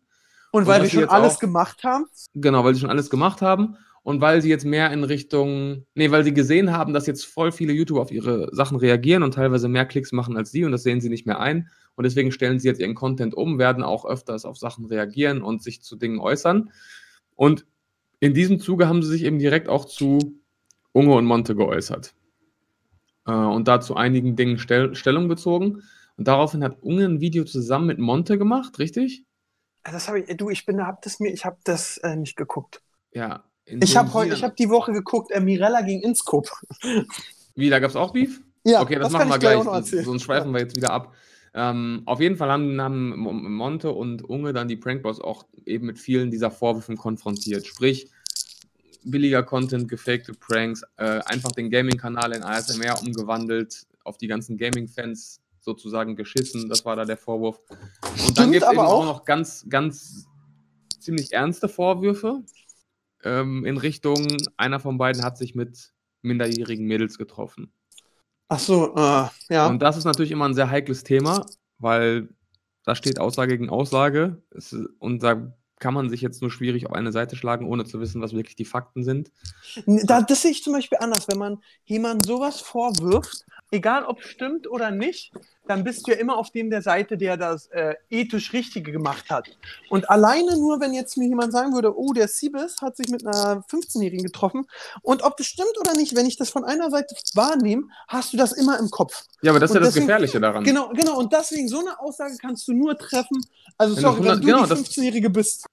Und, 0.51 0.61
und 0.61 0.67
weil 0.67 0.83
wir 0.83 0.89
schon 0.89 1.09
alles 1.09 1.35
auch, 1.35 1.39
gemacht 1.39 1.83
haben? 1.83 2.05
Genau, 2.35 2.63
weil 2.63 2.73
sie 2.73 2.79
schon 2.79 2.89
alles 2.89 3.09
gemacht 3.09 3.41
haben 3.41 3.75
und 4.03 4.21
weil 4.21 4.41
sie 4.41 4.47
jetzt 4.47 4.63
mehr 4.63 4.91
in 4.91 5.03
Richtung, 5.03 5.85
nee, 5.93 6.09
weil 6.09 6.23
sie 6.23 6.33
gesehen 6.33 6.71
haben, 6.71 6.93
dass 6.93 7.05
jetzt 7.05 7.25
voll 7.25 7.51
viele 7.51 7.73
YouTuber 7.73 8.01
auf 8.01 8.11
ihre 8.11 8.47
Sachen 8.55 8.77
reagieren 8.77 9.23
und 9.23 9.33
teilweise 9.33 9.67
mehr 9.67 9.85
Klicks 9.85 10.13
machen 10.13 10.37
als 10.37 10.51
sie 10.51 10.63
und 10.63 10.71
das 10.71 10.83
sehen 10.83 11.01
sie 11.01 11.09
nicht 11.09 11.25
mehr 11.25 11.41
ein. 11.41 11.69
Und 11.95 12.05
deswegen 12.05 12.31
stellen 12.31 12.59
sie 12.59 12.69
jetzt 12.69 12.79
ihren 12.79 12.95
Content 12.95 13.35
um, 13.35 13.59
werden 13.59 13.83
auch 13.83 14.05
öfters 14.05 14.45
auf 14.45 14.57
Sachen 14.57 14.85
reagieren 14.85 15.41
und 15.41 15.61
sich 15.61 15.81
zu 15.81 15.97
Dingen 15.97 16.19
äußern. 16.19 16.71
Und 17.35 17.65
in 18.21 18.33
diesem 18.33 18.61
Zuge 18.61 18.87
haben 18.87 19.03
sie 19.03 19.09
sich 19.09 19.25
eben 19.25 19.39
direkt 19.39 19.67
auch 19.67 19.83
zu 19.83 20.39
Unge 20.93 21.13
und 21.13 21.25
Monte 21.25 21.55
geäußert 21.55 22.13
äh, 23.27 23.31
und 23.31 23.67
da 23.67 23.79
zu 23.79 23.95
einigen 23.95 24.35
Dingen 24.35 24.57
Stell 24.57 24.95
Stellung 24.95 25.27
bezogen. 25.27 25.83
Und 26.17 26.27
daraufhin 26.27 26.63
hat 26.63 26.81
Unge 26.81 27.05
ein 27.05 27.21
Video 27.21 27.43
zusammen 27.43 27.87
mit 27.87 27.99
Monte 27.99 28.37
gemacht, 28.37 28.79
richtig? 28.79 29.23
Das 29.83 30.07
habe 30.07 30.21
ich, 30.21 30.37
du, 30.37 30.49
ich 30.49 30.65
bin, 30.65 30.85
hab 30.85 31.01
das 31.03 31.19
mir, 31.19 31.31
ich 31.31 31.45
habe 31.45 31.57
das 31.63 31.97
äh, 31.99 32.15
nicht 32.15 32.35
geguckt. 32.35 32.81
Ja. 33.13 33.43
Ich 33.65 33.97
habe 33.97 34.13
heute, 34.13 34.33
ich 34.33 34.43
habe 34.43 34.55
die 34.57 34.69
Woche 34.69 34.93
geguckt, 34.93 35.31
äh, 35.31 35.39
Mirella 35.39 35.81
gegen 35.81 36.01
Inskop. 36.01 36.49
Wie, 37.55 37.69
da 37.69 37.79
gab 37.79 37.89
es 37.89 37.95
auch 37.95 38.13
Beef? 38.13 38.41
Ja. 38.63 38.81
Okay, 38.81 38.95
das, 38.95 39.11
das 39.11 39.13
machen 39.13 39.29
wir 39.29 39.39
gleich. 39.39 40.05
Sonst 40.05 40.23
schweifen 40.23 40.49
ja. 40.49 40.53
wir 40.53 40.61
jetzt 40.61 40.75
wieder 40.75 40.91
ab. 40.91 41.13
Ähm, 41.53 42.03
auf 42.05 42.19
jeden 42.19 42.37
Fall 42.37 42.51
haben, 42.51 42.79
haben 42.81 43.17
Monte 43.17 43.91
und 43.91 44.23
Unge 44.23 44.53
dann 44.53 44.67
die 44.67 44.75
Prankboss 44.75 45.19
auch 45.19 45.45
eben 45.65 45.87
mit 45.87 45.99
vielen 45.99 46.31
dieser 46.31 46.51
Vorwürfen 46.51 46.97
konfrontiert. 46.97 47.65
Sprich, 47.65 48.09
billiger 49.03 49.43
Content, 49.43 49.87
gefakte 49.87 50.33
Pranks, 50.33 50.83
äh, 50.97 51.19
einfach 51.25 51.51
den 51.51 51.69
Gaming-Kanal 51.69 52.33
in 52.33 52.43
ASMR 52.43 52.99
umgewandelt, 53.01 53.87
auf 54.03 54.17
die 54.17 54.27
ganzen 54.27 54.57
Gaming-Fans 54.57 55.41
sozusagen 55.59 56.15
geschissen. 56.15 56.69
Das 56.69 56.85
war 56.85 56.95
da 56.95 57.05
der 57.05 57.17
Vorwurf. 57.17 57.59
Und 58.27 58.37
dann 58.37 58.51
gibt 58.51 58.63
es 58.63 58.71
eben 58.71 58.79
auch 58.79 59.05
noch 59.05 59.25
ganz, 59.25 59.65
ganz 59.69 60.25
ziemlich 60.99 61.33
ernste 61.33 61.67
Vorwürfe 61.69 62.43
ähm, 63.23 63.65
in 63.65 63.77
Richtung, 63.77 64.27
einer 64.57 64.79
von 64.79 64.97
beiden 64.97 65.23
hat 65.23 65.37
sich 65.37 65.55
mit 65.55 65.93
minderjährigen 66.21 66.85
Mädels 66.85 67.17
getroffen. 67.17 67.71
Ach 68.49 68.59
so, 68.59 68.95
äh, 68.95 69.27
ja. 69.49 69.67
Und 69.67 69.79
das 69.79 69.97
ist 69.97 70.05
natürlich 70.05 70.31
immer 70.31 70.47
ein 70.47 70.53
sehr 70.53 70.69
heikles 70.69 71.03
Thema, 71.03 71.45
weil 71.79 72.29
da 72.83 72.95
steht 72.95 73.19
Aussage 73.19 73.57
gegen 73.57 73.69
Aussage. 73.69 74.41
Es, 74.51 74.73
und 74.99 75.23
da 75.23 75.53
kann 75.79 75.93
man 75.93 76.09
sich 76.09 76.21
jetzt 76.21 76.41
nur 76.41 76.51
schwierig 76.51 76.85
auf 76.85 76.93
eine 76.93 77.11
Seite 77.11 77.35
schlagen, 77.35 77.67
ohne 77.67 77.85
zu 77.85 77.99
wissen, 77.99 78.21
was 78.21 78.33
wirklich 78.33 78.55
die 78.55 78.65
Fakten 78.65 79.03
sind. 79.03 79.31
Da, 79.85 80.21
das 80.21 80.41
sehe 80.41 80.51
ich 80.51 80.63
zum 80.63 80.73
Beispiel 80.73 80.97
anders. 80.99 81.27
Wenn 81.27 81.37
man 81.37 81.59
jemandem 81.85 82.23
sowas 82.23 82.61
vorwirft, 82.61 83.45
egal 83.71 84.05
ob 84.05 84.21
stimmt 84.21 84.69
oder 84.69 84.91
nicht, 84.91 85.31
dann 85.67 85.83
bist 85.83 86.07
du 86.07 86.11
ja 86.11 86.17
immer 86.17 86.37
auf 86.37 86.51
dem 86.51 86.69
der 86.69 86.81
Seite, 86.81 87.17
der 87.17 87.37
das 87.37 87.67
äh, 87.67 87.95
ethisch 88.09 88.53
Richtige 88.53 88.91
gemacht 88.91 89.29
hat. 89.29 89.49
Und 89.89 90.09
alleine 90.09 90.57
nur, 90.57 90.79
wenn 90.79 90.93
jetzt 90.93 91.17
mir 91.17 91.27
jemand 91.27 91.51
sagen 91.51 91.73
würde, 91.73 91.97
oh, 91.97 92.13
der 92.13 92.27
Siebes 92.27 92.77
hat 92.81 92.95
sich 92.95 93.09
mit 93.09 93.25
einer 93.25 93.63
15-Jährigen 93.69 94.23
getroffen 94.23 94.65
und 95.01 95.23
ob 95.23 95.37
das 95.37 95.47
stimmt 95.47 95.77
oder 95.79 95.93
nicht, 95.93 96.15
wenn 96.15 96.25
ich 96.25 96.37
das 96.37 96.49
von 96.49 96.63
einer 96.63 96.89
Seite 96.89 97.15
wahrnehme, 97.33 97.83
hast 98.07 98.33
du 98.33 98.37
das 98.37 98.53
immer 98.53 98.79
im 98.79 98.89
Kopf. 98.89 99.23
Ja, 99.41 99.51
aber 99.51 99.59
das 99.59 99.71
ist 99.71 99.75
ja 99.75 99.81
das 99.81 99.93
Gefährliche 99.93 100.39
daran. 100.39 100.63
Genau, 100.63 100.89
genau. 100.89 101.17
Und 101.17 101.33
deswegen, 101.33 101.67
so 101.67 101.79
eine 101.79 101.99
Aussage 101.99 102.35
kannst 102.41 102.67
du 102.67 102.73
nur 102.73 102.97
treffen, 102.97 103.41
also 103.77 103.95
wenn 103.95 104.01
sorry, 104.01 104.15
100, 104.15 104.35
wenn 104.35 104.41
du 104.41 104.47
genau, 104.47 104.65
die 104.65 104.73
15-Jährige 104.73 105.29
bist. 105.29 105.65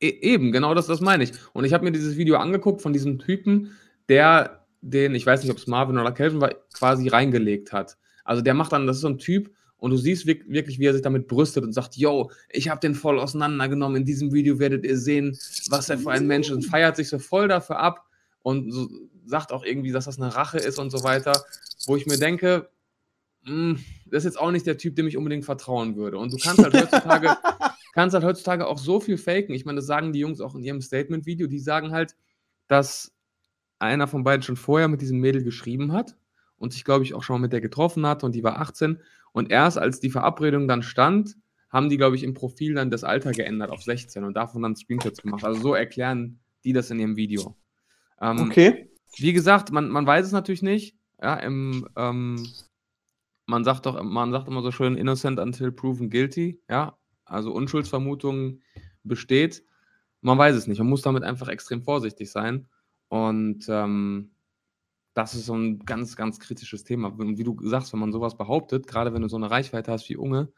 E 0.00 0.08
eben, 0.08 0.50
genau 0.50 0.74
das, 0.74 0.86
das 0.86 1.00
meine 1.00 1.24
ich. 1.24 1.32
Und 1.52 1.64
ich 1.64 1.72
habe 1.72 1.84
mir 1.84 1.92
dieses 1.92 2.16
Video 2.16 2.36
angeguckt 2.36 2.82
von 2.82 2.92
diesem 2.92 3.18
Typen, 3.18 3.76
der 4.08 4.61
den, 4.82 5.14
ich 5.14 5.24
weiß 5.24 5.42
nicht, 5.42 5.50
ob 5.50 5.58
es 5.58 5.66
Marvin 5.66 5.98
oder 5.98 6.12
Kelvin 6.12 6.40
war, 6.40 6.54
quasi 6.74 7.08
reingelegt 7.08 7.72
hat. 7.72 7.96
Also 8.24 8.42
der 8.42 8.54
macht 8.54 8.72
dann, 8.72 8.86
das 8.86 8.96
ist 8.96 9.02
so 9.02 9.08
ein 9.08 9.18
Typ, 9.18 9.50
und 9.82 9.90
du 9.90 9.96
siehst 9.96 10.26
wirklich, 10.26 10.78
wie 10.78 10.86
er 10.86 10.92
sich 10.92 11.02
damit 11.02 11.26
brüstet 11.26 11.64
und 11.64 11.72
sagt, 11.72 11.96
yo, 11.96 12.30
ich 12.48 12.68
habe 12.68 12.78
den 12.78 12.94
voll 12.94 13.18
auseinandergenommen. 13.18 13.96
In 13.96 14.04
diesem 14.04 14.32
Video 14.32 14.60
werdet 14.60 14.84
ihr 14.84 14.96
sehen, 14.96 15.36
was 15.70 15.88
er 15.88 15.98
für 15.98 16.12
ein 16.12 16.28
Mensch 16.28 16.50
ist. 16.50 16.54
Und 16.54 16.62
feiert 16.62 16.94
sich 16.94 17.08
so 17.08 17.18
voll 17.18 17.48
dafür 17.48 17.80
ab 17.80 18.06
und 18.42 18.70
so, 18.70 18.88
sagt 19.26 19.50
auch 19.50 19.64
irgendwie, 19.64 19.90
dass 19.90 20.04
das 20.04 20.20
eine 20.20 20.36
Rache 20.36 20.58
ist 20.58 20.78
und 20.78 20.90
so 20.90 21.02
weiter. 21.02 21.44
Wo 21.86 21.96
ich 21.96 22.06
mir 22.06 22.16
denke, 22.16 22.68
mh, 23.42 23.50
hm, 23.50 23.84
das 24.06 24.18
ist 24.18 24.34
jetzt 24.34 24.40
auch 24.40 24.52
nicht 24.52 24.66
der 24.66 24.78
Typ, 24.78 24.94
dem 24.94 25.08
ich 25.08 25.16
unbedingt 25.16 25.44
vertrauen 25.44 25.96
würde. 25.96 26.16
Und 26.18 26.32
du 26.32 26.36
kannst 26.36 26.62
halt 26.62 26.74
heutzutage, 26.74 27.36
kannst 27.92 28.14
halt 28.14 28.24
heutzutage 28.24 28.68
auch 28.68 28.78
so 28.78 29.00
viel 29.00 29.18
faken. 29.18 29.52
Ich 29.52 29.64
meine, 29.64 29.80
das 29.80 29.86
sagen 29.86 30.12
die 30.12 30.20
Jungs 30.20 30.40
auch 30.40 30.54
in 30.54 30.62
ihrem 30.62 30.80
Statement-Video. 30.80 31.48
Die 31.48 31.58
sagen 31.58 31.90
halt, 31.90 32.14
dass 32.68 33.11
einer 33.82 34.06
von 34.06 34.24
beiden 34.24 34.42
schon 34.42 34.56
vorher 34.56 34.88
mit 34.88 35.00
diesem 35.00 35.18
Mädel 35.18 35.42
geschrieben 35.42 35.92
hat 35.92 36.16
und 36.56 36.72
sich, 36.72 36.84
glaube 36.84 37.04
ich, 37.04 37.14
auch 37.14 37.22
schon 37.22 37.34
mal 37.34 37.42
mit 37.42 37.52
der 37.52 37.60
getroffen 37.60 38.06
hatte 38.06 38.24
und 38.24 38.34
die 38.34 38.44
war 38.44 38.60
18. 38.60 38.98
Und 39.32 39.50
erst 39.50 39.78
als 39.78 40.00
die 40.00 40.10
Verabredung 40.10 40.68
dann 40.68 40.82
stand, 40.82 41.36
haben 41.70 41.88
die, 41.88 41.96
glaube 41.96 42.16
ich, 42.16 42.22
im 42.22 42.34
Profil 42.34 42.74
dann 42.74 42.90
das 42.90 43.02
Alter 43.02 43.32
geändert 43.32 43.70
auf 43.70 43.82
16 43.82 44.24
und 44.24 44.34
davon 44.34 44.62
dann 44.62 44.76
Screenshots 44.76 45.22
gemacht. 45.22 45.44
Also 45.44 45.60
so 45.60 45.74
erklären 45.74 46.38
die 46.64 46.72
das 46.72 46.90
in 46.90 47.00
ihrem 47.00 47.16
Video. 47.16 47.56
Ähm, 48.20 48.38
okay. 48.40 48.90
Wie 49.16 49.32
gesagt, 49.32 49.72
man, 49.72 49.88
man 49.88 50.06
weiß 50.06 50.26
es 50.26 50.32
natürlich 50.32 50.62
nicht. 50.62 50.96
Ja, 51.20 51.34
im, 51.36 51.88
ähm, 51.96 52.46
man 53.46 53.64
sagt 53.64 53.86
doch, 53.86 54.02
man 54.02 54.32
sagt 54.32 54.48
immer 54.48 54.62
so 54.62 54.70
schön, 54.70 54.96
innocent 54.96 55.38
until 55.38 55.72
proven 55.72 56.10
guilty. 56.10 56.60
Ja, 56.68 56.96
also 57.24 57.52
Unschuldsvermutung 57.52 58.60
besteht. 59.02 59.64
Man 60.20 60.38
weiß 60.38 60.54
es 60.54 60.66
nicht. 60.66 60.78
Man 60.78 60.88
muss 60.88 61.02
damit 61.02 61.24
einfach 61.24 61.48
extrem 61.48 61.82
vorsichtig 61.82 62.30
sein. 62.30 62.68
Und 63.12 63.66
ähm, 63.68 64.30
das 65.12 65.34
ist 65.34 65.44
so 65.44 65.54
ein 65.54 65.80
ganz, 65.80 66.16
ganz 66.16 66.40
kritisches 66.40 66.82
Thema. 66.82 67.08
Und 67.08 67.36
wie 67.36 67.44
du 67.44 67.54
sagst, 67.60 67.92
wenn 67.92 68.00
man 68.00 68.10
sowas 68.10 68.38
behauptet, 68.38 68.86
gerade 68.86 69.12
wenn 69.12 69.20
du 69.20 69.28
so 69.28 69.36
eine 69.36 69.50
Reichweite 69.50 69.92
hast 69.92 70.08
wie 70.08 70.16
Unge, 70.16 70.50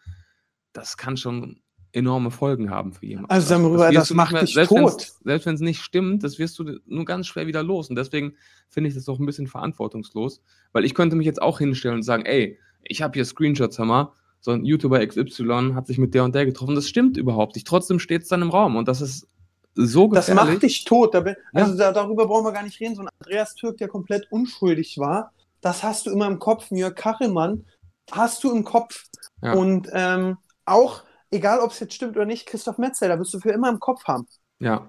das 0.72 0.96
kann 0.96 1.16
schon 1.16 1.60
enorme 1.90 2.30
Folgen 2.30 2.70
haben 2.70 2.92
für 2.92 3.06
jemanden. 3.06 3.28
Also 3.32 3.48
sagen 3.48 3.64
wir 3.64 3.72
rüber, 3.72 3.90
das 3.90 4.08
nicht 4.10 4.16
macht 4.16 4.32
mehr- 4.32 4.42
dich 4.42 4.54
selbst 4.54 4.68
tot. 4.68 4.78
wenn's- 4.78 5.20
Selbst 5.24 5.46
wenn 5.46 5.54
es 5.56 5.60
nicht 5.62 5.80
stimmt, 5.80 6.22
das 6.22 6.38
wirst 6.38 6.56
du 6.60 6.78
nur 6.86 7.04
ganz 7.04 7.26
schwer 7.26 7.48
wieder 7.48 7.64
los. 7.64 7.90
Und 7.90 7.96
deswegen 7.96 8.34
finde 8.68 8.86
ich 8.88 8.94
das 8.94 9.08
auch 9.08 9.18
ein 9.18 9.26
bisschen 9.26 9.48
verantwortungslos, 9.48 10.40
weil 10.70 10.84
ich 10.84 10.94
könnte 10.94 11.16
mich 11.16 11.26
jetzt 11.26 11.42
auch 11.42 11.58
hinstellen 11.58 11.96
und 11.96 12.02
sagen, 12.04 12.24
ey, 12.24 12.56
ich 12.84 13.02
habe 13.02 13.14
hier 13.14 13.24
Screenshots, 13.24 13.78
mal, 13.80 14.12
so 14.38 14.52
ein 14.52 14.64
YouTuber 14.64 15.04
XY 15.04 15.72
hat 15.74 15.88
sich 15.88 15.98
mit 15.98 16.14
der 16.14 16.22
und 16.22 16.36
der 16.36 16.46
getroffen. 16.46 16.76
Das 16.76 16.86
stimmt 16.88 17.16
überhaupt 17.16 17.56
nicht. 17.56 17.66
Trotzdem 17.66 17.98
steht 17.98 18.22
es 18.22 18.28
dann 18.28 18.42
im 18.42 18.50
Raum 18.50 18.76
und 18.76 18.86
das 18.86 19.00
ist 19.00 19.26
so 19.74 20.08
Das 20.08 20.26
gefährlich. 20.26 20.52
macht 20.54 20.62
dich 20.62 20.84
tot. 20.84 21.14
Da 21.14 21.20
bin, 21.20 21.36
Ja. 21.52 21.62
also 21.64 21.76
da, 21.76 21.92
darüber 21.92 22.26
brauchen 22.26 22.44
wir 22.44 22.52
gar 22.52 22.62
nicht 22.62 22.80
reden. 22.80 22.94
So 22.94 23.02
ein 23.02 23.08
Andreas 23.20 23.54
Türk, 23.54 23.78
der 23.78 23.88
komplett 23.88 24.30
unschuldig 24.30 24.98
war, 24.98 25.32
das 25.60 25.82
hast 25.82 26.06
du 26.06 26.10
immer 26.10 26.26
im 26.26 26.38
Kopf. 26.38 26.70
Jörg 26.70 26.94
Kachelmann 26.94 27.64
hast 28.12 28.44
du 28.44 28.52
im 28.52 28.64
Kopf. 28.64 29.04
Ja. 29.42 29.54
Und 29.54 29.88
ähm, 29.92 30.36
auch, 30.66 31.02
egal 31.30 31.60
ob 31.60 31.70
es 31.72 31.80
jetzt 31.80 31.94
stimmt 31.94 32.16
oder 32.16 32.26
nicht, 32.26 32.46
Christoph 32.46 32.78
Metzelder 32.78 33.18
wirst 33.18 33.34
du 33.34 33.40
für 33.40 33.50
immer 33.50 33.68
im 33.68 33.80
Kopf 33.80 34.04
haben. 34.04 34.26
ja. 34.60 34.88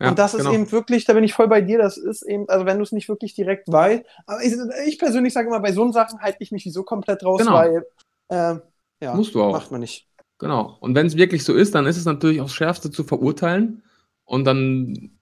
Ja, 0.00 0.10
und 0.10 0.18
das 0.20 0.32
ist 0.32 0.42
genau. 0.42 0.52
eben 0.52 0.70
wirklich, 0.70 1.06
da 1.06 1.12
bin 1.12 1.24
ich 1.24 1.34
voll 1.34 1.48
bei 1.48 1.60
dir, 1.60 1.76
das 1.76 1.96
ist 1.96 2.22
eben, 2.22 2.48
also 2.48 2.64
wenn 2.66 2.76
du 2.76 2.84
es 2.84 2.92
nicht 2.92 3.08
wirklich 3.08 3.34
direkt 3.34 3.66
weißt, 3.66 4.04
aber 4.26 4.44
ich, 4.44 4.54
ich 4.86 4.96
persönlich 4.96 5.32
sage 5.32 5.48
immer, 5.48 5.58
bei 5.58 5.72
so 5.72 5.90
Sachen 5.90 6.20
halte 6.20 6.36
ich 6.38 6.52
mich 6.52 6.64
wieso 6.64 6.84
komplett 6.84 7.24
raus, 7.24 7.40
Genau. 7.40 7.54
weil, 7.54 7.84
ähm, 8.30 8.62
ja, 9.02 9.12
Musst 9.16 9.34
du 9.34 9.42
auch. 9.42 9.50
macht 9.50 9.72
man 9.72 9.80
nicht. 9.80 10.06
Genau. 10.38 10.76
Und 10.78 10.94
wenn 10.94 11.08
es 11.08 11.16
wirklich 11.16 11.42
so 11.42 11.52
ist, 11.52 11.74
dann 11.74 11.84
ist 11.86 11.96
es 11.96 12.04
natürlich 12.04 12.40
aufs 12.40 12.54
Schärfste 12.54 12.92
zu 12.92 13.02
verurteilen. 13.02 13.82
Und 14.28 14.44
dann 14.44 15.18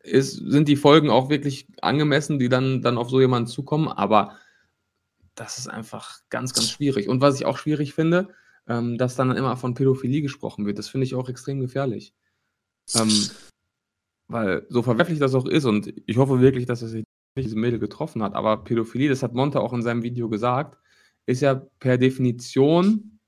ist, 0.00 0.32
sind 0.32 0.66
die 0.66 0.76
Folgen 0.76 1.08
auch 1.08 1.30
wirklich 1.30 1.68
angemessen, 1.80 2.40
die 2.40 2.48
dann, 2.48 2.82
dann 2.82 2.98
auf 2.98 3.10
so 3.10 3.20
jemanden 3.20 3.46
zukommen. 3.46 3.86
Aber 3.86 4.36
das 5.36 5.58
ist 5.58 5.68
einfach 5.68 6.18
ganz, 6.28 6.52
ganz 6.52 6.68
schwierig. 6.68 7.08
Und 7.08 7.20
was 7.20 7.36
ich 7.36 7.46
auch 7.46 7.58
schwierig 7.58 7.94
finde, 7.94 8.28
ähm, 8.66 8.98
dass 8.98 9.14
dann 9.14 9.36
immer 9.36 9.56
von 9.56 9.74
Pädophilie 9.74 10.20
gesprochen 10.20 10.66
wird. 10.66 10.80
Das 10.80 10.88
finde 10.88 11.04
ich 11.04 11.14
auch 11.14 11.28
extrem 11.28 11.60
gefährlich. 11.60 12.12
Ähm, 12.96 13.30
weil 14.26 14.66
so 14.68 14.82
verwerflich 14.82 15.20
das 15.20 15.36
auch 15.36 15.46
ist, 15.46 15.64
und 15.64 15.92
ich 16.06 16.16
hoffe 16.16 16.40
wirklich, 16.40 16.66
dass 16.66 16.82
es 16.82 16.90
sich 16.90 17.04
nicht 17.36 17.46
diese 17.46 17.56
Mädel 17.56 17.78
getroffen 17.78 18.24
hat, 18.24 18.34
aber 18.34 18.64
Pädophilie, 18.64 19.08
das 19.08 19.22
hat 19.22 19.32
Monte 19.32 19.60
auch 19.60 19.72
in 19.72 19.82
seinem 19.82 20.02
Video 20.02 20.28
gesagt, 20.28 20.76
ist 21.24 21.40
ja 21.40 21.54
per 21.54 21.98
Definition 21.98 23.20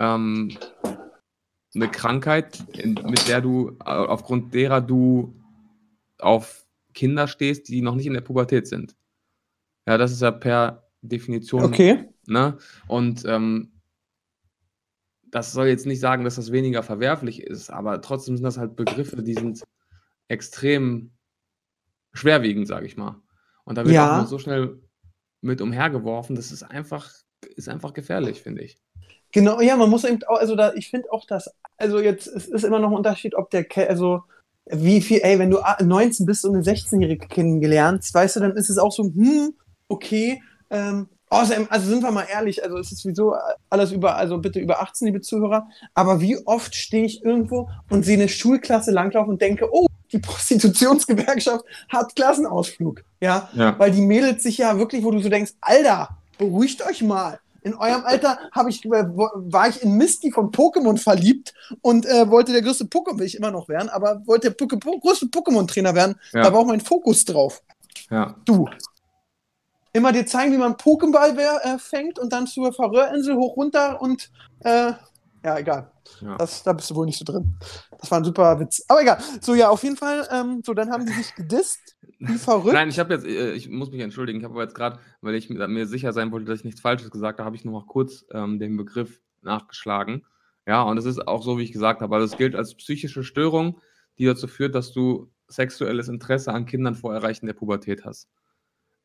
ähm, 0.00 0.50
eine 1.74 1.90
Krankheit, 1.90 2.64
mit 2.84 3.26
der 3.28 3.40
du, 3.40 3.70
äh, 3.80 3.84
aufgrund 3.84 4.52
derer 4.54 4.80
du 4.80 5.34
auf 6.18 6.66
Kinder 6.94 7.26
stehst, 7.28 7.68
die 7.68 7.80
noch 7.80 7.94
nicht 7.94 8.06
in 8.06 8.14
der 8.14 8.20
Pubertät 8.20 8.66
sind. 8.66 8.94
Ja, 9.86 9.96
das 9.98 10.12
ist 10.12 10.22
ja 10.22 10.30
per 10.30 10.88
Definition. 11.00 11.64
Okay. 11.64 12.08
Ne? 12.26 12.58
Und 12.86 13.24
ähm, 13.24 13.72
das 15.30 15.52
soll 15.52 15.66
jetzt 15.66 15.86
nicht 15.86 16.00
sagen, 16.00 16.24
dass 16.24 16.36
das 16.36 16.52
weniger 16.52 16.82
verwerflich 16.82 17.42
ist, 17.42 17.70
aber 17.70 18.00
trotzdem 18.02 18.36
sind 18.36 18.44
das 18.44 18.58
halt 18.58 18.76
Begriffe, 18.76 19.22
die 19.22 19.34
sind 19.34 19.62
extrem 20.28 21.12
schwerwiegend, 22.12 22.68
sage 22.68 22.86
ich 22.86 22.96
mal. 22.98 23.20
Und 23.64 23.78
da 23.78 23.84
wird 23.84 23.94
Ja. 23.94 24.20
auch 24.22 24.26
so 24.26 24.38
schnell 24.38 24.78
mit 25.40 25.60
umhergeworfen, 25.62 26.36
das 26.36 26.52
ist 26.52 26.62
einfach, 26.62 27.10
ist 27.56 27.68
einfach 27.68 27.94
gefährlich, 27.94 28.42
finde 28.42 28.62
ich. 28.62 28.78
Genau, 29.32 29.60
ja, 29.60 29.76
man 29.76 29.88
muss 29.90 30.04
eben 30.04 30.22
auch, 30.24 30.38
also 30.38 30.54
da, 30.56 30.72
ich 30.74 30.90
finde 30.90 31.10
auch, 31.12 31.26
dass, 31.26 31.50
also 31.78 32.00
jetzt, 32.00 32.26
es 32.26 32.48
ist 32.48 32.64
immer 32.64 32.78
noch 32.78 32.90
ein 32.90 32.96
Unterschied, 32.96 33.34
ob 33.34 33.50
der, 33.50 33.64
Ke- 33.64 33.88
also 33.88 34.22
wie 34.70 35.00
viel, 35.00 35.20
ey, 35.22 35.38
wenn 35.38 35.50
du 35.50 35.58
a- 35.60 35.82
19 35.82 36.26
bist 36.26 36.44
und 36.44 36.54
eine 36.54 36.62
16-Jährige 36.64 37.26
kennengelernt, 37.28 38.04
weißt 38.12 38.36
du, 38.36 38.40
dann 38.40 38.56
ist 38.56 38.68
es 38.70 38.78
auch 38.78 38.92
so, 38.92 39.04
hm, 39.04 39.54
okay, 39.88 40.42
ähm, 40.70 41.08
außerdem, 41.30 41.66
also 41.70 41.88
sind 41.88 42.02
wir 42.02 42.10
mal 42.10 42.26
ehrlich, 42.30 42.62
also 42.62 42.76
es 42.78 42.92
ist 42.92 43.02
sowieso 43.02 43.34
alles 43.70 43.90
über, 43.90 44.16
also 44.16 44.38
bitte 44.38 44.60
über 44.60 44.82
18, 44.82 45.06
liebe 45.06 45.20
Zuhörer, 45.22 45.66
aber 45.94 46.20
wie 46.20 46.36
oft 46.46 46.74
stehe 46.74 47.04
ich 47.06 47.24
irgendwo 47.24 47.68
und 47.90 48.04
sehe 48.04 48.18
eine 48.18 48.28
Schulklasse 48.28 48.90
langlaufen 48.90 49.30
und 49.30 49.40
denke, 49.42 49.66
oh, 49.72 49.86
die 50.12 50.18
Prostitutionsgewerkschaft 50.18 51.64
hat 51.88 52.14
Klassenausflug, 52.14 53.02
ja, 53.20 53.48
Ja. 53.54 53.78
weil 53.78 53.90
die 53.90 54.02
Mädels 54.02 54.42
sich 54.42 54.58
ja 54.58 54.76
wirklich, 54.78 55.02
wo 55.04 55.10
du 55.10 55.20
so 55.20 55.28
denkst, 55.28 55.52
Alter, 55.60 56.10
beruhigt 56.38 56.84
euch 56.86 57.02
mal. 57.02 57.38
In 57.62 57.74
eurem 57.74 58.04
Alter 58.04 58.38
habe 58.50 58.70
ich, 58.70 58.84
äh, 58.84 58.90
war 58.90 59.68
ich 59.68 59.82
in 59.82 59.96
Misty 59.96 60.32
von 60.32 60.50
Pokémon 60.50 60.98
verliebt 60.98 61.54
und 61.80 62.06
äh, 62.06 62.28
wollte 62.28 62.52
der 62.52 62.62
größte 62.62 62.84
Pokémon, 62.84 63.18
will 63.18 63.26
ich 63.26 63.36
immer 63.36 63.50
noch 63.50 63.68
werden, 63.68 63.88
aber 63.88 64.22
wollte 64.26 64.50
der 64.50 64.56
Poké 64.56 64.78
po 64.78 64.98
größte 64.98 65.26
Pokémon-Trainer 65.26 65.94
werden. 65.94 66.16
Ja. 66.32 66.42
Da 66.42 66.52
war 66.52 66.60
auch 66.60 66.66
mein 66.66 66.80
Fokus 66.80 67.24
drauf. 67.24 67.62
Ja. 68.10 68.34
Du. 68.44 68.68
Immer 69.92 70.12
dir 70.12 70.26
zeigen, 70.26 70.52
wie 70.52 70.58
man 70.58 70.74
Pokéball 70.74 71.36
äh, 71.62 71.78
fängt 71.78 72.18
und 72.18 72.32
dann 72.32 72.46
zur 72.46 72.72
Färöerinsel 72.72 73.36
hoch 73.36 73.56
runter 73.56 74.00
und 74.00 74.30
äh, 74.60 74.92
ja, 75.44 75.58
egal. 75.58 75.90
Ja. 76.20 76.36
Das, 76.36 76.62
da 76.62 76.72
bist 76.72 76.90
du 76.90 76.94
wohl 76.94 77.06
nicht 77.06 77.18
so 77.18 77.24
drin. 77.24 77.54
Das 77.98 78.10
war 78.10 78.18
ein 78.18 78.24
super 78.24 78.60
Witz. 78.60 78.84
Aber 78.88 79.02
egal. 79.02 79.18
So, 79.40 79.54
ja, 79.54 79.70
auf 79.70 79.82
jeden 79.82 79.96
Fall, 79.96 80.28
ähm, 80.30 80.62
so, 80.64 80.74
dann 80.74 80.90
haben 80.90 81.06
die 81.06 81.12
sich 81.12 81.34
gedisst. 81.34 81.96
Wie 82.18 82.34
verrückt. 82.38 82.74
Nein, 82.74 82.88
ich 82.88 82.98
habe 82.98 83.14
jetzt, 83.14 83.26
äh, 83.26 83.52
ich 83.52 83.68
muss 83.68 83.90
mich 83.90 84.00
entschuldigen, 84.00 84.38
ich 84.38 84.44
habe 84.44 84.54
aber 84.54 84.62
jetzt 84.62 84.74
gerade, 84.74 84.98
weil 85.20 85.34
ich 85.34 85.50
mir 85.50 85.86
sicher 85.86 86.12
sein 86.12 86.30
wollte, 86.32 86.46
dass 86.46 86.60
ich 86.60 86.64
nichts 86.64 86.80
Falsches 86.80 87.10
gesagt 87.10 87.38
habe, 87.38 87.46
habe 87.46 87.56
ich 87.56 87.64
nur 87.64 87.74
noch 87.78 87.86
kurz 87.86 88.24
ähm, 88.32 88.58
den 88.58 88.76
Begriff 88.76 89.20
nachgeschlagen. 89.42 90.24
Ja, 90.66 90.82
und 90.82 90.96
es 90.96 91.04
ist 91.04 91.26
auch 91.26 91.42
so, 91.42 91.58
wie 91.58 91.64
ich 91.64 91.72
gesagt 91.72 92.00
habe, 92.00 92.14
also 92.14 92.26
es 92.26 92.38
gilt 92.38 92.54
als 92.54 92.76
psychische 92.76 93.24
Störung, 93.24 93.80
die 94.18 94.26
dazu 94.26 94.46
führt, 94.46 94.74
dass 94.74 94.92
du 94.92 95.30
sexuelles 95.48 96.08
Interesse 96.08 96.52
an 96.52 96.66
Kindern 96.66 96.94
vor 96.94 97.14
Erreichen 97.14 97.46
der 97.46 97.54
Pubertät 97.54 98.04
hast. 98.04 98.28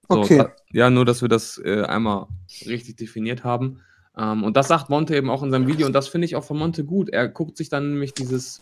So, 0.10 0.20
Okay. 0.20 0.38
da, 0.38 0.52
ja, 0.72 0.90
nur, 0.90 1.06
dass 1.06 1.22
wir 1.22 1.30
das 1.30 1.58
äh, 1.58 1.82
einmal 1.84 2.28
richtig 2.66 2.96
definiert 2.98 3.44
haben. 3.44 3.82
Ähm, 4.18 4.44
und 4.44 4.58
das 4.58 4.68
sagt 4.68 4.90
Monte 4.90 5.16
eben 5.16 5.30
auch 5.30 5.44
in 5.44 5.52
seinem 5.52 5.68
Video 5.68 5.86
und 5.86 5.94
das 5.94 6.08
finde 6.08 6.26
ich 6.26 6.36
auch 6.36 6.44
von 6.44 6.58
Monte 6.58 6.84
gut. 6.84 7.10
Er 7.10 7.28
guckt 7.28 7.58
sich 7.58 7.70
dann 7.70 7.92
nämlich 7.92 8.14
dieses 8.14 8.62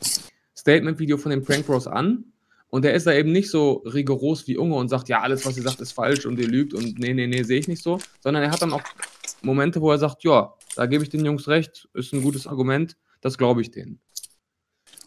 Statement-Video 0.58 1.18
von 1.18 1.30
den 1.32 1.44
Prank 1.44 1.65
Bros 1.65 1.88
an 1.88 2.26
und 2.70 2.84
er 2.84 2.94
ist 2.94 3.08
da 3.08 3.13
eben 3.13 3.32
nicht 3.32 3.50
so 3.50 3.84
rigoros 3.86 4.48
wie 4.48 4.58
Unge 4.58 4.76
und 4.76 4.89
sagt, 4.89 5.08
ja, 5.08 5.22
alles, 5.22 5.46
was 5.46 5.56
ihr 5.58 5.63
sagt, 5.63 5.80
ist 5.80 5.94
falsch 5.94 6.26
und 6.26 6.38
ihr 6.39 6.48
lügt 6.48 6.74
und 6.74 7.00
nee, 7.00 7.13
nee, 7.13 7.28
nee, 7.28 7.44
sehe 7.44 7.60
ich 7.60 7.68
nicht 7.68 7.82
so, 7.82 8.00
sondern 8.20 8.44
er 8.44 8.52
hat 8.52 8.62
dann 8.62 8.74
auch 8.74 8.82
Momente, 9.41 9.82
wo 9.82 9.91
er 9.91 9.98
sagt, 9.98 10.24
ja, 10.24 10.54
da 10.76 10.86
gebe 10.88 11.04
ich 11.04 11.10
den 11.10 11.24
Jungs 11.24 11.48
recht, 11.48 11.88
ist 11.94 12.13
ein 12.13 12.22
gutes 12.22 12.48
Argument, 12.48 12.98
das 13.22 13.38
glaube 13.38 13.62
ich 13.62 13.72
denen. 13.72 14.02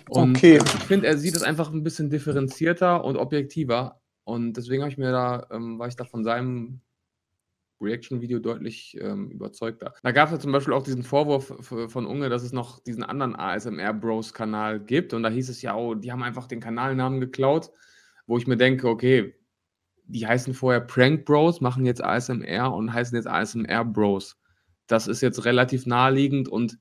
Und 0.09 0.37
Okay. 0.37 0.57
äh, 0.57 0.63
ich 0.65 0.85
finde, 0.87 1.09
er 1.09 1.19
sieht 1.19 1.37
es 1.37 1.43
einfach 1.43 1.71
ein 1.71 1.83
bisschen 1.83 2.09
differenzierter 2.09 3.05
und 3.05 3.17
objektiver 3.17 4.01
und 4.25 4.55
deswegen 4.55 4.83
habe 4.83 4.91
ich 4.91 4.99
mir 4.99 5.13
da, 5.13 5.47
ähm, 5.51 5.79
war 5.79 5.89
ich 5.89 5.97
da 5.97 6.05
von 6.05 6.25
seinem 6.25 6.81
Reaction-Video 7.81 8.39
deutlich 8.39 8.97
ähm, 9.01 9.31
überzeugter. 9.31 9.95
Da 10.03 10.13
gab 10.13 10.29
es 10.29 10.33
ja 10.33 10.39
zum 10.39 10.53
Beispiel 10.53 10.75
auch 10.75 10.83
diesen 10.83 11.03
Vorwurf 11.03 11.53
von 11.61 12.07
Unge, 12.07 12.29
dass 12.29 12.43
es 12.43 12.53
noch 12.53 12.81
diesen 12.81 13.03
anderen 13.03 13.37
ASMR-Bros-Kanal 13.37 14.81
gibt. 14.81 15.15
Und 15.15 15.23
da 15.23 15.29
hieß 15.29 15.49
es 15.49 15.63
ja, 15.63 15.77
oh, 15.77 15.95
die 15.95 16.13
haben 16.13 16.23
einfach 16.23 16.47
den 16.47 16.61
Kanalnamen 16.61 17.21
geklaut, 17.21 17.71
wo 18.27 18.39
ich 18.39 18.47
mir 18.47 18.57
denke, 18.57 18.89
okay, 18.89 19.35
die 20.09 20.27
heißen 20.27 20.55
vorher 20.55 20.81
Prank 20.81 21.25
Bros, 21.25 21.61
machen 21.61 21.85
jetzt 21.85 22.03
ASMR 22.03 22.73
und 22.73 22.93
heißen 22.93 23.17
jetzt 23.17 23.29
ASMR 23.29 23.85
Bros. 23.85 24.41
Das 24.87 25.07
ist 25.07 25.21
jetzt 25.21 25.45
relativ 25.45 25.87
naheliegend 25.87 26.49
und 26.49 26.79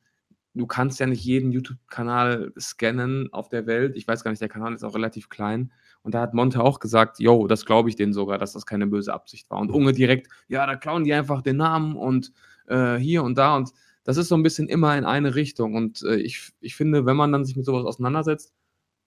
du 0.53 0.65
kannst 0.65 0.99
ja 0.99 1.05
nicht 1.05 1.23
jeden 1.23 1.51
YouTube-Kanal 1.51 2.53
scannen 2.57 3.31
auf 3.33 3.49
der 3.49 3.67
Welt. 3.67 3.95
Ich 3.95 4.07
weiß 4.07 4.23
gar 4.23 4.31
nicht, 4.31 4.41
der 4.41 4.49
Kanal 4.49 4.73
ist 4.73 4.83
auch 4.83 4.95
relativ 4.95 5.29
klein. 5.29 5.71
Und 6.03 6.13
da 6.13 6.21
hat 6.21 6.33
Monte 6.33 6.63
auch 6.63 6.79
gesagt, 6.79 7.19
yo, 7.19 7.47
das 7.47 7.65
glaube 7.65 7.89
ich 7.89 7.95
denen 7.95 8.13
sogar, 8.13 8.37
dass 8.37 8.53
das 8.53 8.65
keine 8.65 8.87
böse 8.87 9.13
Absicht 9.13 9.49
war. 9.49 9.59
Und 9.59 9.71
Unge 9.71 9.93
direkt, 9.93 10.27
ja, 10.47 10.65
da 10.65 10.75
klauen 10.75 11.03
die 11.03 11.13
einfach 11.13 11.41
den 11.41 11.57
Namen 11.57 11.95
und 11.95 12.31
äh, 12.67 12.95
hier 12.95 13.23
und 13.23 13.37
da. 13.37 13.55
Und 13.55 13.71
das 14.03 14.17
ist 14.17 14.29
so 14.29 14.35
ein 14.35 14.43
bisschen 14.43 14.69
immer 14.69 14.97
in 14.97 15.03
eine 15.03 15.35
Richtung. 15.35 15.75
Und 15.75 16.01
äh, 16.03 16.15
ich, 16.15 16.53
ich 16.61 16.75
finde, 16.75 17.05
wenn 17.05 17.17
man 17.17 17.31
dann 17.31 17.45
sich 17.45 17.55
mit 17.55 17.65
sowas 17.65 17.85
auseinandersetzt, 17.85 18.53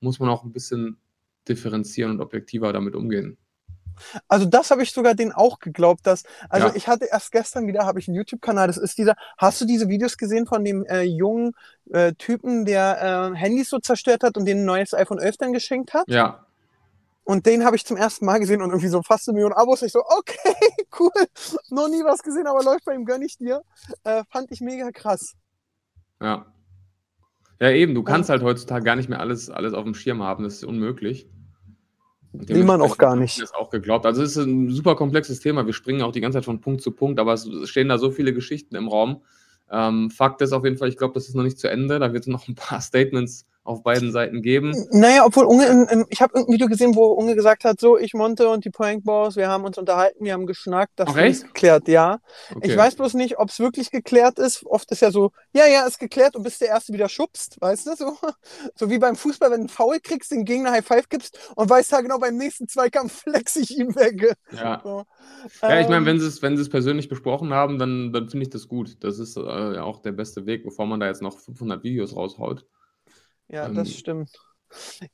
muss 0.00 0.18
man 0.18 0.28
auch 0.28 0.44
ein 0.44 0.52
bisschen 0.52 0.98
differenzieren 1.48 2.12
und 2.12 2.20
objektiver 2.20 2.72
damit 2.72 2.94
umgehen. 2.94 3.38
Also 4.28 4.46
das 4.46 4.70
habe 4.70 4.82
ich 4.82 4.92
sogar 4.92 5.14
denen 5.14 5.32
auch 5.32 5.58
geglaubt, 5.58 6.06
dass, 6.06 6.24
also 6.48 6.68
Ja. 6.68 6.74
ich 6.74 6.88
hatte 6.88 7.06
erst 7.10 7.32
gestern 7.32 7.66
wieder, 7.66 7.86
habe 7.86 7.98
ich 7.98 8.08
einen 8.08 8.16
YouTube-Kanal, 8.16 8.66
das 8.66 8.78
ist 8.78 8.98
dieser, 8.98 9.14
hast 9.36 9.60
du 9.60 9.66
diese 9.66 9.88
Videos 9.88 10.16
gesehen 10.16 10.46
von 10.46 10.64
dem 10.64 10.84
äh, 10.86 11.02
jungen 11.02 11.52
äh, 11.90 12.14
Typen, 12.14 12.64
der 12.64 13.32
äh, 13.34 13.36
Handys 13.36 13.68
so 13.68 13.78
zerstört 13.78 14.22
hat 14.22 14.36
und 14.36 14.46
den 14.46 14.60
ein 14.60 14.64
neues 14.64 14.94
iPhone 14.94 15.18
11 15.18 15.36
dann 15.36 15.52
geschenkt 15.52 15.92
hat? 15.92 16.04
Ja, 16.08 16.46
Und 17.30 17.46
den 17.46 17.64
habe 17.64 17.76
ich 17.76 17.86
zum 17.86 17.96
ersten 17.96 18.24
Mal 18.24 18.40
gesehen 18.40 18.60
und 18.60 18.70
irgendwie 18.70 18.88
so 18.88 19.02
fast 19.02 19.28
eine 19.28 19.36
Million 19.36 19.52
Abos. 19.52 19.82
Ich 19.82 19.92
so, 19.92 20.00
okay, 20.00 20.52
cool, 20.98 21.12
noch 21.70 21.88
nie 21.88 22.02
was 22.02 22.24
gesehen, 22.24 22.48
aber 22.48 22.64
läuft 22.64 22.84
bei 22.84 22.92
ihm, 22.92 23.04
gönn 23.04 23.22
ich 23.22 23.38
dir. 23.38 23.62
Äh, 24.02 24.24
fand 24.32 24.50
ich 24.50 24.60
mega 24.60 24.90
krass. 24.90 25.36
ja. 26.20 26.44
Ja, 27.60 27.70
eben, 27.70 27.94
du 27.94 28.02
kannst 28.02 28.30
halt 28.30 28.42
heutzutage 28.42 28.84
gar 28.84 28.96
nicht 28.96 29.10
mehr 29.10 29.20
alles, 29.20 29.50
alles 29.50 29.74
auf 29.74 29.84
dem 29.84 29.94
Schirm 29.94 30.22
haben, 30.22 30.44
das 30.44 30.54
ist 30.54 30.64
unmöglich. 30.64 31.28
Will 32.32 32.64
man 32.64 32.80
auch 32.80 32.96
gar 32.96 33.14
nicht. 33.14 33.34
ich 33.34 33.42
Das 33.42 33.54
auch 33.54 33.70
geglaubt. 33.70 34.06
Also 34.06 34.22
es 34.22 34.36
ist 34.36 34.44
ein 34.44 34.70
super 34.70 34.96
komplexes 34.96 35.40
Thema. 35.40 35.66
Wir 35.66 35.74
springen 35.74 36.02
auch 36.02 36.12
die 36.12 36.22
ganze 36.22 36.38
Zeit 36.38 36.46
von 36.46 36.60
Punkt 36.60 36.80
zu 36.80 36.90
Punkt, 36.90 37.20
aber 37.20 37.34
es 37.34 37.48
stehen 37.68 37.88
da 37.88 37.98
so 37.98 38.10
viele 38.10 38.32
Geschichten 38.32 38.74
im 38.74 38.88
Raum. 38.88 39.22
Ähm, 39.70 40.10
Fakt 40.10 40.40
ist 40.40 40.52
auf 40.52 40.64
jeden 40.64 40.78
Fall, 40.78 40.88
ich 40.88 40.96
glaube, 40.96 41.14
das 41.14 41.28
ist 41.28 41.34
noch 41.36 41.44
nicht 41.44 41.60
zu 41.60 41.68
Ende. 41.68 42.00
Da 42.00 42.12
wird 42.12 42.24
es 42.24 42.28
noch 42.28 42.48
ein 42.48 42.56
paar 42.56 42.80
Statements 42.80 43.46
auf 43.70 43.82
beiden 43.82 44.12
Seiten 44.12 44.42
geben. 44.42 44.74
Naja, 44.90 45.24
obwohl 45.24 45.44
Unge, 45.44 45.66
in, 45.66 45.84
in, 45.84 46.04
ich 46.08 46.20
habe 46.20 46.34
irgendein 46.34 46.54
Video 46.54 46.66
gesehen, 46.66 46.94
wo 46.94 47.06
Unge 47.06 47.34
gesagt 47.34 47.64
hat, 47.64 47.80
so, 47.80 47.96
ich, 47.96 48.12
Monte 48.14 48.48
und 48.48 48.64
die 48.64 48.70
Prank 48.70 49.04
Boys, 49.04 49.36
wir 49.36 49.48
haben 49.48 49.64
uns 49.64 49.78
unterhalten, 49.78 50.24
wir 50.24 50.32
haben 50.32 50.46
geschnackt, 50.46 50.92
das 50.96 51.08
Ach, 51.10 51.16
ist 51.16 51.44
geklärt, 51.44 51.88
ja. 51.88 52.18
Okay. 52.54 52.70
Ich 52.70 52.76
weiß 52.76 52.96
bloß 52.96 53.14
nicht, 53.14 53.38
ob 53.38 53.48
es 53.48 53.60
wirklich 53.60 53.90
geklärt 53.90 54.38
ist. 54.38 54.66
Oft 54.66 54.90
ist 54.90 55.00
ja 55.00 55.10
so, 55.10 55.30
ja, 55.52 55.66
ja, 55.66 55.86
ist 55.86 55.98
geklärt 55.98 56.36
und 56.36 56.42
bist 56.42 56.60
der 56.60 56.68
Erste 56.68 56.92
wieder 56.92 57.08
schubst, 57.08 57.60
weißt 57.60 57.86
du, 57.86 57.96
so. 57.96 58.16
So 58.74 58.88
wie 58.90 58.98
beim 58.98 59.16
Fußball, 59.16 59.50
wenn 59.50 59.58
du 59.58 59.62
einen 59.62 59.68
Foul 59.68 60.00
kriegst, 60.00 60.30
den 60.30 60.44
Gegner 60.44 60.70
High 60.72 60.84
Five 60.84 61.08
gibst 61.08 61.38
und 61.56 61.68
weißt 61.68 61.92
ja 61.92 62.00
genau, 62.00 62.18
beim 62.18 62.36
nächsten 62.36 62.68
Zweikampf 62.68 63.22
flex 63.22 63.56
ich 63.56 63.76
ihn 63.78 63.94
weg. 63.94 64.34
Ja. 64.52 64.80
So. 64.82 65.04
Ja, 65.62 65.80
ich 65.80 65.88
meine, 65.88 66.00
Ähm, 66.00 66.06
wenn 66.06 66.20
sie 66.20 66.26
es, 66.26 66.42
wenn 66.42 66.56
persönlich 66.70 67.08
besprochen 67.08 67.52
haben, 67.52 67.78
dann, 67.78 68.12
dann 68.12 68.28
finde 68.28 68.44
ich 68.44 68.50
das 68.50 68.68
gut. 68.68 68.96
Das 69.00 69.18
ist 69.18 69.36
äh, 69.36 69.78
auch 69.78 70.00
der 70.00 70.12
beste 70.12 70.46
Weg, 70.46 70.64
bevor 70.64 70.86
man 70.86 71.00
da 71.00 71.06
jetzt 71.06 71.22
noch 71.22 71.38
500 71.38 71.82
Videos 71.82 72.16
raushaut. 72.16 72.66
Ja, 73.50 73.66
Ähm, 73.66 73.74
das 73.74 73.92
stimmt. 73.92 74.30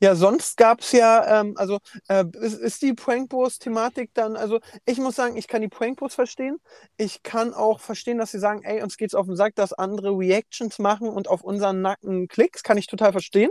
Ja, 0.01 0.15
sonst 0.15 0.59
gab 0.59 0.81
es 0.81 0.93
ja, 0.93 1.41
ähm, 1.41 1.55
also 1.57 1.79
äh, 2.09 2.25
ist, 2.41 2.61
ist 2.61 2.83
die 2.83 2.93
Prankbos-Thematik 2.93 4.11
dann, 4.13 4.37
also 4.37 4.61
ich 4.85 4.99
muss 4.99 5.17
sagen, 5.17 5.37
ich 5.37 5.49
kann 5.49 5.63
die 5.63 5.69
Prankbos 5.69 6.15
verstehen. 6.15 6.59
Ich 6.99 7.23
kann 7.23 7.55
auch 7.55 7.81
verstehen, 7.81 8.19
dass 8.19 8.33
sie 8.33 8.39
sagen, 8.39 8.63
ey, 8.65 8.83
uns 8.83 8.99
geht's 8.99 9.15
auf 9.15 9.27
den 9.27 9.37
Sack, 9.37 9.55
dass 9.55 9.73
andere 9.73 10.11
Reactions 10.11 10.79
machen 10.79 11.09
und 11.09 11.29
auf 11.29 11.43
unseren 11.43 11.81
Nacken 11.81 12.29
Klicks, 12.29 12.63
kann 12.63 12.77
ich 12.77 12.87
total 12.87 13.13
verstehen. 13.13 13.51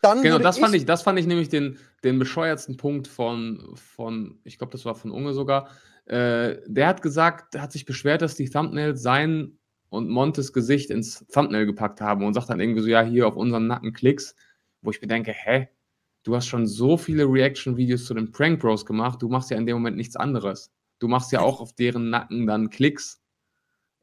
Dann 0.00 0.22
Genau, 0.22 0.38
das 0.38 0.58
fand 0.58 0.74
ich, 0.74 0.86
das 0.86 1.02
fand 1.02 1.18
ich 1.18 1.26
nämlich 1.26 1.48
den, 1.50 1.78
den 2.02 2.18
bescheuertsten 2.18 2.76
Punkt 2.78 3.08
von, 3.08 3.74
von, 3.74 4.40
ich 4.44 4.56
glaube, 4.56 4.72
das 4.72 4.84
war 4.86 4.94
von 4.94 5.10
Unge 5.10 5.34
sogar. 5.34 5.68
Äh, 6.06 6.58
der 6.66 6.86
hat 6.86 7.02
gesagt, 7.02 7.58
hat 7.58 7.72
sich 7.72 7.84
beschwert, 7.84 8.22
dass 8.22 8.36
die 8.36 8.48
Thumbnails 8.48 9.02
sein 9.02 9.58
und 9.90 10.08
Montes 10.08 10.52
Gesicht 10.52 10.90
ins 10.90 11.26
Thumbnail 11.28 11.66
gepackt 11.66 12.00
haben 12.00 12.24
und 12.24 12.34
sagt 12.34 12.50
dann 12.50 12.60
irgendwie 12.60 12.82
so, 12.82 12.88
ja, 12.88 13.02
hier 13.02 13.26
auf 13.28 13.36
unseren 13.36 13.66
Nacken 13.66 13.92
Klicks, 13.92 14.34
wo 14.82 14.90
ich 14.90 15.00
mir 15.00 15.08
denke, 15.08 15.32
hä? 15.32 15.68
Du 16.24 16.34
hast 16.34 16.46
schon 16.48 16.66
so 16.66 16.96
viele 16.96 17.24
Reaction-Videos 17.24 18.04
zu 18.06 18.14
den 18.14 18.32
Prank 18.32 18.60
Bros 18.60 18.84
gemacht, 18.84 19.22
du 19.22 19.28
machst 19.28 19.50
ja 19.50 19.56
in 19.56 19.66
dem 19.66 19.76
Moment 19.76 19.96
nichts 19.96 20.16
anderes. 20.16 20.72
Du 20.98 21.08
machst 21.08 21.30
ja 21.32 21.40
auch 21.40 21.60
auf 21.60 21.72
deren 21.74 22.10
Nacken 22.10 22.46
dann 22.46 22.70
Klicks, 22.70 23.22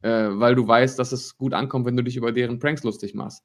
äh, 0.02 0.10
weil 0.32 0.56
du 0.56 0.68
weißt, 0.68 1.00
dass 1.00 1.12
es 1.12 1.38
gut 1.38 1.54
ankommt, 1.54 1.86
wenn 1.86 1.98
du 1.98 2.04
dich 2.04 2.18
über 2.18 2.32
deren 2.32 2.60
Pranks 2.60 2.84
lustig 2.84 3.14
machst. 3.16 3.44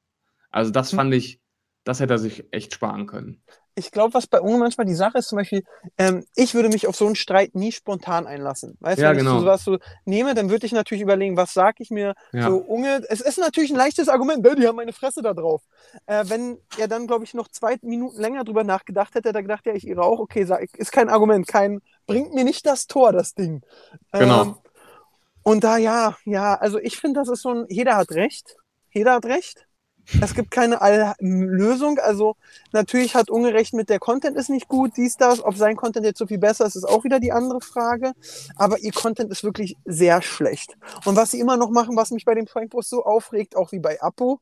Also 0.51 0.71
das 0.71 0.93
Hm. 0.93 0.97
fand 0.97 1.15
ich, 1.15 1.41
das 1.89 2.01
hätte 2.01 2.15
er 2.15 2.19
sich 2.19 2.45
echt 2.53 2.75
sparen 2.75 3.07
können. 3.07 3.43
ich 3.75 3.93
glaube, 3.93 4.13
was 4.15 4.27
bei 4.27 4.41
Unge 4.41 4.59
manchmal 4.59 4.87
die 4.87 4.95
Sache 4.95 5.19
ist, 5.19 5.29
zum 5.29 5.37
Beispiel, 5.39 5.63
ähm, 5.99 6.25
ich 6.35 6.55
würde 6.55 6.69
mich 6.69 6.89
auf 6.89 6.97
so 6.97 7.07
einen 7.07 7.15
Streit 7.15 7.55
nie 7.55 7.71
spontan 7.71 8.27
einlassen. 8.27 8.77
Weißt 8.81 9.05
du, 9.05 9.05
Ja, 9.05 9.11
wenn 9.11 9.19
genau. 9.19 9.31
ich 9.31 9.37
so 9.37 9.41
sowas 9.41 9.65
so 9.65 9.79
nehme, 10.05 10.35
dann 10.35 10.51
würde 10.51 10.67
ich 10.67 10.73
natürlich 10.73 11.03
überlegen, 11.03 11.37
was 11.37 11.55
sage 11.55 11.77
ich 11.85 11.91
mir, 11.91 12.15
Ja. 12.33 12.49
So, 12.49 12.57
Unge, 12.57 13.03
es 13.09 13.21
ist 13.21 13.39
natürlich 13.39 13.71
ein 13.71 13.77
leichtes 13.77 14.09
Argument, 14.09 14.43
ne? 14.43 14.57
die 14.57 14.67
haben 14.67 14.75
meine 14.77 14.93
Fresse 14.93 15.23
da 15.23 15.33
drauf. 15.33 15.63
Äh, 16.07 16.25
wenn 16.27 16.59
er 16.77 16.89
dann, 16.89 17.07
glaube 17.07 17.25
ich, 17.25 17.35
noch 17.35 17.49
zwei 17.49 17.77
Minuten 17.83 18.21
länger 18.21 18.43
drüber 18.43 18.65
nachgedacht 18.65 19.15
hätte, 19.15 19.29
hätte 19.29 19.39
er 19.39 19.43
gedacht, 19.43 19.67
ja, 19.67 19.75
ich 19.75 19.87
ihre 19.87 20.03
auch, 20.03 20.19
okay, 20.19 20.45
sag, 20.45 20.63
ist 20.77 20.91
kein 20.91 21.09
Argument, 21.09 21.47
kein, 21.47 21.81
bringt 22.07 22.35
mir 22.35 22.43
nicht 22.45 22.67
das 22.67 22.89
Tor, 22.89 23.13
das 23.13 23.35
Ding. 23.35 23.63
Genau. 24.13 24.43
Ähm, 24.43 24.57
und 25.45 25.63
da, 25.63 25.77
ja, 25.77 26.17
ja, 26.25 26.57
also 26.57 26.79
ich 26.81 26.97
finde, 26.99 27.21
das 27.21 27.29
ist 27.29 27.43
so 27.43 27.51
ein, 27.51 27.67
jeder 27.69 27.97
hat 27.97 28.11
recht. 28.11 28.57
Jeder 28.91 29.15
hat 29.15 29.27
recht. 29.27 29.68
Es 30.21 30.35
gibt 30.35 30.51
keine 30.51 30.81
All 30.81 31.15
Lösung. 31.21 31.99
Also 31.99 32.37
natürlich 32.73 33.15
hat 33.15 33.31
Unge 33.31 33.53
recht 33.53 33.75
mit 33.75 33.89
der 33.89 33.99
Content 33.99 34.37
ist 34.37 34.49
nicht 34.49 34.69
gut, 34.69 34.93
dies, 34.97 35.17
das. 35.17 35.45
Ob 35.45 35.57
sein 35.57 35.77
Content 35.77 36.07
jetzt 36.07 36.19
so 36.19 36.27
viel 36.27 36.39
besser 36.39 36.67
ist, 36.67 36.77
ist 36.77 36.89
auch 36.89 37.05
wieder 37.05 37.21
die 37.21 37.33
andere 37.33 37.61
Frage. 37.61 38.13
Aber 38.57 38.79
ihr 38.79 38.93
Content 38.93 39.31
ist 39.31 39.45
wirklich 39.45 39.77
sehr 39.85 40.23
schlecht. 40.23 40.77
Und 41.05 41.17
was 41.17 41.31
sie 41.31 41.41
immer 41.41 41.57
noch 41.57 41.71
machen, 41.71 41.97
was 41.97 42.11
mich 42.11 42.25
bei 42.25 42.35
dem 42.35 42.47
Prankpost 42.47 42.91
so 42.91 43.05
aufregt, 43.05 43.57
auch 43.57 43.73
wie 43.73 43.81
bei 43.81 44.01
Apo, 44.01 44.41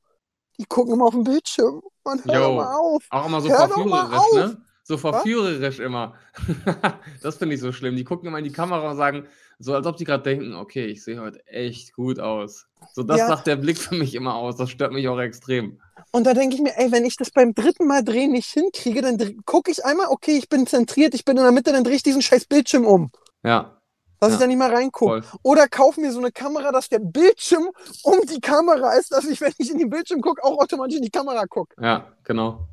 die 0.59 0.65
gucken 0.65 0.95
immer 0.95 1.07
auf 1.07 1.15
den 1.15 1.25
Bildschirm. 1.25 1.83
Man 2.05 2.25
hör 2.25 2.35
Jo. 2.35 2.41
doch 2.41 2.57
mal 2.57 2.75
auf. 2.75 3.03
Auch 3.11 3.27
immer 3.27 3.41
so 3.41 3.49
Hör 3.49 3.69
verführerisch, 3.69 4.33
ne? 4.35 4.57
So 4.85 4.97
verführerisch 4.97 5.81
immer. 5.81 6.15
das 7.23 7.37
finde 7.37 7.57
ich 7.57 7.61
so 7.61 7.73
schlimm. 7.73 7.97
Die 7.97 8.05
gucken 8.05 8.29
immer 8.29 8.39
in 8.39 8.45
die 8.45 8.53
Kamera 8.53 8.89
und 8.91 8.97
sagen, 8.97 9.27
so 9.59 9.75
als 9.75 9.87
ob 9.87 9.97
die 9.97 10.05
gerade 10.05 10.23
denken, 10.23 10.55
okay, 10.55 10.87
ich 10.87 11.03
sehe 11.03 11.21
heute 11.21 11.45
echt 11.47 11.93
gut 11.95 12.21
aus. 12.21 12.69
So 12.93 13.03
das 13.03 13.19
Ja. 13.19 13.29
sagt 13.29 13.47
der 13.47 13.57
Blick 13.57 13.79
für 13.79 13.95
mich 13.95 14.15
immer 14.15 14.35
aus. 14.37 14.57
Das 14.57 14.71
stört 14.71 14.93
mich 14.93 15.07
auch 15.09 15.19
extrem. 15.19 15.81
Und 16.13 16.25
da 16.25 16.35
denke 16.35 16.57
ich 16.57 16.63
mir, 16.63 16.77
ey, 16.77 16.91
wenn 16.93 17.05
ich 17.05 17.17
das 17.17 17.31
beim 17.31 17.55
dritten 17.55 17.87
Mal 17.87 18.03
drehen 18.03 18.33
nicht 18.33 18.49
hinkriege, 18.49 19.03
dann 19.03 19.43
gucke 19.45 19.71
ich 19.71 19.85
einmal, 19.85 20.07
okay, 20.11 20.37
ich 20.39 20.49
bin 20.49 20.67
zentriert, 20.67 21.15
ich 21.15 21.25
bin 21.25 21.37
in 21.37 21.43
der 21.43 21.53
Mitte, 21.53 21.73
dann 21.73 21.85
drehe 21.85 21.97
ich 21.97 22.03
diesen 22.03 22.23
scheiß 22.23 22.47
Bildschirm 22.47 22.85
um. 22.87 23.11
Ja, 23.45 23.73
Dass 24.19 24.31
Ja. 24.31 24.35
ich 24.37 24.41
da 24.41 24.47
nicht 24.47 24.57
mal 24.57 24.75
reingucke. 24.75 25.23
Oder 25.43 25.69
kauf 25.69 25.99
mir 25.99 26.11
so 26.11 26.19
eine 26.21 26.33
Kamera, 26.33 26.73
dass 26.73 26.89
der 26.89 27.01
Bildschirm 27.01 27.69
um 28.03 28.21
die 28.27 28.41
Kamera 28.41 28.95
ist, 28.95 29.13
dass 29.13 29.27
ich, 29.27 29.41
wenn 29.43 29.53
ich 29.59 29.71
in 29.71 29.79
den 29.79 29.91
Bildschirm 29.91 30.23
gucke, 30.23 30.43
auch 30.43 30.59
automatisch 30.59 30.97
in 30.97 31.03
die 31.03 31.11
Kamera 31.11 31.45
gucke. 31.45 31.75
Ja, 31.83 32.13
genau. 32.25 32.67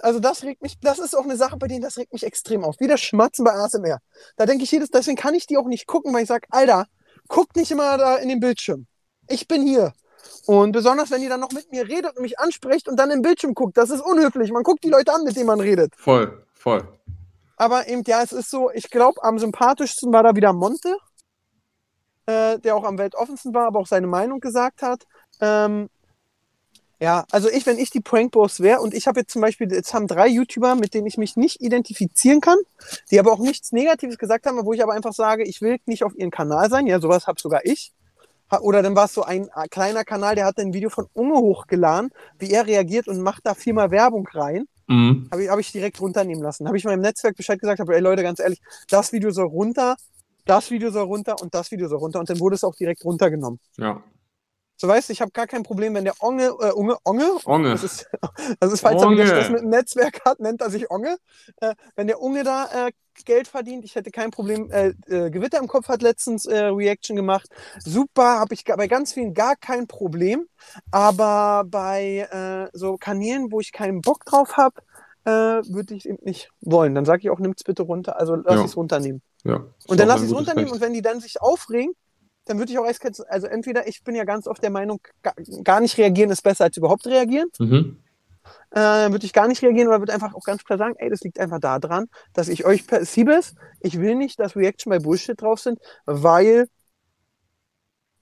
Also 0.00 0.20
das 0.20 0.44
regt 0.44 0.62
mich, 0.62 0.78
das 0.80 1.00
ist 1.00 1.16
auch 1.16 1.24
eine 1.24 1.36
Sache, 1.36 1.56
bei 1.56 1.66
denen 1.66 1.82
das 1.82 1.98
regt 1.98 2.12
mich 2.12 2.22
extrem 2.22 2.62
auf. 2.62 2.76
Wie 2.78 2.86
das 2.86 3.00
Schmatzen 3.00 3.44
bei 3.44 3.54
ASMR. 3.54 3.98
Da 4.36 4.46
denke 4.46 4.62
ich 4.62 4.70
jedes, 4.70 4.88
deswegen 4.90 5.16
kann 5.16 5.34
ich 5.34 5.48
die 5.48 5.56
auch 5.58 5.66
nicht 5.66 5.88
gucken, 5.88 6.14
weil 6.14 6.22
ich 6.22 6.28
sage, 6.28 6.46
Alter, 6.50 6.86
guck 7.26 7.56
nicht 7.56 7.72
immer 7.72 7.98
da 7.98 8.14
in 8.16 8.28
den 8.28 8.38
Bildschirm. 8.38 8.86
Ich 9.28 9.46
bin 9.48 9.66
hier. 9.66 9.92
Und 10.46 10.72
besonders, 10.72 11.10
wenn 11.10 11.22
ihr 11.22 11.28
dann 11.28 11.40
noch 11.40 11.52
mit 11.52 11.70
mir 11.70 11.86
redet 11.86 12.16
und 12.16 12.22
mich 12.22 12.38
anspricht 12.38 12.88
und 12.88 12.96
dann 12.96 13.10
im 13.10 13.22
Bildschirm 13.22 13.54
guckt, 13.54 13.76
das 13.76 13.90
ist 13.90 14.00
unhöflich. 14.00 14.50
Man 14.50 14.62
guckt 14.62 14.82
die 14.82 14.88
Leute 14.88 15.12
an, 15.12 15.24
mit 15.24 15.36
denen 15.36 15.46
man 15.46 15.60
redet. 15.60 15.94
Voll, 15.96 16.42
voll. 16.54 16.88
Aber 17.56 17.88
eben, 17.88 18.02
ja, 18.06 18.22
es 18.22 18.32
ist 18.32 18.50
so, 18.50 18.70
ich 18.70 18.88
glaube, 18.90 19.22
am 19.22 19.38
sympathischsten 19.38 20.12
war 20.12 20.22
da 20.22 20.34
wieder 20.34 20.52
Monte, 20.52 20.96
äh, 22.26 22.58
der 22.60 22.76
auch 22.76 22.84
am 22.84 22.98
weltoffensten 22.98 23.52
war, 23.52 23.66
aber 23.66 23.80
auch 23.80 23.86
seine 23.86 24.06
Meinung 24.06 24.40
gesagt 24.40 24.80
hat. 24.80 25.06
Ähm, 25.40 25.90
ja, 27.00 27.24
also 27.30 27.48
ich, 27.48 27.66
wenn 27.66 27.78
ich 27.78 27.90
die 27.90 28.00
Prankboss 28.00 28.60
wäre 28.60 28.80
und 28.80 28.92
ich 28.92 29.06
habe 29.06 29.20
jetzt 29.20 29.32
zum 29.32 29.42
Beispiel, 29.42 29.70
jetzt 29.72 29.94
haben 29.94 30.06
drei 30.06 30.28
YouTuber, 30.28 30.74
mit 30.74 30.94
denen 30.94 31.06
ich 31.06 31.16
mich 31.16 31.36
nicht 31.36 31.60
identifizieren 31.60 32.40
kann, 32.40 32.58
die 33.10 33.20
aber 33.20 33.32
auch 33.32 33.38
nichts 33.38 33.70
Negatives 33.70 34.18
gesagt 34.18 34.46
haben, 34.46 34.64
wo 34.64 34.72
ich 34.72 34.82
aber 34.82 34.94
einfach 34.94 35.12
sage, 35.12 35.44
ich 35.44 35.60
will 35.60 35.78
nicht 35.86 36.02
auf 36.02 36.16
ihren 36.16 36.30
Kanal 36.30 36.70
sein. 36.70 36.86
Ja, 36.86 37.00
sowas 37.00 37.26
habe 37.26 37.40
sogar 37.40 37.64
ich. 37.64 37.92
Oder 38.60 38.82
dann 38.82 38.96
war 38.96 39.04
es 39.04 39.14
so 39.14 39.22
ein 39.22 39.48
äh, 39.54 39.68
kleiner 39.68 40.04
Kanal, 40.04 40.34
der 40.34 40.46
hat 40.46 40.58
ein 40.58 40.72
Video 40.72 40.90
von 40.90 41.06
Unge 41.12 41.36
hochgeladen, 41.36 42.10
wie 42.38 42.50
er 42.50 42.66
reagiert 42.66 43.08
und 43.08 43.20
macht 43.20 43.44
da 43.44 43.54
viermal 43.54 43.90
Werbung 43.90 44.26
rein. 44.32 44.66
Mhm. 44.86 45.28
Habe 45.30 45.44
ich, 45.44 45.50
hab 45.50 45.58
ich 45.58 45.70
direkt 45.70 46.00
runternehmen 46.00 46.42
lassen. 46.42 46.66
Habe 46.66 46.76
ich 46.76 46.84
meinem 46.84 47.02
Netzwerk 47.02 47.36
Bescheid 47.36 47.60
gesagt, 47.60 47.78
habe, 47.80 47.94
ey 47.94 48.00
Leute, 48.00 48.22
ganz 48.22 48.40
ehrlich, 48.40 48.60
das 48.88 49.12
Video 49.12 49.30
soll 49.30 49.46
runter, 49.46 49.96
das 50.46 50.70
Video 50.70 50.90
soll 50.90 51.04
runter 51.04 51.36
und 51.42 51.54
das 51.54 51.70
Video 51.70 51.88
soll 51.88 51.98
runter. 51.98 52.20
Und 52.20 52.30
dann 52.30 52.40
wurde 52.40 52.54
es 52.54 52.64
auch 52.64 52.74
direkt 52.74 53.04
runtergenommen. 53.04 53.60
Ja. 53.76 54.02
So 54.80 54.86
weißt 54.88 55.08
du, 55.08 55.12
ich 55.12 55.20
habe 55.20 55.32
gar 55.32 55.46
kein 55.48 55.64
Problem, 55.64 55.94
wenn 55.94 56.04
der 56.04 56.14
Onge, 56.20 56.46
äh, 56.46 56.70
Unge, 56.72 56.96
Onge, 57.04 57.28
Onge. 57.44 57.70
das 57.70 57.82
ist, 57.82 58.06
das 58.60 58.72
ist 58.72 58.80
falls 58.80 59.02
er 59.02 59.08
Onge. 59.08 59.26
Stress 59.26 59.50
mit 59.50 59.60
dem 59.62 59.70
Netzwerk 59.70 60.24
hat, 60.24 60.38
nennt 60.40 60.60
er 60.62 60.70
sich 60.70 60.90
Onge. 60.90 61.16
Äh, 61.60 61.74
wenn 61.96 62.06
der 62.06 62.20
Unge 62.22 62.44
da 62.44 62.86
äh, 62.86 62.92
Geld 63.24 63.48
verdient, 63.48 63.84
ich 63.84 63.96
hätte 63.96 64.12
kein 64.12 64.30
Problem. 64.30 64.70
Äh, 64.70 64.90
äh, 65.08 65.30
Gewitter 65.30 65.58
im 65.58 65.66
Kopf 65.66 65.88
hat 65.88 66.02
letztens 66.02 66.46
äh, 66.46 66.66
Reaction 66.66 67.16
gemacht. 67.16 67.48
Super, 67.80 68.38
habe 68.38 68.54
ich 68.54 68.64
bei 68.64 68.86
ganz 68.86 69.12
vielen 69.12 69.34
gar 69.34 69.56
kein 69.56 69.88
Problem. 69.88 70.46
Aber 70.92 71.64
bei 71.66 72.28
äh, 72.72 72.76
so 72.78 72.96
Kanälen, 72.96 73.50
wo 73.50 73.58
ich 73.58 73.72
keinen 73.72 74.00
Bock 74.00 74.24
drauf 74.24 74.56
habe, 74.56 74.80
äh, 75.24 75.30
würde 75.68 75.94
ich 75.94 76.04
es 76.04 76.06
eben 76.06 76.18
nicht 76.24 76.50
wollen. 76.60 76.94
Dann 76.94 77.04
sage 77.04 77.22
ich 77.22 77.30
auch, 77.30 77.40
nimm's 77.40 77.64
bitte 77.64 77.82
runter. 77.82 78.16
Also 78.20 78.36
lass 78.36 78.54
Ja. 78.60 78.64
es 78.64 78.76
runternehmen. 78.76 79.20
ja. 79.42 79.64
Und 79.88 79.98
dann 79.98 80.06
lass 80.06 80.20
ich 80.22 80.28
es 80.30 80.34
runternehmen 80.36 80.70
Recht. 80.70 80.74
und 80.76 80.80
wenn 80.80 80.92
die 80.94 81.02
dann 81.02 81.18
sich 81.18 81.40
aufregen, 81.42 81.94
dann 82.48 82.58
würde 82.58 82.72
ich 82.72 82.78
auch 82.78 82.84
eiskalt, 82.84 83.18
also 83.28 83.46
entweder 83.46 83.86
ich 83.86 84.02
bin 84.02 84.14
ja 84.14 84.24
ganz 84.24 84.46
oft 84.46 84.62
der 84.62 84.70
Meinung, 84.70 85.00
ga- 85.22 85.34
gar 85.62 85.80
nicht 85.80 85.96
reagieren 85.98 86.30
ist 86.30 86.42
besser 86.42 86.64
als 86.64 86.76
überhaupt 86.76 87.06
reagieren. 87.06 87.48
Mhm. 87.58 87.98
Äh, 88.70 88.74
dann 88.74 89.12
würde 89.12 89.26
ich 89.26 89.32
gar 89.32 89.48
nicht 89.48 89.62
reagieren 89.62 89.88
oder 89.88 90.00
würde 90.00 90.12
einfach 90.12 90.34
auch 90.34 90.44
ganz 90.44 90.64
klar 90.64 90.78
sagen, 90.78 90.94
ey, 90.98 91.10
das 91.10 91.20
liegt 91.20 91.38
einfach 91.38 91.60
daran, 91.60 92.06
dass 92.32 92.48
ich 92.48 92.64
euch 92.64 92.86
per 92.86 93.04
Siebes, 93.04 93.54
ich 93.80 93.98
will 94.00 94.14
nicht, 94.14 94.40
dass 94.40 94.56
Reaction 94.56 94.90
bei 94.90 94.98
Bullshit 94.98 95.40
drauf 95.40 95.60
sind, 95.60 95.78
weil 96.06 96.68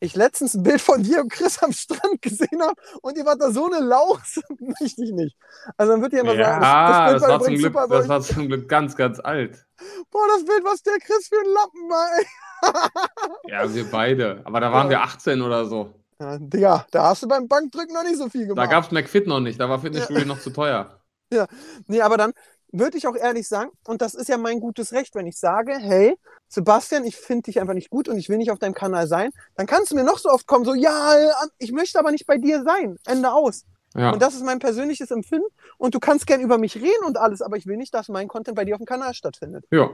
ich 0.00 0.14
letztens 0.14 0.54
ein 0.54 0.62
Bild 0.62 0.80
von 0.80 1.02
dir 1.02 1.20
und 1.20 1.30
Chris 1.32 1.62
am 1.62 1.72
Strand 1.72 2.20
gesehen 2.22 2.60
habe 2.62 2.74
und 3.02 3.16
ihr 3.16 3.24
wart 3.24 3.40
da 3.40 3.50
so 3.50 3.66
eine 3.66 3.80
Laus, 3.84 4.40
möchte 4.60 5.04
ich 5.04 5.12
nicht. 5.12 5.36
Also 5.76 5.92
dann 5.92 6.02
würde 6.02 6.16
ich 6.16 6.22
immer 6.22 6.36
sagen, 6.36 6.62
Ja, 6.62 7.12
das, 7.12 7.20
Bild 7.20 7.32
war 7.32 7.40
zum 7.40 7.54
Glück, 7.54 7.72
super, 7.72 7.88
das 7.88 8.08
war 8.08 8.20
zum 8.20 8.46
Glück 8.48 8.68
ganz, 8.68 8.96
ganz 8.96 9.20
alt. 9.20 9.66
boah, 10.10 10.26
das 10.36 10.44
Bild, 10.44 10.64
was 10.64 10.82
der 10.82 10.98
Chris 10.98 11.28
für 11.28 11.36
ein 11.40 11.52
Lappen 11.52 11.90
war, 11.90 12.08
ey. 12.18 12.26
Ja, 13.50 13.72
wir 13.74 13.90
beide. 13.90 14.40
Aber 14.44 14.60
da 14.60 14.72
waren 14.72 14.86
Ja. 14.86 14.90
wir 14.90 15.02
18 15.02 15.42
oder 15.42 15.66
so. 15.66 15.94
Ja, 16.18 16.38
Digga, 16.38 16.86
da 16.90 17.04
hast 17.10 17.22
du 17.22 17.28
beim 17.28 17.46
Bankdrücken 17.46 17.94
noch 17.94 18.02
nicht 18.02 18.16
so 18.16 18.28
viel 18.28 18.46
gemacht. 18.46 18.66
Da 18.66 18.70
gab 18.70 18.84
es 18.84 18.90
McFit 18.90 19.26
noch 19.26 19.40
nicht. 19.40 19.60
Da 19.60 19.68
war 19.68 19.78
Fitnessstudio 19.78 20.24
noch 20.24 20.40
zu 20.40 20.50
teuer. 20.50 21.00
Nee, 21.88 22.00
aber 22.02 22.16
dann 22.16 22.32
würde 22.78 22.98
ich 22.98 23.06
auch 23.06 23.16
ehrlich 23.16 23.46
sagen, 23.48 23.70
und 23.86 24.02
das 24.02 24.14
ist 24.14 24.28
ja 24.28 24.38
mein 24.38 24.60
gutes 24.60 24.92
Recht, 24.92 25.14
wenn 25.14 25.26
ich 25.26 25.38
sage, 25.38 25.72
hey, 25.78 26.16
Sebastian, 26.48 27.04
ich 27.04 27.16
finde 27.16 27.42
dich 27.44 27.60
einfach 27.60 27.74
nicht 27.74 27.90
gut 27.90 28.08
und 28.08 28.18
ich 28.18 28.28
will 28.28 28.36
nicht 28.38 28.50
auf 28.50 28.58
deinem 28.58 28.74
Kanal 28.74 29.06
sein, 29.06 29.30
dann 29.56 29.66
kannst 29.66 29.90
du 29.90 29.94
mir 29.96 30.04
noch 30.04 30.18
so 30.18 30.28
oft 30.28 30.46
kommen, 30.46 30.64
so, 30.64 30.74
ja, 30.74 31.14
ich 31.58 31.72
möchte 31.72 31.98
aber 31.98 32.10
nicht 32.12 32.26
bei 32.26 32.38
dir 32.38 32.62
sein. 32.62 32.98
Ende 33.06 33.32
aus. 33.32 33.64
Ja. 33.94 34.10
Und 34.12 34.20
das 34.20 34.34
ist 34.34 34.44
mein 34.44 34.58
persönliches 34.58 35.10
Empfinden. 35.10 35.46
Und 35.78 35.94
du 35.94 36.00
kannst 36.00 36.26
gern 36.26 36.40
über 36.40 36.58
mich 36.58 36.76
reden 36.76 37.04
und 37.06 37.16
alles, 37.16 37.40
aber 37.42 37.56
ich 37.56 37.66
will 37.66 37.76
nicht, 37.78 37.94
dass 37.94 38.08
mein 38.08 38.28
Content 38.28 38.54
bei 38.56 38.64
dir 38.64 38.74
auf 38.74 38.80
dem 38.80 38.86
Kanal 38.86 39.14
stattfindet. 39.14 39.64
ja. 39.70 39.90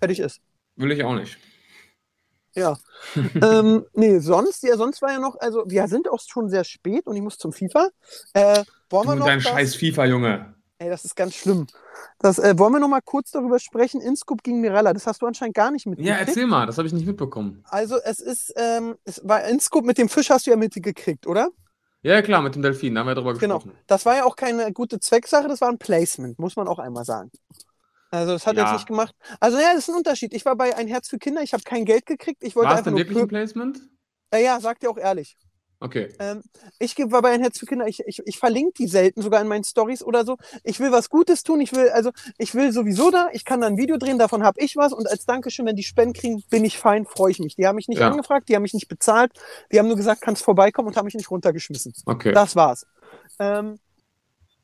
Fertig 0.00 0.18
ist. 0.20 0.40
Will 0.76 0.90
ich 0.90 1.02
auch 1.04 1.14
nicht. 1.14 1.38
Ja. 2.54 2.76
ähm, 3.42 3.86
nee, 3.94 4.18
sonst, 4.18 4.62
ja, 4.64 4.76
sonst 4.76 5.00
war 5.02 5.12
ja 5.12 5.18
noch, 5.18 5.36
also 5.40 5.64
wir 5.66 5.86
sind 5.88 6.08
auch 6.10 6.20
schon 6.20 6.48
sehr 6.48 6.64
spät 6.64 7.06
und 7.06 7.16
ich 7.16 7.22
muss 7.22 7.38
zum 7.38 7.52
FIFA. 7.52 7.88
Äh, 8.34 8.64
wollen 8.90 9.06
wir 9.08 9.12
Du 9.14 9.18
noch 9.20 9.26
dein 9.26 9.38
das- 9.38 9.48
scheiß 9.48 9.74
FIFA, 9.76 10.04
Junge. 10.06 10.54
Ey, 10.84 10.90
das 10.90 11.06
ist 11.06 11.16
ganz 11.16 11.34
schlimm. 11.34 11.66
Das, 12.18 12.38
äh, 12.38 12.58
wollen 12.58 12.74
wir 12.74 12.78
noch 12.78 12.88
mal 12.88 13.00
kurz 13.00 13.30
darüber 13.30 13.58
sprechen? 13.58 14.02
Inscoop 14.02 14.42
gegen 14.42 14.60
Mirella, 14.60 14.92
das 14.92 15.06
hast 15.06 15.22
du 15.22 15.26
anscheinend 15.26 15.54
gar 15.54 15.70
nicht 15.70 15.86
Ja, 15.86 15.92
mitgekriegt. 15.92 16.28
erzähl 16.28 16.46
mal, 16.46 16.66
das 16.66 16.76
habe 16.76 16.86
ich 16.86 16.92
nicht 16.92 17.06
mitbekommen. 17.06 17.64
Also 17.70 17.96
es 18.04 18.20
ist, 18.20 18.52
ähm, 18.56 18.96
es 19.04 19.22
war 19.24 19.44
Inscoop 19.44 19.86
mit 19.86 19.96
dem 19.96 20.10
Fisch 20.10 20.28
hast 20.28 20.46
du 20.46 20.50
ja 20.50 20.56
mitgekriegt, 20.58 21.26
oder? 21.26 21.48
Ja, 22.02 22.20
klar, 22.20 22.42
mit 22.42 22.54
dem 22.54 22.60
Delfin, 22.60 22.94
da 22.94 23.00
haben 23.00 23.06
wir 23.06 23.14
drüber 23.14 23.32
Genau. 23.32 23.60
gesprochen. 23.60 23.78
Das 23.86 24.04
war 24.04 24.14
ja 24.16 24.24
auch 24.26 24.36
keine 24.36 24.70
gute 24.74 25.00
Zwecksache, 25.00 25.48
das 25.48 25.62
war 25.62 25.70
ein 25.70 25.78
Placement, 25.78 26.38
muss 26.38 26.54
man 26.56 26.68
auch 26.68 26.78
einmal 26.78 27.06
sagen. 27.06 27.30
Also 28.10 28.32
das 28.34 28.46
hat 28.46 28.56
Ja. 28.56 28.64
jetzt 28.64 28.72
nicht 28.74 28.86
gemacht. 28.86 29.14
Also 29.40 29.56
ja, 29.56 29.72
das 29.72 29.84
ist 29.84 29.88
ein 29.88 29.96
Unterschied. 29.96 30.34
Ich 30.34 30.44
war 30.44 30.54
bei 30.54 30.76
Ein 30.76 30.86
Herz 30.86 31.08
für 31.08 31.16
Kinder, 31.18 31.40
ich 31.40 31.54
habe 31.54 31.62
kein 31.62 31.86
Geld 31.86 32.04
gekriegt, 32.04 32.44
ich 32.44 32.54
wollte 32.56 32.72
War 32.72 32.78
es 32.78 32.84
denn 32.84 32.94
wirklich 32.94 33.18
ein 33.18 33.28
Placement? 33.28 33.80
äh, 34.34 34.44
ja, 34.44 34.60
sag 34.60 34.80
dir 34.80 34.90
auch 34.90 34.98
ehrlich. 34.98 35.38
Okay. 35.80 36.14
Ähm, 36.18 36.42
ich 36.78 36.94
geb- 36.94 37.10
war 37.10 37.20
bei 37.20 37.30
ein 37.32 37.40
Herz 37.42 37.58
für 37.58 37.66
Kinder, 37.66 37.86
ich, 37.86 38.00
ich, 38.06 38.22
ich 38.24 38.38
verlinke 38.38 38.72
die 38.78 38.86
selten 38.86 39.20
sogar 39.20 39.42
in 39.42 39.48
meinen 39.48 39.64
Stories 39.64 40.02
oder 40.02 40.24
so. 40.24 40.38
Ich 40.62 40.80
will 40.80 40.92
was 40.92 41.10
Gutes 41.10 41.42
tun, 41.42 41.60
ich 41.60 41.72
will, 41.74 41.90
also 41.90 42.10
ich 42.38 42.54
will 42.54 42.72
sowieso 42.72 43.10
da, 43.10 43.28
ich 43.32 43.44
kann 43.44 43.60
da 43.60 43.66
ein 43.66 43.76
Video 43.76 43.98
drehen, 43.98 44.18
davon 44.18 44.44
habe 44.44 44.60
ich 44.60 44.76
was 44.76 44.92
und 44.92 45.06
als 45.10 45.26
Dankeschön, 45.26 45.66
wenn 45.66 45.76
die 45.76 45.82
Spenden 45.82 46.14
kriegen, 46.14 46.42
bin 46.48 46.64
ich 46.64 46.78
fein, 46.78 47.04
freue 47.04 47.32
ich 47.32 47.38
mich. 47.38 47.56
Die 47.56 47.66
haben 47.66 47.76
mich 47.76 47.88
nicht 47.88 47.98
Ja. 48.00 48.10
angefragt, 48.10 48.48
die 48.48 48.54
haben 48.54 48.62
mich 48.62 48.72
nicht 48.74 48.88
bezahlt, 48.88 49.32
die 49.72 49.78
haben 49.78 49.88
nur 49.88 49.96
gesagt, 49.96 50.22
kannst 50.22 50.42
vorbeikommen 50.42 50.88
und 50.88 50.96
haben 50.96 51.04
mich 51.04 51.14
nicht 51.14 51.30
runtergeschmissen. 51.30 51.92
Okay. 52.06 52.32
Das 52.32 52.56
war's. 52.56 52.86
Ähm, 53.38 53.78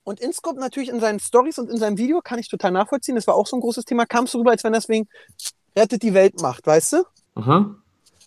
und 0.04 0.20
Inscope 0.20 0.58
natürlich 0.58 0.88
in 0.88 1.00
seinen 1.00 1.20
Stories 1.20 1.58
und 1.58 1.68
in 1.70 1.76
seinem 1.76 1.98
Video 1.98 2.20
kann 2.22 2.38
ich 2.38 2.48
total 2.48 2.70
nachvollziehen. 2.70 3.14
Das 3.16 3.26
war 3.26 3.34
auch 3.34 3.46
so 3.46 3.56
ein 3.56 3.60
großes 3.60 3.84
Thema. 3.84 4.06
Kam 4.06 4.24
es 4.24 4.30
so 4.30 4.38
rüber, 4.38 4.52
als 4.52 4.64
wenn 4.64 4.72
das 4.72 4.88
wegen 4.88 5.06
rettet 5.76 6.02
die 6.02 6.14
Welt 6.14 6.40
macht, 6.40 6.66
weißt 6.66 6.94
du? 6.94 7.04
Aha. 7.34 7.76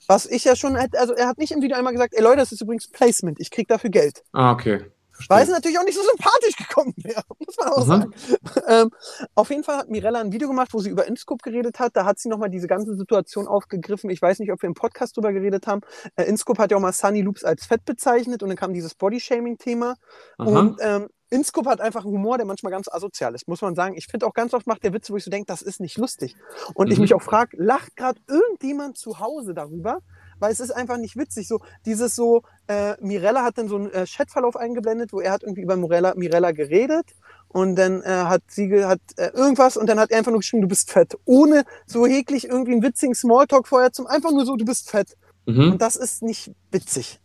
Was 0.08 0.26
ich 0.26 0.44
ja 0.44 0.56
schon, 0.56 0.76
hätte- 0.76 1.00
also 1.00 1.14
er 1.14 1.28
hat 1.28 1.38
nicht 1.38 1.52
im 1.52 1.62
Video 1.62 1.78
einmal 1.78 1.94
gesagt, 1.94 2.14
ey 2.16 2.22
Leute, 2.24 2.38
das 2.38 2.52
ist 2.52 2.62
übrigens 2.62 2.88
Placement, 2.90 3.40
ich 3.40 3.52
krieg 3.52 3.68
dafür 3.68 3.90
Geld. 3.90 4.24
Ah, 4.34 4.52
okay. 4.52 4.86
Verstehe. 5.16 5.38
Weil 5.38 5.44
es 5.44 5.50
natürlich 5.52 5.78
auch 5.78 5.84
nicht 5.84 5.96
so 5.96 6.02
sympathisch 6.02 6.56
gekommen 6.58 6.94
wäre, 6.98 7.22
muss 7.38 7.56
man 7.58 7.68
auch 7.70 7.84
Mhm. 7.86 7.88
sagen. 7.88 8.14
Ähm, 8.68 8.90
auf 9.36 9.50
jeden 9.50 9.64
Fall 9.64 9.78
hat 9.78 9.90
Mirella 9.90 10.20
ein 10.22 10.32
Video 10.32 10.48
gemacht, 10.48 10.74
wo 10.74 10.80
sie 10.80 10.90
über 10.90 11.06
Inscope 11.06 11.44
geredet 11.44 11.80
hat. 11.80 11.96
Da 11.96 12.06
hat 12.06 12.18
sie 12.18 12.30
nochmal 12.30 12.50
diese 12.50 12.68
ganze 12.68 12.96
Situation 12.96 13.48
aufgegriffen. 13.48 14.10
Ich 14.10 14.22
weiß 14.22 14.40
nicht, 14.40 14.52
ob 14.52 14.62
wir 14.62 14.68
im 14.68 14.74
Podcast 14.74 15.16
drüber 15.18 15.32
geredet 15.34 15.68
haben. 15.68 15.82
Äh, 16.16 16.24
Inscope 16.24 16.62
hat 16.62 16.72
ja 16.72 16.78
auch 16.78 16.82
mal 16.82 16.94
Sunny 16.94 17.22
Loops 17.22 17.44
als 17.44 17.66
fett 17.66 17.84
bezeichnet 17.86 18.42
und 18.42 18.50
dann 18.50 18.58
kam 18.58 18.74
dieses 18.74 18.96
Bodyshaming-Thema. 18.96 19.96
Und 20.38 20.78
ähm, 20.82 21.10
Inscope 21.34 21.70
hat 21.70 21.82
einfach 21.82 22.06
einen 22.06 22.14
Humor, 22.14 22.38
der 22.38 22.46
manchmal 22.46 22.72
ganz 22.72 22.88
asozial 22.88 23.34
ist, 23.36 23.48
muss 23.48 23.62
man 23.62 23.76
sagen. 23.76 23.96
Ich 23.98 24.08
finde 24.08 24.26
auch 24.28 24.34
ganz 24.34 24.54
oft 24.54 24.68
macht 24.68 24.84
der 24.84 24.94
Witze, 24.94 25.12
wo 25.14 25.18
ich 25.18 25.24
so 25.24 25.32
denke, 25.32 25.48
das 25.48 25.62
ist 25.62 25.80
nicht 25.80 25.98
lustig. 25.98 26.36
Und 26.74 26.92
ich 26.92 26.98
Mhm. 26.98 27.02
mich 27.04 27.14
auch 27.14 27.22
frage, 27.22 27.58
lacht 27.58 27.96
gerade 27.96 28.20
irgendjemand 28.28 28.98
zu 28.98 29.20
Hause 29.20 29.54
darüber? 29.54 30.00
Weil 30.40 30.52
es 30.52 30.60
ist 30.60 30.72
einfach 30.72 30.98
nicht 30.98 31.16
witzig. 31.16 31.48
So, 31.48 31.60
dieses 31.86 32.16
so, 32.16 32.42
äh, 32.68 32.96
Mirella 33.00 33.44
hat 33.44 33.58
dann 33.58 33.68
so 33.70 33.78
einen 33.78 33.92
äh, 33.92 34.06
Chatverlauf 34.06 34.56
eingeblendet, 34.58 35.14
wo 35.14 35.20
er 35.22 35.32
hat 35.32 35.44
irgendwie 35.44 35.62
über 35.62 35.76
Mirella, 35.78 36.14
Mirella 36.16 36.52
geredet 36.52 37.06
und 37.48 37.76
dann 37.76 38.02
äh, 38.02 38.08
hat 38.08 38.42
sie 38.48 38.68
ge- 38.68 38.86
hat 38.86 39.00
äh, 39.18 39.30
irgendwas 39.30 39.78
und 39.78 39.88
dann 39.88 40.00
hat 40.00 40.12
er 40.12 40.18
einfach 40.18 40.32
nur 40.32 40.40
geschrieben, 40.42 40.62
du 40.62 40.68
bist 40.68 40.92
fett. 40.92 41.16
Ohne 41.26 41.64
so 41.86 42.06
heklig 42.06 42.46
irgendwie 42.50 42.74
einen 42.74 42.84
witzigen 42.84 43.16
Smalltalk 43.16 43.68
vorher 43.68 43.92
zum 43.94 44.06
einfach 44.08 44.32
nur 44.32 44.46
so, 44.46 44.56
du 44.58 44.66
bist 44.66 44.90
fett. 44.90 45.16
Mhm. 45.46 45.74
Und 45.74 45.82
das 45.82 45.96
ist 45.96 46.24
nicht 46.24 46.52
witzig. 46.72 47.20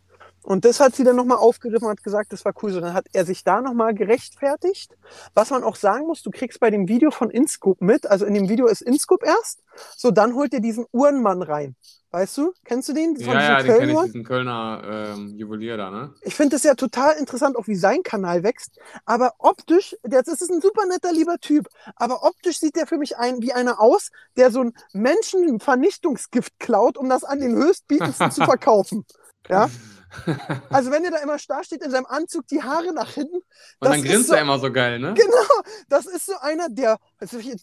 Und 0.49 0.65
das 0.65 0.79
hat 0.79 0.95
sie 0.95 1.03
dann 1.03 1.15
nochmal 1.15 1.37
aufgegriffen 1.37 1.85
und 1.85 1.91
hat 1.91 2.03
gesagt, 2.03 2.33
das 2.33 2.43
war 2.43 2.53
cool. 2.63 2.71
So, 2.71 2.81
dann 2.81 2.95
hat 2.95 3.05
er 3.13 3.23
sich 3.23 3.43
da 3.43 3.61
nochmal 3.61 3.93
gerechtfertigt. 3.93 4.97
Was 5.35 5.51
man 5.51 5.63
auch 5.63 5.75
sagen 5.75 6.07
muss, 6.07 6.23
du 6.23 6.31
kriegst 6.31 6.59
bei 6.59 6.71
dem 6.71 6.87
Video 6.87 7.11
von 7.11 7.29
Inscope 7.29 7.85
mit, 7.85 8.07
also 8.07 8.25
in 8.25 8.33
dem 8.33 8.49
Video 8.49 8.65
ist 8.65 8.81
Inscope 8.81 9.27
erst, 9.27 9.61
so 9.95 10.09
dann 10.09 10.33
holt 10.33 10.51
er 10.55 10.59
diesen 10.59 10.87
Uhrenmann 10.91 11.43
rein. 11.43 11.75
Weißt 12.09 12.35
du? 12.39 12.51
Kennst 12.65 12.89
du 12.89 12.93
den? 12.93 13.15
Von 13.15 13.35
Ja, 13.35 13.41
ja, 13.41 13.61
den 13.61 13.77
kenne 13.77 13.93
ich, 13.93 14.01
diesen 14.05 14.23
Kölner 14.23 14.81
ähm, 15.15 15.35
Juwelier 15.37 15.77
da, 15.77 15.91
ne? 15.91 16.15
Ich 16.23 16.33
finde 16.33 16.55
es 16.55 16.63
ja 16.63 16.73
total 16.73 17.17
interessant, 17.17 17.55
auch 17.55 17.67
wie 17.67 17.75
sein 17.75 18.01
Kanal 18.01 18.41
wächst. 18.41 18.79
Aber 19.05 19.33
optisch, 19.37 19.95
der, 20.03 20.23
das 20.23 20.41
ist 20.41 20.49
ein 20.49 20.61
super 20.61 20.87
netter, 20.87 21.13
lieber 21.13 21.37
Typ. 21.37 21.67
Aber 21.95 22.23
optisch 22.23 22.59
sieht 22.59 22.75
der 22.75 22.87
für 22.87 22.97
mich 22.97 23.17
ein, 23.19 23.43
wie 23.43 23.53
einer 23.53 23.79
aus, 23.79 24.09
der 24.35 24.49
so 24.49 24.61
ein 24.61 24.73
Menschenvernichtungsgift 24.93 26.57
klaut, 26.57 26.97
um 26.97 27.07
das 27.07 27.23
an 27.23 27.39
den 27.39 27.55
höchstbietendsten 27.63 28.31
zu 28.31 28.43
verkaufen. 28.45 29.05
Ja? 29.47 29.69
Also 30.69 30.91
wenn 30.91 31.03
er 31.03 31.11
da 31.11 31.17
immer 31.17 31.37
starr 31.39 31.63
steht 31.63 31.83
in 31.83 31.91
seinem 31.91 32.05
Anzug, 32.05 32.47
die 32.47 32.61
Haare 32.63 32.93
nach 32.93 33.11
hinten, 33.11 33.35
Und 33.37 33.45
dann 33.79 34.01
grinst 34.03 34.27
so- 34.27 34.33
er 34.35 34.41
immer 34.41 34.59
so 34.59 34.71
geil, 34.71 34.99
ne? 34.99 35.13
Genau, 35.13 35.63
das 35.89 36.05
ist 36.05 36.25
so 36.25 36.33
einer, 36.41 36.69
der, 36.69 36.97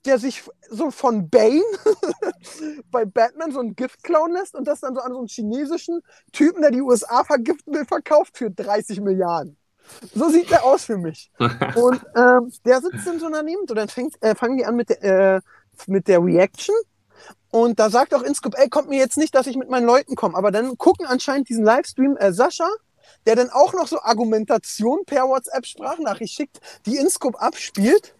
der 0.04 0.18
sich 0.18 0.42
so 0.70 0.90
von 0.90 1.28
Bane 1.28 1.62
bei 2.90 3.04
Batman 3.04 3.52
so 3.52 3.60
ein 3.60 3.74
Gift 3.74 4.02
klauen 4.02 4.32
lässt 4.32 4.54
und 4.54 4.66
das 4.66 4.80
dann 4.80 4.94
so 4.94 5.00
an 5.00 5.12
so 5.12 5.18
einen 5.18 5.28
chinesischen 5.28 6.02
Typen, 6.32 6.62
der 6.62 6.70
die 6.70 6.82
USA 6.82 7.24
vergiften 7.24 7.74
will, 7.74 7.84
verkauft 7.84 8.36
für 8.38 8.50
30 8.50 9.00
Milliarden. 9.00 9.56
So 10.14 10.28
sieht 10.28 10.50
der 10.50 10.64
aus 10.64 10.84
für 10.84 10.98
mich. 10.98 11.30
Und 11.38 12.00
ähm, 12.16 12.52
der 12.64 12.80
sitzt 12.80 13.06
dann 13.06 13.20
so 13.20 13.30
daneben 13.30 13.60
und 13.60 13.74
dann 13.76 13.88
fängt, 13.88 14.20
äh, 14.20 14.34
fangen 14.34 14.56
die 14.56 14.64
an 14.66 14.74
mit 14.74 14.88
der, 14.90 15.36
äh, 15.36 15.40
mit 15.86 16.08
der 16.08 16.20
Reaction. 16.20 16.74
Und 17.50 17.78
da 17.78 17.90
sagt 17.90 18.14
auch 18.14 18.22
Inscope, 18.22 18.56
ey, 18.58 18.68
kommt 18.68 18.88
mir 18.88 18.98
jetzt 18.98 19.16
nicht, 19.16 19.34
dass 19.34 19.46
ich 19.46 19.56
mit 19.56 19.70
meinen 19.70 19.86
Leuten 19.86 20.14
komme. 20.14 20.36
Aber 20.36 20.50
dann 20.50 20.76
gucken 20.76 21.06
anscheinend 21.06 21.48
diesen 21.48 21.64
Livestream 21.64 22.16
äh, 22.16 22.32
Sascha, 22.32 22.68
der 23.26 23.36
dann 23.36 23.50
auch 23.50 23.72
noch 23.72 23.86
so 23.86 24.00
Argumentation 24.00 25.04
per 25.06 25.28
WhatsApp-Sprachnachricht 25.28 26.34
schickt, 26.34 26.60
die 26.86 26.96
Inscope 26.96 27.40
abspielt. 27.40 28.14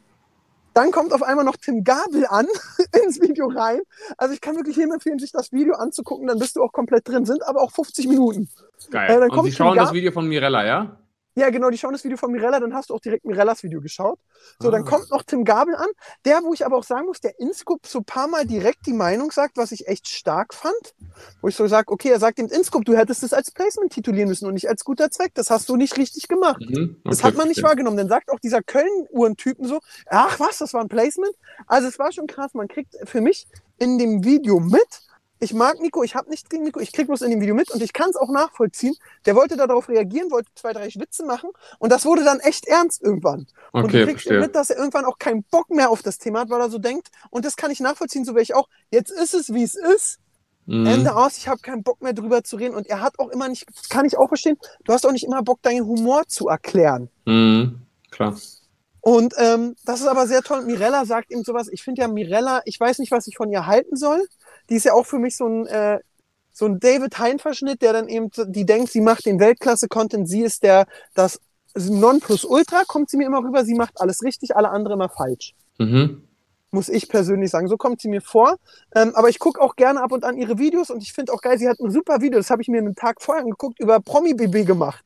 Dann 0.74 0.90
kommt 0.90 1.14
auf 1.14 1.22
einmal 1.22 1.44
noch 1.44 1.56
Tim 1.56 1.84
Gabel 1.84 2.26
an 2.28 2.46
ins 3.04 3.20
Video 3.20 3.46
rein. 3.46 3.80
Also 4.18 4.34
ich 4.34 4.40
kann 4.40 4.56
wirklich 4.56 4.76
jedem 4.76 4.92
empfehlen, 4.92 5.18
sich 5.18 5.32
das 5.32 5.52
Video 5.52 5.74
anzugucken, 5.74 6.26
dann 6.26 6.38
bist 6.38 6.56
du 6.56 6.62
auch 6.62 6.72
komplett 6.72 7.08
drin. 7.08 7.24
Sind 7.24 7.46
aber 7.46 7.62
auch 7.62 7.72
50 7.72 8.08
Minuten. 8.08 8.50
Geil. 8.90 9.22
Äh, 9.22 9.34
Und 9.34 9.44
Sie 9.46 9.52
schauen 9.52 9.76
das 9.76 9.92
Video 9.92 10.12
von 10.12 10.26
Mirella, 10.28 10.66
ja? 10.66 10.98
Ja, 11.38 11.50
genau, 11.50 11.68
die 11.68 11.76
schauen 11.76 11.92
das 11.92 12.02
Video 12.02 12.16
von 12.16 12.32
Mirella, 12.32 12.60
dann 12.60 12.72
hast 12.74 12.88
du 12.88 12.94
auch 12.94 13.00
direkt 13.00 13.26
Mirellas 13.26 13.62
Video 13.62 13.82
geschaut. 13.82 14.18
So, 14.58 14.70
dann 14.70 14.82
Ah. 14.82 14.90
kommt 14.90 15.10
noch 15.10 15.22
Tim 15.22 15.44
Gabel 15.44 15.74
an, 15.76 15.86
der, 16.24 16.42
wo 16.42 16.54
ich 16.54 16.64
aber 16.64 16.78
auch 16.78 16.84
sagen 16.84 17.04
muss, 17.06 17.20
der 17.20 17.38
Inscope 17.38 17.86
so 17.86 17.98
ein 17.98 18.04
paar 18.06 18.26
Mal 18.26 18.46
direkt 18.46 18.86
die 18.86 18.94
Meinung 18.94 19.30
sagt, 19.30 19.58
was 19.58 19.70
ich 19.70 19.86
echt 19.86 20.08
stark 20.08 20.54
fand. 20.54 20.94
Wo 21.42 21.48
ich 21.48 21.54
so 21.56 21.66
sage, 21.66 21.92
okay, 21.92 22.08
er 22.08 22.18
sagt 22.20 22.38
dem 22.38 22.46
Inscope, 22.48 22.84
du 22.84 22.96
hättest 22.96 23.22
es 23.22 23.34
als 23.34 23.50
Placement 23.50 23.92
titulieren 23.92 24.28
müssen 24.30 24.46
und 24.46 24.54
nicht 24.54 24.68
als 24.68 24.82
guter 24.82 25.10
Zweck. 25.10 25.32
Das 25.34 25.50
hast 25.50 25.68
du 25.68 25.76
nicht 25.76 25.98
richtig 25.98 26.26
gemacht. 26.28 26.60
Mhm. 26.60 26.96
Das 27.04 27.18
Okay, 27.18 27.26
hat 27.28 27.34
man 27.36 27.48
nicht 27.48 27.56
verstehe. 27.56 27.64
wahrgenommen. 27.64 27.98
Dann 27.98 28.08
sagt 28.08 28.30
auch 28.30 28.40
dieser 28.40 28.62
Köln-Uhrentypen 28.62 29.66
so, 29.68 29.80
ach 30.08 30.40
was, 30.40 30.58
das 30.58 30.72
war 30.72 30.80
ein 30.80 30.88
Placement? 30.88 31.34
Also 31.66 31.86
es 31.88 31.98
war 31.98 32.12
schon 32.12 32.26
krass. 32.26 32.54
Man 32.54 32.68
kriegt 32.68 32.96
für 33.04 33.20
mich 33.20 33.46
in 33.78 33.98
dem 33.98 34.24
Video 34.24 34.58
mit, 34.58 34.80
ich 35.38 35.52
mag 35.54 35.80
Nico, 35.80 36.02
ich 36.02 36.14
habe 36.14 36.30
nichts 36.30 36.48
gegen 36.48 36.64
Nico, 36.64 36.80
ich 36.80 36.92
krieg 36.92 37.06
bloß 37.06 37.22
in 37.22 37.30
dem 37.30 37.40
Video 37.40 37.54
mit 37.54 37.70
und 37.70 37.82
ich 37.82 37.92
kann 37.92 38.10
es 38.10 38.16
auch 38.16 38.30
nachvollziehen. 38.30 38.94
Der 39.26 39.34
wollte 39.34 39.56
darauf 39.56 39.88
reagieren, 39.88 40.30
wollte 40.30 40.50
zwei, 40.54 40.72
drei 40.72 40.86
Witze 40.94 41.24
machen 41.24 41.50
und 41.78 41.92
das 41.92 42.04
wurde 42.04 42.24
dann 42.24 42.40
echt 42.40 42.66
ernst 42.66 43.02
irgendwann. 43.02 43.46
und 43.72 43.92
du 43.92 43.98
Okay, 43.98 44.04
kriegst 44.04 44.26
verstehe. 44.26 44.40
mit, 44.40 44.54
dass 44.54 44.70
er 44.70 44.78
irgendwann 44.78 45.04
auch 45.04 45.18
keinen 45.18 45.44
Bock 45.44 45.70
mehr 45.70 45.90
auf 45.90 46.02
das 46.02 46.18
Thema 46.18 46.40
hat, 46.40 46.50
weil 46.50 46.60
er 46.60 46.70
so 46.70 46.78
denkt, 46.78 47.08
und 47.30 47.44
das 47.44 47.56
kann 47.56 47.70
ich 47.70 47.80
nachvollziehen, 47.80 48.24
so 48.24 48.34
wäre 48.34 48.42
ich 48.42 48.54
auch, 48.54 48.68
jetzt 48.90 49.10
ist 49.10 49.34
es, 49.34 49.52
wie 49.52 49.62
es 49.62 49.74
ist, 49.74 50.18
Mhm. 50.68 50.84
Ende 50.84 51.14
aus, 51.14 51.36
ich 51.38 51.46
habe 51.46 51.60
keinen 51.60 51.84
Bock 51.84 52.02
mehr 52.02 52.12
drüber 52.12 52.42
zu 52.42 52.56
reden 52.56 52.74
und 52.74 52.88
er 52.88 53.00
hat 53.00 53.20
auch 53.20 53.28
immer 53.28 53.48
nicht, 53.48 53.66
kann 53.88 54.04
ich 54.04 54.18
auch 54.18 54.26
verstehen, 54.26 54.58
du 54.84 54.92
hast 54.92 55.06
auch 55.06 55.12
nicht 55.12 55.22
immer 55.24 55.40
Bock, 55.44 55.62
deinen 55.62 55.86
Humor 55.86 56.26
zu 56.26 56.48
erklären. 56.48 57.08
Mhm. 57.24 57.82
Klar. 58.10 58.36
Und 59.00 59.34
ähm, 59.38 59.76
das 59.84 60.00
ist 60.00 60.08
aber 60.08 60.26
sehr 60.26 60.42
toll. 60.42 60.62
Mirella 60.62 61.04
sagt 61.04 61.30
eben 61.30 61.44
sowas. 61.44 61.68
Ich 61.70 61.84
finde 61.84 62.02
ja 62.02 62.08
Mirella, 62.08 62.62
ich 62.64 62.80
weiß 62.80 62.98
nicht, 62.98 63.12
was 63.12 63.28
ich 63.28 63.36
von 63.36 63.52
ihr 63.52 63.66
halten 63.66 63.94
soll. 63.96 64.26
Die 64.70 64.76
ist 64.76 64.84
ja 64.84 64.92
auch 64.94 65.06
für 65.06 65.18
mich 65.18 65.36
so 65.36 65.46
ein, 65.46 65.66
äh, 65.66 65.98
so 66.52 66.66
ein 66.66 66.80
David 66.80 67.18
Hein-Verschnitt, 67.18 67.82
der 67.82 67.92
dann 67.92 68.08
eben, 68.08 68.30
die 68.46 68.64
denkt, 68.64 68.90
sie 68.90 69.00
macht 69.00 69.26
den 69.26 69.38
Weltklasse-Content, 69.38 70.28
sie 70.28 70.42
ist 70.42 70.62
der, 70.62 70.86
das 71.14 71.40
Nonplusultra, 71.76 72.84
kommt 72.86 73.10
sie 73.10 73.18
mir 73.18 73.26
immer 73.26 73.42
rüber, 73.44 73.64
sie 73.64 73.74
macht 73.74 74.00
alles 74.00 74.22
richtig, 74.22 74.56
alle 74.56 74.70
anderen 74.70 74.98
immer 74.98 75.10
falsch. 75.10 75.54
Mhm. 75.78 76.22
Muss 76.70 76.88
ich 76.88 77.08
persönlich 77.08 77.50
sagen. 77.50 77.68
So 77.68 77.76
kommt 77.76 78.00
sie 78.00 78.08
mir 78.08 78.22
vor. 78.22 78.56
Ähm, 78.94 79.12
aber 79.14 79.28
ich 79.28 79.38
gucke 79.38 79.60
auch 79.60 79.76
gerne 79.76 80.02
ab 80.02 80.12
und 80.12 80.24
an 80.24 80.36
ihre 80.36 80.58
Videos 80.58 80.90
und 80.90 81.02
ich 81.02 81.12
finde 81.12 81.32
auch 81.32 81.40
geil, 81.40 81.58
sie 81.58 81.68
hat 81.68 81.78
ein 81.78 81.90
super 81.90 82.20
Video, 82.20 82.38
das 82.38 82.50
habe 82.50 82.62
ich 82.62 82.68
mir 82.68 82.78
einen 82.78 82.94
Tag 82.94 83.22
vorher 83.22 83.44
angeguckt, 83.44 83.78
über 83.78 84.00
Promi-BB 84.00 84.66
gemacht. 84.66 85.04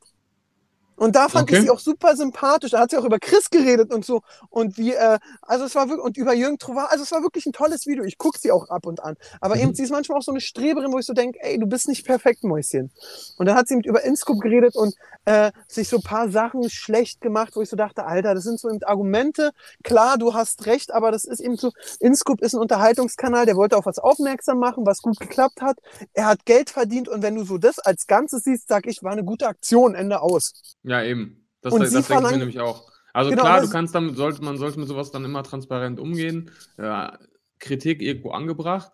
Und 1.01 1.15
da 1.15 1.29
fand 1.29 1.49
Okay. 1.49 1.55
ich 1.55 1.61
sie 1.61 1.71
auch 1.71 1.79
super 1.79 2.15
sympathisch. 2.15 2.71
Da 2.71 2.79
hat 2.81 2.91
sie 2.91 2.97
auch 2.97 3.05
über 3.05 3.17
Chris 3.17 3.49
geredet 3.49 3.91
und 3.91 4.05
so. 4.05 4.21
Und 4.51 4.77
wie, 4.77 4.93
äh, 4.93 5.17
also 5.41 5.65
es 5.65 5.73
war 5.73 5.89
wirklich, 5.89 6.05
und 6.05 6.15
über 6.17 6.33
Jürgen 6.35 6.59
Trovar, 6.59 6.91
also 6.91 7.03
es 7.03 7.11
war 7.11 7.23
wirklich 7.23 7.47
ein 7.47 7.53
tolles 7.53 7.87
Video. 7.87 8.03
Ich 8.03 8.19
gucke 8.19 8.37
sie 8.39 8.51
auch 8.51 8.69
ab 8.69 8.85
und 8.85 9.03
an. 9.03 9.15
Aber 9.41 9.55
Mhm. 9.55 9.61
eben, 9.61 9.73
sie 9.73 9.81
ist 9.81 9.89
manchmal 9.89 10.19
auch 10.19 10.23
so 10.23 10.31
eine 10.31 10.41
Streberin, 10.41 10.91
wo 10.93 10.99
ich 10.99 11.07
so 11.07 11.13
denke, 11.13 11.39
ey, 11.41 11.57
du 11.57 11.65
bist 11.65 11.87
nicht 11.87 12.05
perfekt, 12.05 12.43
Mäuschen. 12.43 12.91
Und 13.37 13.47
dann 13.47 13.55
hat 13.55 13.67
sie 13.67 13.75
mit 13.77 13.87
über 13.87 14.03
Inscope 14.03 14.39
geredet 14.41 14.75
und 14.75 14.93
äh, 15.25 15.51
sich 15.67 15.89
so 15.89 15.97
ein 15.97 16.03
paar 16.03 16.29
Sachen 16.29 16.69
schlecht 16.69 17.19
gemacht, 17.21 17.55
wo 17.55 17.61
ich 17.63 17.69
so 17.69 17.75
dachte, 17.75 18.05
Alter, 18.05 18.35
das 18.35 18.43
sind 18.43 18.59
so 18.59 18.69
eben 18.69 18.83
Argumente. 18.83 19.51
Klar, 19.83 20.19
du 20.19 20.35
hast 20.35 20.67
recht, 20.67 20.91
aber 20.93 21.11
das 21.11 21.25
ist 21.25 21.39
eben 21.39 21.57
so, 21.57 21.71
Inscope 21.99 22.45
ist 22.45 22.53
ein 22.53 22.59
Unterhaltungskanal, 22.61 23.47
der 23.47 23.55
wollte 23.55 23.75
auf 23.77 23.87
was 23.87 23.97
aufmerksam 23.99 24.59
machen, 24.59 24.85
was 24.85 25.01
gut 25.01 25.19
geklappt 25.19 25.61
hat. 25.61 25.77
Er 26.13 26.27
hat 26.27 26.45
Geld 26.45 26.69
verdient 26.69 27.09
und 27.09 27.23
wenn 27.23 27.35
du 27.35 27.43
so 27.43 27.57
das 27.57 27.79
als 27.79 28.05
Ganzes 28.07 28.43
siehst, 28.43 28.67
sag 28.67 28.85
ich, 28.87 29.01
war 29.03 29.11
eine 29.13 29.23
gute 29.23 29.47
Aktion, 29.47 29.95
Ende 29.95 30.21
aus. 30.21 30.53
Ja, 30.91 31.01
eben. 31.03 31.47
Das, 31.61 31.73
das 31.73 31.89
sie 31.89 32.01
denke 32.01 32.13
ich 32.25 32.31
mir 32.31 32.37
nämlich 32.37 32.59
auch. 32.59 32.91
Also 33.13 33.29
Genau, 33.29 33.43
klar, 33.43 33.61
das- 33.61 33.69
du 33.69 33.71
kannst 33.71 33.95
damit, 33.95 34.17
sollte, 34.17 34.43
man 34.43 34.57
sollte 34.57 34.77
mit 34.77 34.89
sowas 34.89 35.09
dann 35.11 35.23
immer 35.23 35.41
transparent 35.43 35.99
umgehen. 36.01 36.51
Ja, 36.77 37.17
Kritik 37.59 38.01
irgendwo 38.01 38.31
angebracht. 38.31 38.91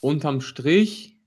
Unterm 0.00 0.40
Strich 0.40 1.20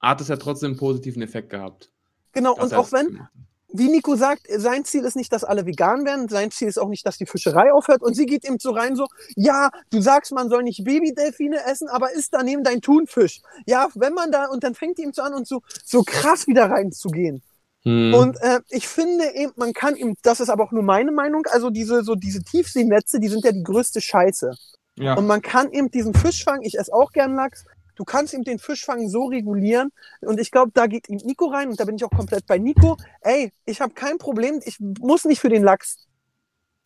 hat 0.00 0.22
es 0.22 0.28
ja 0.28 0.36
trotzdem 0.36 0.70
einen 0.70 0.78
positiven 0.78 1.20
Effekt 1.20 1.50
gehabt. 1.50 1.90
Genau, 2.32 2.54
und 2.54 2.72
auch 2.72 2.92
wenn, 2.92 3.08
gemacht 3.08 3.30
wie 3.76 3.88
Nico 3.88 4.14
sagt, 4.14 4.46
sein 4.56 4.84
Ziel 4.84 5.04
ist 5.04 5.16
nicht, 5.16 5.32
dass 5.32 5.42
alle 5.42 5.66
vegan 5.66 6.04
werden, 6.04 6.28
sein 6.28 6.52
Ziel 6.52 6.68
ist 6.68 6.78
auch 6.78 6.88
nicht, 6.88 7.04
dass 7.04 7.18
die 7.18 7.26
Fischerei 7.26 7.72
aufhört. 7.72 8.02
Und 8.02 8.14
sie 8.14 8.24
geht 8.24 8.48
ihm 8.48 8.58
so 8.60 8.70
rein, 8.70 8.94
so, 8.94 9.08
ja, 9.34 9.70
du 9.90 10.00
sagst, 10.00 10.30
man 10.30 10.48
soll 10.48 10.62
nicht 10.62 10.84
Babydelfine 10.84 11.64
essen, 11.66 11.88
aber 11.88 12.12
isst 12.12 12.32
daneben 12.32 12.62
dein 12.62 12.80
Thunfisch. 12.80 13.42
Ja, 13.66 13.88
wenn 13.96 14.14
man 14.14 14.30
da, 14.30 14.46
und 14.46 14.62
dann 14.62 14.76
fängt 14.76 14.98
die 14.98 15.02
ihm 15.02 15.12
so 15.12 15.22
an 15.22 15.34
und 15.34 15.48
so, 15.48 15.60
so 15.84 16.04
krass 16.04 16.46
wieder 16.46 16.70
reinzugehen. 16.70 17.42
Hm. 17.84 18.14
Und 18.14 18.36
äh, 18.40 18.60
ich 18.70 18.88
finde 18.88 19.24
eben, 19.34 19.52
man 19.56 19.72
kann 19.72 19.96
ihm, 19.96 20.16
das 20.22 20.40
ist 20.40 20.48
aber 20.48 20.64
auch 20.64 20.72
nur 20.72 20.82
meine 20.82 21.12
Meinung, 21.12 21.46
also 21.50 21.70
diese, 21.70 22.02
so 22.02 22.14
diese 22.14 22.42
Tiefseenetze, 22.42 23.20
die 23.20 23.28
sind 23.28 23.44
ja 23.44 23.52
die 23.52 23.62
größte 23.62 24.00
Scheiße. 24.00 24.54
ja. 24.96 25.14
Und 25.14 25.26
man 25.26 25.42
kann 25.42 25.70
eben 25.70 25.90
diesen 25.90 26.14
Fischfang, 26.14 26.62
ich 26.62 26.78
esse 26.78 26.92
auch 26.92 27.12
gern 27.12 27.34
Lachs, 27.34 27.64
du 27.96 28.04
kannst 28.04 28.34
eben 28.34 28.44
den 28.44 28.58
Fischfang 28.58 29.08
so 29.08 29.26
regulieren. 29.26 29.90
Und 30.20 30.40
ich 30.40 30.50
glaube, 30.50 30.72
da 30.74 30.86
geht 30.86 31.08
eben 31.08 31.20
Nico 31.24 31.46
rein 31.46 31.68
und 31.68 31.78
da 31.78 31.84
bin 31.84 31.96
ich 31.96 32.04
auch 32.04 32.10
komplett 32.10 32.46
bei 32.46 32.58
Nico. 32.58 32.96
Ey, 33.20 33.52
ich 33.66 33.80
habe 33.80 33.94
kein 33.94 34.18
Problem, 34.18 34.60
ich 34.64 34.78
muss 34.80 35.24
nicht 35.24 35.40
für 35.40 35.50
den 35.50 35.62
Lachs, 35.62 36.06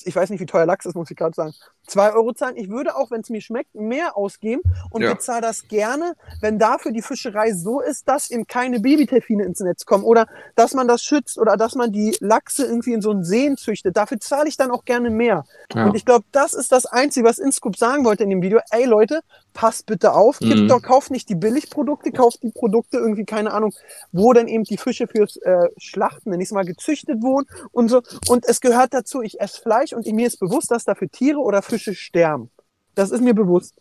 ich 0.04 0.14
weiß 0.14 0.30
nicht, 0.30 0.40
wie 0.40 0.46
teuer 0.46 0.66
Lachs 0.66 0.86
ist, 0.86 0.94
muss 0.94 1.10
ich 1.10 1.16
gerade 1.16 1.34
sagen, 1.34 1.52
zwei 1.88 2.12
Euro 2.12 2.32
zahlen. 2.32 2.56
Ich 2.56 2.68
würde 2.70 2.96
auch, 2.96 3.10
wenn 3.10 3.22
es 3.22 3.30
mir 3.30 3.40
schmeckt, 3.40 3.74
mehr 3.74 4.16
ausgeben 4.16 4.62
und 4.90 5.02
Ja. 5.02 5.12
bezahle 5.14 5.40
das 5.42 5.66
gerne, 5.68 6.14
wenn 6.40 6.58
dafür 6.58 6.92
die 6.92 7.02
Fischerei 7.02 7.52
so 7.52 7.80
ist, 7.80 8.08
dass 8.08 8.30
eben 8.30 8.46
keine 8.46 8.80
Babydelfine 8.80 9.44
ins 9.44 9.60
Netz 9.60 9.84
kommen 9.84 10.04
oder 10.04 10.26
dass 10.54 10.74
man 10.74 10.86
das 10.88 11.02
schützt 11.02 11.38
oder 11.38 11.56
dass 11.56 11.74
man 11.74 11.90
die 11.92 12.16
Lachse 12.20 12.64
irgendwie 12.66 12.92
in 12.92 13.00
so 13.02 13.10
einen 13.10 13.24
Seen 13.24 13.56
züchtet. 13.56 13.96
Dafür 13.96 14.20
zahle 14.20 14.48
ich 14.48 14.56
dann 14.56 14.70
auch 14.70 14.84
gerne 14.84 15.10
mehr. 15.10 15.44
ja. 15.74 15.84
Und 15.84 15.96
ich 15.96 16.04
glaube, 16.04 16.24
das 16.32 16.54
ist 16.54 16.72
das 16.72 16.86
Einzige, 16.86 17.26
was 17.26 17.38
Inscoop 17.38 17.76
sagen 17.76 18.04
wollte 18.04 18.22
in 18.24 18.30
dem 18.30 18.42
Video. 18.42 18.60
Ey 18.70 18.84
Leute, 18.84 19.20
passt 19.54 19.86
bitte 19.86 20.12
auf, 20.12 20.40
Mhm. 20.40 20.68
doch, 20.68 20.82
kauft 20.82 21.10
nicht 21.10 21.28
die 21.28 21.34
Billigprodukte, 21.34 22.12
kauft 22.12 22.42
die 22.42 22.50
Produkte 22.50 22.98
irgendwie, 22.98 23.24
keine 23.24 23.52
Ahnung, 23.52 23.72
wo 24.12 24.32
dann 24.32 24.46
eben 24.46 24.64
die 24.64 24.76
Fische 24.76 25.06
fürs 25.08 25.36
äh, 25.38 25.68
Schlachten, 25.78 26.30
nenn 26.30 26.40
ich's 26.40 26.52
mal, 26.52 26.64
gezüchtet 26.64 27.22
wurden 27.22 27.46
und 27.72 27.88
so. 27.88 28.02
Und 28.28 28.46
es 28.46 28.60
gehört 28.60 28.94
dazu, 28.94 29.22
ich 29.22 29.40
esse 29.40 29.60
Fleisch 29.60 29.92
und 29.92 30.06
mir 30.06 30.26
ist 30.26 30.38
bewusst, 30.38 30.70
dass 30.70 30.84
dafür 30.84 31.08
Tiere 31.10 31.38
oder 31.40 31.62
Fische 31.62 31.77
sterben. 31.78 32.50
Das 32.94 33.10
ist 33.10 33.22
mir 33.22 33.34
bewusst. 33.34 33.76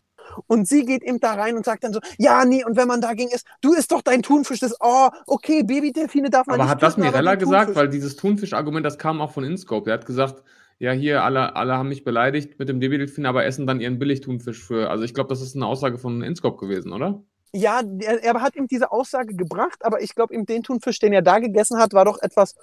Und 0.45 0.67
sie 0.67 0.85
geht 0.85 1.03
eben 1.03 1.19
da 1.19 1.33
rein 1.33 1.55
und 1.55 1.65
sagt 1.65 1.83
dann 1.83 1.93
so, 1.93 1.99
ja, 2.17 2.45
nee, 2.45 2.63
und 2.63 2.75
wenn 2.75 2.87
man 2.87 3.01
dagegen 3.01 3.31
isst, 3.31 3.47
du 3.61 3.73
isst 3.73 3.91
doch 3.91 4.01
dein 4.01 4.21
Thunfisch, 4.21 4.59
das, 4.59 4.75
oh, 4.79 5.09
okay, 5.25 5.63
Babydelfine 5.63 6.29
darf 6.29 6.47
man 6.47 6.55
Aber 6.55 6.63
nicht 6.63 6.71
hat 6.71 6.83
das 6.83 6.95
töten, 6.95 7.07
aber 7.07 7.11
Mirella 7.11 7.35
gesagt? 7.35 7.75
Weil 7.75 7.89
dieses 7.89 8.15
Thunfisch-Argument, 8.17 8.85
das 8.85 8.97
kam 8.97 9.21
auch 9.21 9.31
von 9.31 9.43
Inscope. 9.43 9.89
Er 9.89 9.95
hat 9.95 10.05
gesagt, 10.05 10.43
ja, 10.79 10.91
hier, 10.91 11.23
alle, 11.23 11.55
alle 11.55 11.77
haben 11.77 11.89
mich 11.89 12.03
beleidigt 12.03 12.59
mit 12.59 12.69
dem 12.69 12.79
Babydelfin, 12.79 13.25
aber 13.25 13.45
essen 13.45 13.65
dann 13.65 13.81
ihren 13.81 13.97
Billig-Thunfisch 13.97 14.63
für. 14.63 14.89
Also 14.89 15.03
ich 15.03 15.13
glaube, 15.13 15.29
das 15.29 15.41
ist 15.41 15.55
eine 15.55 15.65
Aussage 15.65 15.97
von 15.97 16.21
Inscope 16.21 16.57
gewesen, 16.57 16.93
oder? 16.93 17.23
Ja, 17.53 17.81
er, 17.99 18.23
er 18.23 18.41
hat 18.41 18.55
ihm 18.55 18.67
diese 18.67 18.91
Aussage 18.91 19.33
gebracht, 19.33 19.83
aber 19.83 20.01
ich 20.01 20.13
glaube, 20.13 20.35
ihm 20.35 20.45
den 20.45 20.63
Thunfisch, 20.63 20.99
den 20.99 21.13
er 21.13 21.21
da 21.21 21.39
gegessen 21.39 21.79
hat, 21.79 21.93
war 21.93 22.05
doch 22.05 22.21
etwas 22.21 22.55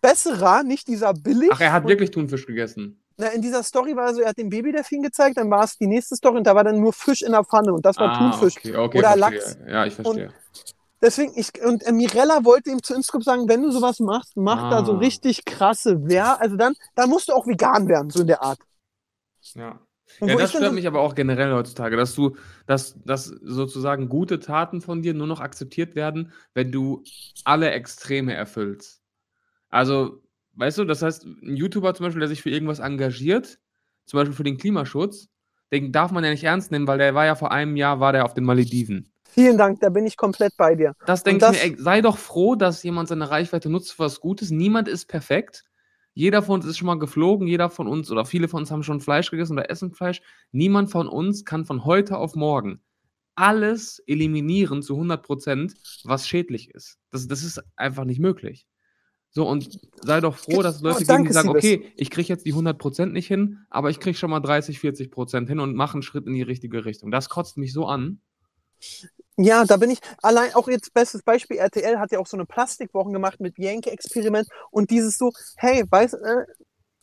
besserer, 0.00 0.62
nicht 0.62 0.88
dieser 0.88 1.12
billig. 1.12 1.50
Ach, 1.52 1.60
er 1.60 1.72
hat 1.72 1.86
wirklich 1.86 2.10
Thunfisch 2.10 2.46
gegessen. 2.46 3.01
Na, 3.22 3.28
in 3.28 3.40
dieser 3.42 3.62
Story 3.62 3.94
war 3.96 4.12
so, 4.14 4.20
er 4.20 4.30
hat 4.30 4.38
den 4.38 4.48
Babydelfin 4.50 5.02
gezeigt, 5.02 5.36
dann 5.36 5.50
war 5.50 5.64
es 5.64 5.78
die 5.78 5.86
nächste 5.86 6.16
Story 6.16 6.38
und 6.38 6.46
da 6.46 6.54
war 6.54 6.64
dann 6.64 6.80
nur 6.80 6.92
Fisch 6.92 7.22
in 7.22 7.32
der 7.32 7.44
Pfanne 7.44 7.72
und 7.72 7.86
das 7.86 7.96
war 7.98 8.18
Thunfisch. 8.18 8.56
Ah, 8.56 8.60
okay, 8.68 8.76
okay, 8.76 8.98
Oder 8.98 9.16
verstehe. 9.16 9.38
Lachs. 9.38 9.58
Ja, 9.68 9.86
ich 9.86 9.94
verstehe. 9.94 10.32
Deswegen, 11.00 11.32
ich, 11.36 11.50
und 11.64 11.88
Mirella 11.92 12.44
wollte 12.44 12.70
ihm 12.70 12.82
zu 12.82 12.94
Inscope 12.94 13.24
sagen, 13.24 13.48
wenn 13.48 13.62
du 13.62 13.70
sowas 13.72 13.98
machst, 14.00 14.36
mach 14.36 14.70
da 14.70 14.84
so 14.84 14.92
Ah. 14.94 14.98
richtig 14.98 15.44
krasse 15.44 15.98
Wer, 16.04 16.40
also 16.40 16.56
dann, 16.56 16.74
dann 16.94 17.10
musst 17.10 17.28
du 17.28 17.32
auch 17.32 17.46
vegan 17.46 17.88
werden, 17.88 18.10
so 18.10 18.20
in 18.20 18.28
der 18.28 18.42
Art. 18.42 18.58
Ja. 19.54 19.80
Und 20.20 20.28
Ja, 20.28 20.36
das 20.36 20.50
stört 20.50 20.64
so- 20.66 20.72
mich 20.72 20.86
aber 20.86 21.00
auch 21.00 21.14
generell 21.14 21.52
heutzutage, 21.52 21.96
dass 21.96 22.14
du, 22.14 22.36
dass, 22.66 22.94
dass 23.04 23.24
sozusagen 23.26 24.08
gute 24.08 24.40
Taten 24.40 24.80
von 24.80 25.02
dir 25.02 25.14
nur 25.14 25.26
noch 25.26 25.40
akzeptiert 25.40 25.94
werden, 25.96 26.32
wenn 26.54 26.70
du 26.70 27.02
alle 27.44 27.70
Extreme 27.70 28.34
erfüllst. 28.34 29.00
Also, 29.70 30.22
weißt 30.54 30.78
du, 30.78 30.84
das 30.84 31.02
heißt, 31.02 31.24
ein 31.24 31.56
YouTuber 31.56 31.94
zum 31.94 32.04
Beispiel, 32.04 32.20
der 32.20 32.28
sich 32.28 32.42
für 32.42 32.50
irgendwas 32.50 32.78
engagiert, 32.78 33.58
zum 34.06 34.18
Beispiel 34.18 34.36
für 34.36 34.44
den 34.44 34.58
Klimaschutz, 34.58 35.28
den 35.72 35.92
darf 35.92 36.10
man 36.10 36.24
ja 36.24 36.30
nicht 36.30 36.44
ernst 36.44 36.70
nehmen, 36.70 36.86
weil 36.86 36.98
der 36.98 37.14
war 37.14 37.24
ja 37.24 37.34
vor 37.34 37.52
einem 37.52 37.76
Jahr, 37.76 38.00
war 38.00 38.12
der 38.12 38.24
auf 38.24 38.34
den 38.34 38.44
Malediven. 38.44 39.12
Vielen 39.24 39.56
Dank, 39.56 39.80
da 39.80 39.88
bin 39.88 40.04
ich 40.04 40.18
komplett 40.18 40.54
bei 40.58 40.74
dir. 40.74 40.94
Das 41.06 41.22
denke 41.22 41.46
ich 41.46 41.52
mir, 41.52 41.62
ey, 41.62 41.76
sei 41.78 42.02
doch 42.02 42.18
froh, 42.18 42.54
dass 42.54 42.82
jemand 42.82 43.08
seine 43.08 43.30
Reichweite 43.30 43.70
nutzt 43.70 43.92
für 43.92 44.00
was 44.00 44.20
Gutes. 44.20 44.50
Niemand 44.50 44.88
ist 44.88 45.06
perfekt. 45.06 45.64
Jeder 46.12 46.42
von 46.42 46.56
uns 46.56 46.66
ist 46.66 46.76
schon 46.76 46.86
mal 46.86 46.98
geflogen, 46.98 47.46
jeder 47.46 47.70
von 47.70 47.88
uns 47.88 48.10
oder 48.10 48.26
viele 48.26 48.48
von 48.48 48.60
uns 48.60 48.70
haben 48.70 48.82
schon 48.82 49.00
Fleisch 49.00 49.30
gegessen 49.30 49.54
oder 49.54 49.70
essen 49.70 49.92
Fleisch. 49.92 50.20
Niemand 50.50 50.90
von 50.90 51.08
uns 51.08 51.46
kann 51.46 51.64
von 51.64 51.86
heute 51.86 52.18
auf 52.18 52.34
morgen 52.34 52.82
alles 53.34 54.02
eliminieren 54.06 54.82
zu 54.82 54.94
100 54.94 55.22
Prozent, 55.22 55.74
was 56.04 56.28
schädlich 56.28 56.70
ist. 56.70 56.98
Das, 57.10 57.26
das 57.28 57.42
ist 57.42 57.62
einfach 57.76 58.04
nicht 58.04 58.20
möglich. 58.20 58.66
So, 59.34 59.48
und 59.48 59.80
sei 60.02 60.20
doch 60.20 60.36
froh, 60.36 60.60
dass 60.60 60.82
Oh, 60.82 60.88
Leute 60.88 60.98
geben, 60.98 61.08
danke, 61.08 61.28
die 61.28 61.34
sagen, 61.34 61.48
okay, 61.48 61.92
ich 61.96 62.10
kriege 62.10 62.28
jetzt 62.28 62.44
die 62.44 62.52
100 62.52 62.78
Prozent 62.78 63.14
nicht 63.14 63.26
hin, 63.26 63.60
aber 63.70 63.88
ich 63.88 63.98
kriege 63.98 64.16
schon 64.16 64.30
mal 64.30 64.40
30, 64.40 64.78
40 64.78 65.10
Prozent 65.10 65.48
hin 65.48 65.58
und 65.58 65.74
mache 65.74 65.94
einen 65.94 66.02
Schritt 66.02 66.26
in 66.26 66.34
die 66.34 66.42
richtige 66.42 66.84
Richtung. 66.84 67.10
Das 67.10 67.30
kotzt 67.30 67.56
mich 67.56 67.72
so 67.72 67.86
an. 67.86 68.20
Ja, 69.38 69.64
da 69.64 69.78
bin 69.78 69.90
ich 69.90 70.00
allein 70.22 70.54
auch 70.54 70.68
jetzt 70.68 70.92
bestes 70.92 71.22
Beispiel. 71.22 71.56
RTL 71.56 71.98
hat 71.98 72.12
ja 72.12 72.18
auch 72.18 72.26
so 72.26 72.36
eine 72.36 72.44
Plastikwochen 72.44 73.14
gemacht 73.14 73.40
mit 73.40 73.58
Yankee-Experiment 73.58 74.46
und 74.70 74.90
dieses 74.90 75.16
so, 75.16 75.32
hey, 75.56 75.84
weiß, 75.88 76.12
äh, 76.14 76.44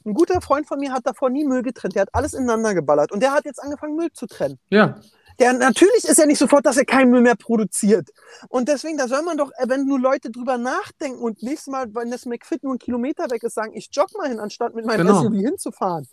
ein 0.05 0.13
guter 0.13 0.39
Freund 0.41 0.67
von 0.67 0.79
mir 0.79 0.93
hat 0.93 1.05
davor 1.05 1.29
nie 1.29 1.45
Müll 1.45 1.63
getrennt. 1.63 1.95
Der 1.95 2.03
hat 2.03 2.09
alles 2.13 2.33
ineinander 2.33 2.75
geballert 2.75 3.11
und 3.11 3.21
der 3.21 3.33
hat 3.33 3.45
jetzt 3.45 3.61
angefangen, 3.61 3.95
Müll 3.95 4.11
zu 4.13 4.27
trennen. 4.27 4.59
Ja, 4.69 4.99
Der, 5.39 5.53
natürlich 5.53 6.03
ist 6.03 6.17
ja 6.17 6.25
nicht 6.25 6.37
sofort, 6.37 6.65
dass 6.65 6.77
er 6.77 6.85
keinen 6.85 7.11
Müll 7.11 7.21
mehr 7.21 7.35
produziert. 7.35 8.09
Und 8.49 8.67
deswegen, 8.67 8.97
da 8.97 9.07
soll 9.07 9.21
man 9.23 9.37
doch, 9.37 9.51
äh, 9.57 9.69
wenn 9.69 9.85
nur 9.85 9.99
Leute 9.99 10.29
drüber 10.31 10.57
nachdenken 10.57 11.19
und 11.21 11.41
nächstes 11.43 11.67
Mal, 11.67 11.93
wenn 11.95 12.11
das 12.11 12.25
McFit 12.25 12.63
nur 12.63 12.73
einen 12.73 12.79
Kilometer 12.79 13.29
weg 13.31 13.43
ist, 13.43 13.55
sagen, 13.55 13.71
ich 13.73 13.89
jogge 13.91 14.17
mal 14.17 14.27
hin, 14.27 14.39
anstatt 14.39 14.75
mit 14.75 14.85
meinem 14.85 15.07
Genau. 15.07 15.21
SUV 15.23 15.33
hinzufahren. 15.35 16.07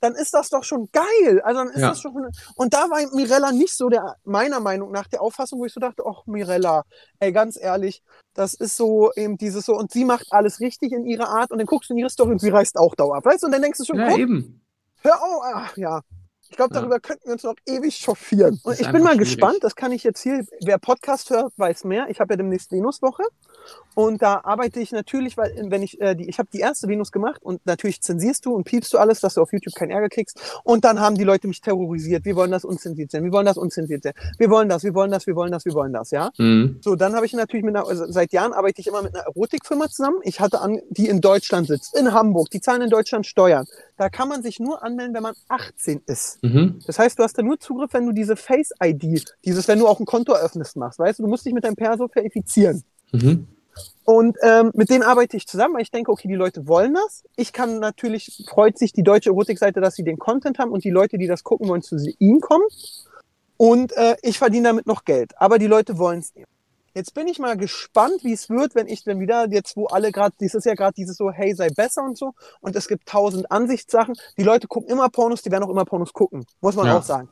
Dann 0.00 0.14
ist 0.16 0.34
das 0.34 0.48
doch 0.48 0.64
schon 0.64 0.88
geil. 0.92 1.40
Also 1.44 1.60
dann 1.60 1.68
ist 1.70 1.80
Ja. 1.80 1.88
das 1.90 2.00
schon. 2.00 2.12
Und 2.56 2.74
da 2.74 2.90
war 2.90 2.98
Mirella 3.14 3.52
nicht 3.52 3.76
so 3.76 3.88
der, 3.88 4.16
meiner 4.24 4.58
Meinung 4.60 4.90
nach, 4.90 5.06
der 5.06 5.22
Auffassung, 5.22 5.60
wo 5.60 5.64
ich 5.64 5.72
so 5.72 5.78
dachte, 5.80 6.02
ach 6.06 6.26
Mirella, 6.26 6.82
ey, 7.20 7.30
ganz 7.32 7.56
ehrlich, 7.60 8.02
das 8.34 8.54
ist 8.54 8.76
so 8.76 9.12
eben 9.14 9.36
dieses 9.38 9.64
so, 9.66 9.74
und 9.76 9.92
sie 9.92 10.04
macht 10.04 10.26
alles 10.30 10.58
richtig 10.60 10.92
in 10.92 11.04
ihrer 11.04 11.28
Art 11.28 11.50
und 11.52 11.58
dann 11.58 11.66
guckst 11.66 11.88
du 11.90 11.94
in 11.94 11.98
ihre 11.98 12.10
Story 12.10 12.32
und 12.32 12.40
sie 12.40 12.48
reißt 12.50 12.76
auch 12.78 12.94
dauerhaft, 12.96 13.26
weißt 13.26 13.42
du? 13.42 13.46
Und 13.46 13.52
dann 13.52 13.62
denkst 13.62 13.78
du 13.78 13.84
schon, 13.84 13.98
ja 13.98 14.08
guck, 14.08 14.18
eben. 14.18 14.64
Hör 15.02 15.22
auf, 15.22 15.42
ach 15.44 15.76
ja. 15.76 16.00
Ich 16.52 16.56
glaube, 16.56 16.74
Ja. 16.74 16.80
darüber 16.82 17.00
könnten 17.00 17.24
wir 17.24 17.32
uns 17.32 17.44
noch 17.44 17.54
ewig 17.64 17.96
chauffieren. 17.96 18.60
Und 18.62 18.78
ich 18.78 18.86
bin 18.92 19.02
mal 19.02 19.14
schwierig. 19.14 19.20
gespannt, 19.20 19.58
das 19.62 19.74
kann 19.74 19.90
ich 19.90 20.04
jetzt 20.04 20.20
hier, 20.22 20.44
wer 20.62 20.76
Podcast 20.76 21.30
hört, 21.30 21.50
weiß 21.56 21.84
mehr. 21.84 22.08
Ich 22.10 22.20
habe 22.20 22.34
ja 22.34 22.36
demnächst 22.36 22.70
Venuswoche 22.72 23.22
und 23.94 24.20
da 24.20 24.42
arbeite 24.44 24.78
ich 24.80 24.92
natürlich, 24.92 25.38
weil 25.38 25.54
wenn 25.70 25.82
ich 25.82 25.98
äh, 26.02 26.14
die, 26.14 26.28
ich 26.28 26.38
habe 26.38 26.50
die 26.52 26.58
erste 26.60 26.88
Venus 26.88 27.10
gemacht 27.10 27.40
und 27.42 27.64
natürlich 27.64 28.02
zensierst 28.02 28.44
du 28.44 28.54
und 28.54 28.64
piepst 28.64 28.92
du 28.92 28.98
alles, 28.98 29.20
dass 29.20 29.34
du 29.34 29.40
auf 29.40 29.50
YouTube 29.50 29.74
keinen 29.74 29.92
Ärger 29.92 30.10
kriegst. 30.10 30.38
Und 30.62 30.84
dann 30.84 31.00
haben 31.00 31.14
die 31.16 31.24
Leute 31.24 31.48
mich 31.48 31.62
terrorisiert. 31.62 32.26
Wir 32.26 32.36
wollen 32.36 32.50
das 32.50 32.66
unzensiert 32.66 33.10
sein, 33.12 33.24
wir 33.24 33.32
wollen 33.32 33.46
das 33.46 33.56
unzensiert 33.56 34.02
sein, 34.02 34.12
wir 34.36 34.50
wollen 34.50 34.68
das, 34.68 34.84
wir 34.84 34.92
wollen 34.94 35.10
das, 35.10 35.26
wir 35.26 35.34
wollen 35.34 35.52
das, 35.52 35.64
wir 35.64 35.72
wollen 35.72 35.94
das, 35.94 36.10
ja. 36.10 36.30
Mhm. 36.36 36.80
So, 36.82 36.96
dann 36.96 37.14
habe 37.14 37.24
ich 37.24 37.32
natürlich 37.32 37.64
mit 37.64 37.74
einer, 37.76 37.86
also 37.88 38.04
seit 38.12 38.32
Jahren 38.34 38.52
arbeite 38.52 38.78
ich 38.82 38.88
immer 38.88 39.00
mit 39.00 39.14
einer 39.14 39.24
Erotikfirma 39.24 39.88
zusammen. 39.88 40.18
Ich 40.22 40.38
hatte 40.40 40.60
an, 40.60 40.80
die 40.90 41.08
in 41.08 41.22
Deutschland 41.22 41.66
sitzt, 41.68 41.96
in 41.96 42.12
Hamburg, 42.12 42.50
die 42.50 42.60
zahlen 42.60 42.82
in 42.82 42.90
Deutschland 42.90 43.26
Steuern. 43.26 43.66
Da 43.96 44.08
kann 44.08 44.28
man 44.28 44.42
sich 44.42 44.58
nur 44.58 44.82
anmelden, 44.82 45.14
wenn 45.14 45.22
man 45.22 45.34
18 45.48 46.02
ist. 46.06 46.42
Mhm. 46.42 46.80
Das 46.86 46.98
heißt, 46.98 47.18
du 47.18 47.22
hast 47.22 47.36
da 47.36 47.42
nur 47.42 47.60
Zugriff, 47.60 47.92
wenn 47.92 48.06
du 48.06 48.12
diese 48.12 48.36
Face-ID, 48.36 49.24
dieses, 49.44 49.68
wenn 49.68 49.78
du 49.78 49.86
auch 49.86 50.00
ein 50.00 50.06
Konto 50.06 50.32
eröffnest, 50.32 50.76
machst. 50.76 50.98
Weißt 50.98 51.18
du, 51.18 51.24
du 51.24 51.28
musst 51.28 51.44
dich 51.44 51.52
mit 51.52 51.64
deinem 51.64 51.76
Perso 51.76 52.08
verifizieren. 52.08 52.82
Mhm. 53.12 53.46
Und 54.04 54.36
ähm, 54.42 54.72
mit 54.74 54.90
denen 54.90 55.02
arbeite 55.02 55.36
ich 55.36 55.46
zusammen, 55.46 55.74
weil 55.74 55.82
ich 55.82 55.90
denke, 55.90 56.10
okay, 56.10 56.28
die 56.28 56.34
Leute 56.34 56.66
wollen 56.66 56.94
das. 56.94 57.24
Ich 57.36 57.52
kann 57.52 57.78
natürlich, 57.78 58.44
freut 58.48 58.76
sich 58.78 58.92
die 58.92 59.02
deutsche 59.02 59.30
Erotikseite, 59.30 59.80
dass 59.80 59.94
sie 59.94 60.04
den 60.04 60.18
Content 60.18 60.58
haben 60.58 60.72
und 60.72 60.84
die 60.84 60.90
Leute, 60.90 61.18
die 61.18 61.26
das 61.26 61.44
gucken, 61.44 61.68
wollen 61.68 61.82
zu 61.82 61.96
ihnen 62.18 62.40
kommen. 62.40 62.64
Und 63.56 63.92
äh, 63.96 64.16
ich 64.22 64.38
verdiene 64.38 64.68
damit 64.68 64.86
noch 64.86 65.04
Geld. 65.04 65.32
Aber 65.36 65.58
die 65.58 65.68
Leute 65.68 65.98
wollen 65.98 66.18
es 66.18 66.34
nicht. 66.34 66.48
Jetzt 66.94 67.14
bin 67.14 67.26
ich 67.26 67.38
mal 67.38 67.56
gespannt, 67.56 68.22
wie 68.22 68.32
es 68.32 68.50
wird, 68.50 68.74
wenn 68.74 68.86
ich 68.86 69.02
dann 69.04 69.18
wieder, 69.18 69.48
jetzt 69.50 69.76
wo 69.76 69.86
alle 69.86 70.12
gerade, 70.12 70.34
das 70.38 70.54
ist 70.54 70.66
ja 70.66 70.74
gerade 70.74 70.92
dieses 70.94 71.16
so, 71.16 71.30
hey, 71.30 71.54
sei 71.54 71.68
besser 71.70 72.02
und 72.02 72.18
so, 72.18 72.34
und 72.60 72.76
es 72.76 72.86
gibt 72.86 73.08
tausend 73.08 73.50
Ansichtssachen. 73.50 74.14
Die 74.36 74.42
Leute 74.42 74.68
gucken 74.68 74.90
immer 74.90 75.08
Pornos, 75.08 75.40
die 75.42 75.50
werden 75.50 75.64
auch 75.64 75.70
immer 75.70 75.84
Pornos 75.86 76.12
gucken, 76.12 76.44
muss 76.60 76.76
man 76.76 76.86
Ja. 76.86 76.98
auch 76.98 77.02
sagen. 77.02 77.28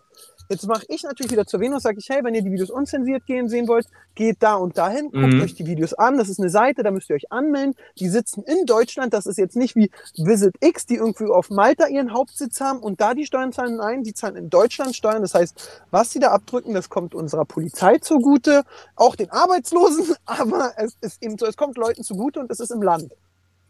Jetzt 0.50 0.66
mache 0.66 0.84
ich 0.88 1.04
natürlich 1.04 1.30
wieder 1.30 1.46
zur 1.46 1.60
Venus, 1.60 1.84
sage 1.84 1.98
ich, 2.00 2.08
hey, 2.08 2.24
wenn 2.24 2.34
ihr 2.34 2.42
die 2.42 2.50
Videos 2.50 2.70
unzensiert 2.70 3.24
gehen 3.24 3.48
sehen 3.48 3.68
wollt, 3.68 3.86
geht 4.16 4.38
da 4.40 4.54
und 4.56 4.76
dahin, 4.76 5.04
guckt 5.12 5.34
Mhm. 5.34 5.42
euch 5.42 5.54
die 5.54 5.64
Videos 5.64 5.94
an. 5.94 6.18
Das 6.18 6.28
ist 6.28 6.40
eine 6.40 6.50
Seite, 6.50 6.82
da 6.82 6.90
müsst 6.90 7.08
ihr 7.08 7.14
euch 7.14 7.30
anmelden. 7.30 7.76
Die 8.00 8.08
sitzen 8.08 8.42
in 8.42 8.66
Deutschland. 8.66 9.14
Das 9.14 9.26
ist 9.26 9.38
jetzt 9.38 9.54
nicht 9.54 9.76
wie 9.76 9.92
Visit 10.16 10.56
X, 10.60 10.86
die 10.86 10.96
irgendwie 10.96 11.26
auf 11.26 11.50
Malta 11.50 11.86
ihren 11.86 12.12
Hauptsitz 12.12 12.60
haben 12.60 12.80
und 12.80 13.00
da 13.00 13.14
die 13.14 13.26
Steuern 13.26 13.52
zahlen. 13.52 13.76
Nein, 13.76 14.02
die 14.02 14.12
zahlen 14.12 14.34
in 14.34 14.50
Deutschland 14.50 14.96
Steuern. 14.96 15.22
Das 15.22 15.34
heißt, 15.34 15.84
was 15.92 16.10
sie 16.10 16.18
da 16.18 16.32
abdrücken, 16.32 16.74
das 16.74 16.88
kommt 16.88 17.14
unserer 17.14 17.44
Polizei 17.44 17.98
zugute, 17.98 18.64
auch 18.96 19.14
den 19.14 19.30
Arbeitslosen, 19.30 20.16
aber 20.26 20.72
es 20.78 20.96
ist 21.00 21.22
eben 21.22 21.38
so, 21.38 21.46
es 21.46 21.56
kommt 21.56 21.76
Leuten 21.76 22.02
zugute 22.02 22.40
und 22.40 22.50
es 22.50 22.58
ist 22.58 22.72
im 22.72 22.82
Land. 22.82 23.12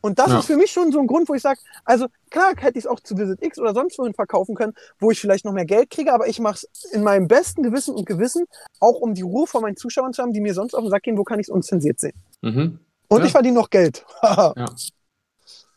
Und 0.03 0.19
das 0.19 0.29
Ja. 0.31 0.39
ist 0.39 0.47
für 0.47 0.57
mich 0.57 0.71
schon 0.71 0.93
so 0.93 0.99
ein 1.01 1.07
Grund, 1.07 1.29
wo 1.29 1.35
ich 1.35 1.43
sage, 1.43 1.61
also 1.85 2.07
klar 2.31 2.55
hätte 2.57 2.79
ich 2.79 2.85
es 2.85 2.87
auch 2.91 3.01
zu 3.01 3.19
Visit 3.19 3.43
X 3.43 3.59
oder 3.59 3.75
sonst 3.75 3.99
wohin 3.99 4.15
verkaufen 4.15 4.55
können, 4.55 4.73
wo 4.99 5.11
ich 5.11 5.21
vielleicht 5.21 5.45
noch 5.45 5.53
mehr 5.53 5.67
Geld 5.67 5.91
kriege, 5.91 6.13
aber 6.15 6.27
ich 6.27 6.41
mache 6.41 6.67
es 6.73 6.85
in 6.93 7.03
meinem 7.03 7.29
besten 7.29 7.63
Gewissen 7.63 7.95
und 7.95 8.07
Gewissen, 8.07 8.47
auch 8.81 9.01
um 9.01 9.15
die 9.15 9.23
Ruhe 9.23 9.47
vor 9.47 9.61
meinen 9.61 9.77
Zuschauern 9.77 10.13
zu 10.13 10.23
haben, 10.23 10.33
die 10.33 10.41
mir 10.41 10.55
sonst 10.55 10.75
auf 10.75 10.83
den 10.83 10.91
Sack 10.91 11.03
gehen, 11.03 11.19
wo 11.19 11.25
kann 11.25 11.39
ich 11.39 11.47
es 11.47 11.51
unzensiert 11.51 12.01
sehen. 12.01 12.15
Mhm. 12.41 12.79
Und 13.09 13.19
Ja. 13.19 13.25
ich 13.27 13.33
verdiene 13.33 13.55
noch 13.57 13.69
Geld. 13.71 14.05
Ja. 14.23 14.55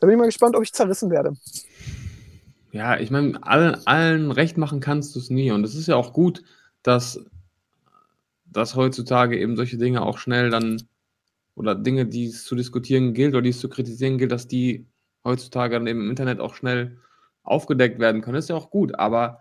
Da 0.00 0.06
bin 0.06 0.10
ich 0.10 0.18
mal 0.18 0.26
gespannt, 0.26 0.54
ob 0.56 0.62
ich 0.62 0.72
zerrissen 0.72 1.10
werde. 1.10 1.32
Ja, 2.72 2.98
ich 2.98 3.10
meine, 3.10 3.42
allen, 3.46 3.86
allen 3.86 4.30
recht 4.32 4.56
machen 4.58 4.80
kannst 4.80 5.14
du 5.14 5.18
es 5.20 5.30
nie. 5.30 5.50
Und 5.50 5.64
es 5.64 5.74
ist 5.74 5.86
ja 5.86 5.96
auch 5.96 6.12
gut, 6.12 6.42
dass, 6.82 7.20
dass 8.46 8.74
heutzutage 8.74 9.38
eben 9.38 9.56
solche 9.56 9.78
Dinge 9.78 10.02
auch 10.02 10.18
schnell 10.18 10.50
dann, 10.50 10.82
oder 11.54 11.74
Dinge, 11.74 12.06
die 12.06 12.26
es 12.26 12.44
zu 12.44 12.54
diskutieren 12.54 13.14
gilt 13.14 13.34
oder 13.34 13.42
die 13.42 13.50
es 13.50 13.60
zu 13.60 13.68
kritisieren 13.68 14.18
gilt, 14.18 14.32
dass 14.32 14.48
die 14.48 14.86
heutzutage 15.24 15.74
dann 15.74 15.86
eben 15.86 16.02
im 16.02 16.10
Internet 16.10 16.40
auch 16.40 16.54
schnell 16.54 16.98
aufgedeckt 17.42 17.98
werden 17.98 18.22
können. 18.22 18.38
ist 18.38 18.48
ja 18.48 18.56
auch 18.56 18.70
gut, 18.70 18.94
aber 18.98 19.40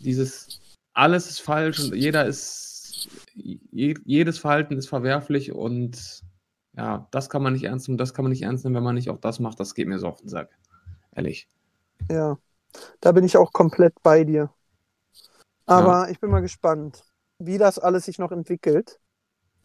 dieses 0.00 0.60
alles 0.92 1.28
ist 1.30 1.40
falsch 1.40 1.78
und 1.80 1.94
jeder 1.94 2.26
ist, 2.26 3.08
je, 3.34 3.94
jedes 4.04 4.38
Verhalten 4.38 4.76
ist 4.76 4.88
verwerflich 4.88 5.52
und 5.52 6.22
ja, 6.76 7.08
das 7.10 7.30
kann 7.30 7.42
man 7.42 7.52
nicht 7.52 7.64
ernst 7.64 7.88
nehmen, 7.88 7.98
das 7.98 8.14
kann 8.14 8.24
man 8.24 8.30
nicht 8.30 8.42
ernst 8.42 8.64
nehmen, 8.64 8.76
wenn 8.76 8.82
man 8.82 8.94
nicht 8.94 9.10
auch 9.10 9.18
das 9.18 9.40
macht, 9.40 9.60
das 9.60 9.74
geht 9.74 9.88
mir 9.88 9.98
so 9.98 10.08
auf 10.08 10.20
den 10.20 10.28
Sack. 10.28 10.50
Ehrlich. 11.14 11.48
Ja, 12.10 12.38
da 13.00 13.12
bin 13.12 13.24
ich 13.24 13.36
auch 13.36 13.52
komplett 13.52 13.94
bei 14.02 14.24
dir. 14.24 14.50
Aber 15.66 16.10
ich 16.10 16.18
bin 16.18 16.30
mal 16.30 16.40
gespannt, 16.40 17.04
wie 17.38 17.58
das 17.58 17.78
alles 17.78 18.06
sich 18.06 18.18
noch 18.18 18.32
entwickelt. 18.32 18.98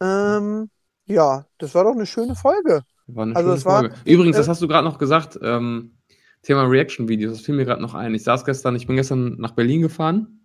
Ähm, 0.00 0.70
ja, 1.06 1.46
das 1.58 1.74
war 1.74 1.84
doch 1.84 1.92
eine 1.92 2.06
schöne 2.06 2.34
Folge. 2.34 2.82
War 3.06 3.24
eine 3.24 3.36
Also 3.36 3.48
schöne 3.48 3.58
es 3.58 3.64
war- 3.64 3.80
Folge. 3.80 3.94
Übrigens, 4.04 4.36
das 4.36 4.46
äh, 4.46 4.50
hast 4.50 4.62
du 4.62 4.68
gerade 4.68 4.86
noch 4.88 4.98
gesagt, 4.98 5.38
ähm, 5.42 5.92
Thema 6.42 6.64
Reaction-Videos, 6.64 7.32
das 7.32 7.40
fiel 7.42 7.54
mir 7.54 7.64
gerade 7.64 7.80
noch 7.82 7.94
ein. 7.94 8.14
Ich 8.14 8.22
saß 8.24 8.44
gestern, 8.44 8.76
ich 8.76 8.86
bin 8.86 8.96
gestern 8.96 9.36
nach 9.38 9.52
Berlin 9.52 9.80
gefahren 9.82 10.40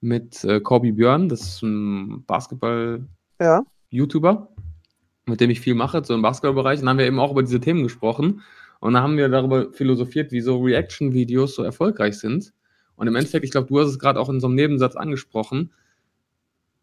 mit 0.00 0.42
äh, 0.44 0.60
Corby 0.60 0.92
Björn, 0.92 1.28
das 1.28 1.42
ist 1.42 1.62
ein 1.62 2.24
Basketball-YouTuber, 2.26 3.08
Ja, 3.40 4.48
mit 5.26 5.40
dem 5.40 5.50
ich 5.50 5.60
viel 5.60 5.74
mache, 5.74 6.04
so 6.04 6.14
im 6.14 6.22
Basketballbereich. 6.22 6.78
Und 6.80 6.86
dann 6.86 6.90
haben 6.90 6.98
wir 6.98 7.06
eben 7.06 7.20
auch 7.20 7.30
über 7.32 7.42
diese 7.42 7.60
Themen 7.60 7.82
gesprochen. 7.84 8.42
Und 8.80 8.94
dann 8.94 9.02
haben 9.02 9.16
wir 9.16 9.28
darüber 9.28 9.72
philosophiert, 9.72 10.32
wieso 10.32 10.60
Reaction-Videos 10.60 11.54
so 11.54 11.62
erfolgreich 11.62 12.18
sind. 12.18 12.52
Und 12.96 13.06
im 13.06 13.14
Endeffekt, 13.14 13.44
ich 13.44 13.52
glaube, 13.52 13.68
du 13.68 13.78
hast 13.80 13.88
es 13.88 13.98
gerade 14.00 14.18
auch 14.18 14.28
in 14.28 14.40
so 14.40 14.48
einem 14.48 14.56
Nebensatz 14.56 14.96
angesprochen. 14.96 15.72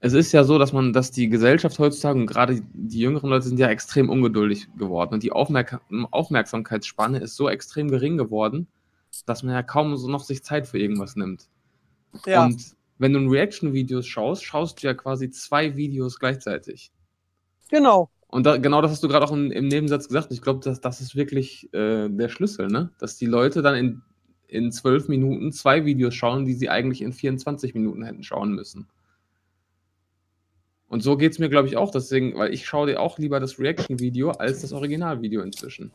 Es 0.02 0.14
ist 0.14 0.32
ja 0.32 0.46
so, 0.46 0.58
dass 0.58 0.72
man, 0.72 0.94
dass 0.94 1.12
die 1.12 1.28
Gesellschaft 1.28 1.78
heutzutage 1.78 2.20
und 2.20 2.26
gerade 2.26 2.62
die 2.74 3.00
jüngeren 3.00 3.30
Leute 3.30 3.48
sind 3.48 3.60
ja 3.60 3.68
extrem 3.68 4.10
ungeduldig 4.10 4.68
geworden 4.78 5.14
und 5.14 5.24
die 5.24 5.34
Aufmerk 5.34 5.82
Aufmerksamkeitsspanne 6.12 7.20
ist 7.20 7.36
so 7.36 7.50
extrem 7.50 7.90
gering 7.90 8.18
geworden, 8.18 8.68
dass 9.26 9.44
man 9.44 9.54
ja 9.54 9.62
kaum 9.62 9.98
so 9.98 10.08
noch 10.08 10.24
sich 10.24 10.44
Zeit 10.44 10.68
für 10.68 10.80
irgendwas 10.80 11.18
nimmt. 11.18 11.50
ja, 12.26 12.46
Und 12.46 12.78
wenn 12.98 13.14
du 13.14 13.20
Reaction-Videos 13.30 14.08
schaust, 14.08 14.44
schaust 14.46 14.82
du 14.82 14.88
ja 14.88 14.94
quasi 14.94 15.30
zwei 15.32 15.76
Videos 15.76 16.20
gleichzeitig. 16.20 16.92
genau. 17.70 18.10
Und 18.32 18.46
da, 18.46 18.58
genau 18.58 18.82
das 18.82 18.92
hast 18.92 19.04
du 19.04 19.08
gerade 19.08 19.26
auch 19.26 19.32
im, 19.32 19.52
im 19.52 19.68
Nebensatz 19.68 20.08
gesagt. 20.08 20.32
Ich 20.32 20.42
glaube, 20.42 20.60
das, 20.64 20.80
das 20.82 21.02
ist 21.02 21.16
wirklich 21.16 21.74
äh, 21.74 22.10
der 22.10 22.30
Schlüssel, 22.30 22.68
ne? 22.68 22.92
Dass 23.00 23.18
die 23.18 23.26
Leute 23.26 23.64
dann 23.64 23.76
in, 23.76 24.02
in 24.48 24.72
zwölf 24.72 25.08
Minuten 25.08 25.52
zwei 25.52 25.84
Videos 25.84 26.14
schauen, 26.14 26.46
die 26.46 26.54
sie 26.54 26.70
eigentlich 26.70 27.02
in 27.02 27.12
24 27.12 27.74
Minuten 27.74 28.04
hätten 28.04 28.22
schauen 28.24 28.54
müssen. 28.54 28.88
Und 30.90 31.02
so 31.02 31.16
geht 31.18 31.32
es 31.32 31.40
mir, 31.40 31.50
glaube 31.50 31.68
ich, 31.68 31.78
auch. 31.78 31.92
Deswegen, 31.92 32.36
weil 32.36 32.54
ich 32.54 32.66
schaue 32.66 32.88
dir 32.88 33.00
auch 33.00 33.18
lieber 33.20 33.40
das 33.40 33.60
Reaction-Video 33.60 34.32
als 34.32 34.62
das 34.62 34.74
Originalvideo 34.74 35.42
inzwischen. 35.42 35.92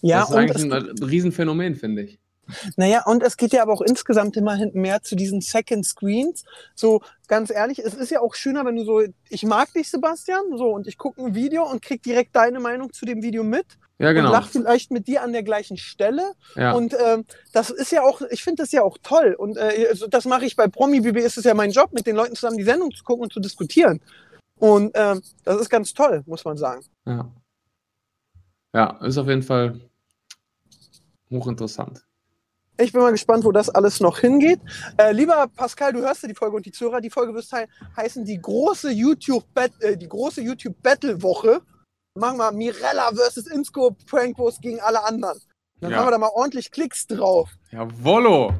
Ja, 0.00 0.20
das 0.20 0.30
ist 0.30 0.34
und 0.34 0.72
eigentlich 0.72 0.90
ein 1.00 1.04
Riesenphänomen, 1.04 1.74
finde 1.76 2.02
ich. 2.02 2.18
Naja, 2.76 3.04
und 3.06 3.22
es 3.22 3.36
geht 3.36 3.52
ja 3.52 3.62
aber 3.62 3.72
auch 3.72 3.80
insgesamt 3.80 4.36
immerhin 4.36 4.70
mehr 4.74 5.02
zu 5.02 5.16
diesen 5.16 5.40
Second 5.40 5.84
Screens. 5.86 6.44
So, 6.74 7.00
ganz 7.28 7.50
ehrlich, 7.50 7.78
es 7.78 7.94
ist 7.94 8.10
ja 8.10 8.20
auch 8.20 8.34
schöner, 8.34 8.64
wenn 8.64 8.76
du 8.76 8.84
so, 8.84 9.02
ich 9.28 9.44
mag 9.44 9.72
dich, 9.72 9.90
Sebastian, 9.90 10.56
so, 10.56 10.70
und 10.70 10.86
ich 10.86 10.98
gucke 10.98 11.22
ein 11.22 11.34
Video 11.34 11.64
und 11.68 11.82
krieg 11.82 12.02
direkt 12.02 12.34
deine 12.36 12.60
Meinung 12.60 12.92
zu 12.92 13.06
dem 13.06 13.22
Video 13.22 13.44
mit 13.44 13.66
Ja, 13.98 14.08
und 14.10 14.16
genau. 14.16 14.32
lach 14.32 14.48
vielleicht 14.48 14.90
mit 14.90 15.06
dir 15.06 15.22
an 15.22 15.32
der 15.32 15.42
gleichen 15.42 15.76
Stelle. 15.76 16.32
Ja. 16.56 16.72
Und 16.72 16.94
ähm, 16.98 17.24
das 17.52 17.70
ist 17.70 17.92
ja 17.92 18.02
auch, 18.02 18.20
ich 18.30 18.42
finde 18.42 18.62
das 18.62 18.72
ja 18.72 18.82
auch 18.82 18.98
toll. 19.02 19.34
Und 19.38 19.56
äh, 19.56 19.86
also 19.88 20.06
das 20.06 20.24
mache 20.24 20.44
ich 20.44 20.56
bei 20.56 20.68
Promi 20.68 21.00
BB, 21.00 21.18
ist 21.18 21.38
es 21.38 21.44
ja 21.44 21.54
mein 21.54 21.70
Job, 21.70 21.92
mit 21.92 22.06
den 22.06 22.16
Leuten 22.16 22.34
zusammen 22.34 22.58
die 22.58 22.64
Sendung 22.64 22.90
zu 22.92 23.04
gucken 23.04 23.24
und 23.24 23.32
zu 23.32 23.40
diskutieren. 23.40 24.00
Und 24.56 24.92
ähm, 24.94 25.22
das 25.44 25.60
ist 25.60 25.70
ganz 25.70 25.92
toll, 25.92 26.22
muss 26.26 26.44
man 26.44 26.56
sagen. 26.56 26.84
ja. 27.06 27.30
ja, 28.74 28.98
ist 29.04 29.18
auf 29.18 29.28
jeden 29.28 29.42
Fall 29.42 29.80
hochinteressant. 31.30 32.04
Ich 32.82 32.92
bin 32.92 33.00
mal 33.00 33.12
gespannt, 33.12 33.44
wo 33.44 33.52
das 33.52 33.70
alles 33.70 34.00
noch 34.00 34.18
hingeht. 34.18 34.60
Äh, 34.98 35.12
lieber 35.12 35.46
Pascal, 35.54 35.92
du 35.92 36.00
hörst 36.00 36.22
ja 36.22 36.28
die 36.28 36.34
Folge 36.34 36.56
und 36.56 36.66
die 36.66 36.72
Zuhörer, 36.72 37.00
die 37.00 37.10
Folge 37.10 37.32
wird 37.32 37.44
he 37.44 37.66
heißen 37.96 38.24
die 38.24 38.40
große 38.40 38.90
YouTube 38.90 39.44
äh, 39.80 39.96
die 39.96 40.08
große 40.08 40.40
YouTube 40.40 40.74
Battle 40.82 41.22
Woche. 41.22 41.60
Machen 42.18 42.38
wir 42.38 42.50
Mirella 42.52 43.10
versus 43.14 43.46
Insco 43.46 43.96
Prankos 44.10 44.60
gegen 44.60 44.80
alle 44.80 45.02
anderen. 45.04 45.38
Dann 45.80 45.92
Ja. 45.92 45.98
haben 45.98 46.06
wir 46.06 46.10
da 46.12 46.18
mal 46.18 46.30
ordentlich 46.34 46.70
Klicks 46.70 47.06
drauf. 47.06 47.48
Jawollo! 47.70 48.52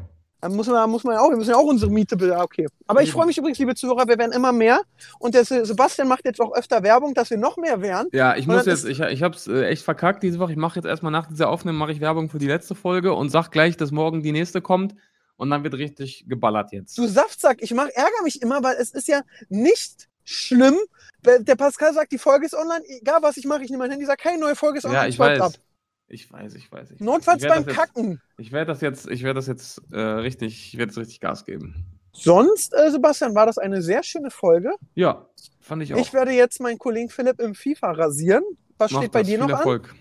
Dann 0.43 0.57
muss 0.57 0.66
man, 0.66 0.90
muss 0.90 1.05
man 1.05 1.16
auch, 1.18 1.30
wir 1.30 1.36
müssen 1.36 1.51
ja 1.51 1.57
auch 1.57 1.64
unsere 1.64 1.90
Miete 1.90 2.16
be- 2.16 2.26
ja, 2.26 2.43
okay. 2.43 2.66
Aber 2.88 3.01
ich 3.01 3.12
freue 3.12 3.26
mich 3.26 3.38
übrigens, 3.38 3.59
liebe 3.61 3.76
Zuhörer, 3.76 4.09
wir 4.09 4.18
werden 4.18 4.32
immer 4.32 4.51
mehr. 4.53 4.80
Und 5.20 5.34
der 5.36 5.45
Se- 5.45 5.64
Sebastian 5.64 6.09
macht 6.09 6.24
jetzt 6.24 6.40
auch 6.40 6.53
öfter 6.53 6.82
Werbung, 6.82 7.14
dass 7.14 7.30
wir 7.30 7.38
noch 7.38 7.57
mehr 7.57 7.80
werden. 7.80 8.09
Ja, 8.12 8.34
ich 8.36 8.49
muss 8.49 8.66
jetzt, 8.66 8.84
ich, 8.84 8.99
ich 9.01 9.22
habe 9.22 9.36
es 9.36 9.47
äh, 9.47 9.66
echt 9.66 9.84
verkackt 9.84 10.22
diese 10.24 10.40
Woche. 10.40 10.51
Ich 10.51 10.59
mache 10.59 10.80
jetzt 10.80 10.86
erstmal 10.86 11.12
nach 11.12 11.28
dieser 11.28 11.49
Aufnahme 11.49 11.78
mache 11.78 11.93
ich 11.93 12.01
Werbung 12.01 12.28
für 12.28 12.38
die 12.38 12.49
letzte 12.49 12.74
Folge 12.74 13.14
und 13.14 13.30
sag 13.30 13.51
gleich, 13.51 13.76
dass 13.76 13.93
morgen 13.93 14.22
die 14.24 14.32
nächste 14.32 14.61
kommt 14.61 14.97
und 15.36 15.49
dann 15.49 15.62
wird 15.62 15.74
richtig 15.74 16.24
geballert 16.28 16.72
jetzt. 16.72 16.99
Du 16.99 17.07
Saftsack, 17.07 17.59
ich 17.62 17.72
mach, 17.72 17.86
ärgere 17.95 18.22
mich 18.24 18.43
immer, 18.43 18.64
weil 18.64 18.74
es 18.80 18.90
ist 18.90 19.07
ja 19.07 19.20
nicht 19.49 20.09
schlimm. 20.24 20.76
Der 21.24 21.55
Pascal 21.55 21.95
sagt, 21.95 22.11
die 22.11 22.18
Folge 22.18 22.47
ist 22.47 22.55
online, 22.57 22.84
egal 22.88 23.18
was 23.22 23.36
ich 23.36 23.45
mache, 23.45 23.62
ich 23.62 23.70
nehme 23.70 23.84
mein 23.84 23.90
Handy, 23.93 24.07
sage, 24.07 24.22
hey, 24.24 24.38
neue 24.38 24.57
Folge 24.57 24.78
ist 24.78 24.84
online, 24.84 25.03
Ja, 25.05 25.09
ich 25.09 25.18
weiß. 25.20 25.40
ab. 25.40 25.53
Ich 26.13 26.31
weiß, 26.31 26.55
ich 26.57 26.71
weiß. 26.71 26.91
Ich. 26.91 27.01
Notfalls 27.01 27.43
beim 27.43 27.65
jetzt, 27.65 27.75
Kacken. 27.75 28.21
Ich 28.37 28.53
werde 28.53 28.67
das 28.67 28.83
jetzt, 28.83 29.09
ich 29.09 29.23
werde 29.23 29.39
das 29.39 29.47
jetzt 29.47 29.81
äh, 29.93 29.99
richtig, 29.99 30.69
ich 30.69 30.79
werde 30.79 30.91
jetzt 30.91 30.99
richtig 30.99 31.21
Gas 31.21 31.47
geben. 31.47 31.87
Sonst, 32.13 32.75
äh, 32.75 32.91
Sebastian, 32.91 33.35
war 33.35 33.47
das 33.47 33.57
eine 33.57 33.81
sehr 33.81 34.03
schöne 34.03 34.31
Folge. 34.31 34.75
Ja, 34.95 35.27
fand 35.61 35.83
ich 35.83 35.95
auch. 35.95 35.99
Ich 35.99 36.13
werde 36.13 36.33
jetzt 36.33 36.61
meinen 36.61 36.79
Kollegen 36.79 37.09
Philipp 37.09 37.41
im 37.41 37.55
FIFA 37.55 37.93
rasieren. 37.93 38.45
Was 38.77 38.91
Mach 38.91 39.01
steht 39.01 39.13
bei 39.13 39.23
dir 39.23 39.39
noch 39.39 39.47
an? 39.47 39.53
Erfolg. 39.53 39.95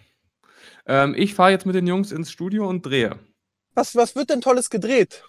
Ähm, 0.85 1.15
ich 1.17 1.33
fahre 1.33 1.51
jetzt 1.51 1.65
mit 1.65 1.75
den 1.75 1.87
Jungs 1.87 2.11
ins 2.11 2.29
Studio 2.29 2.67
und 2.67 2.85
drehe. 2.85 3.17
Was, 3.73 3.95
was 3.95 4.13
wird 4.13 4.31
denn 4.31 4.41
Tolles 4.41 4.69
gedreht? 4.69 5.23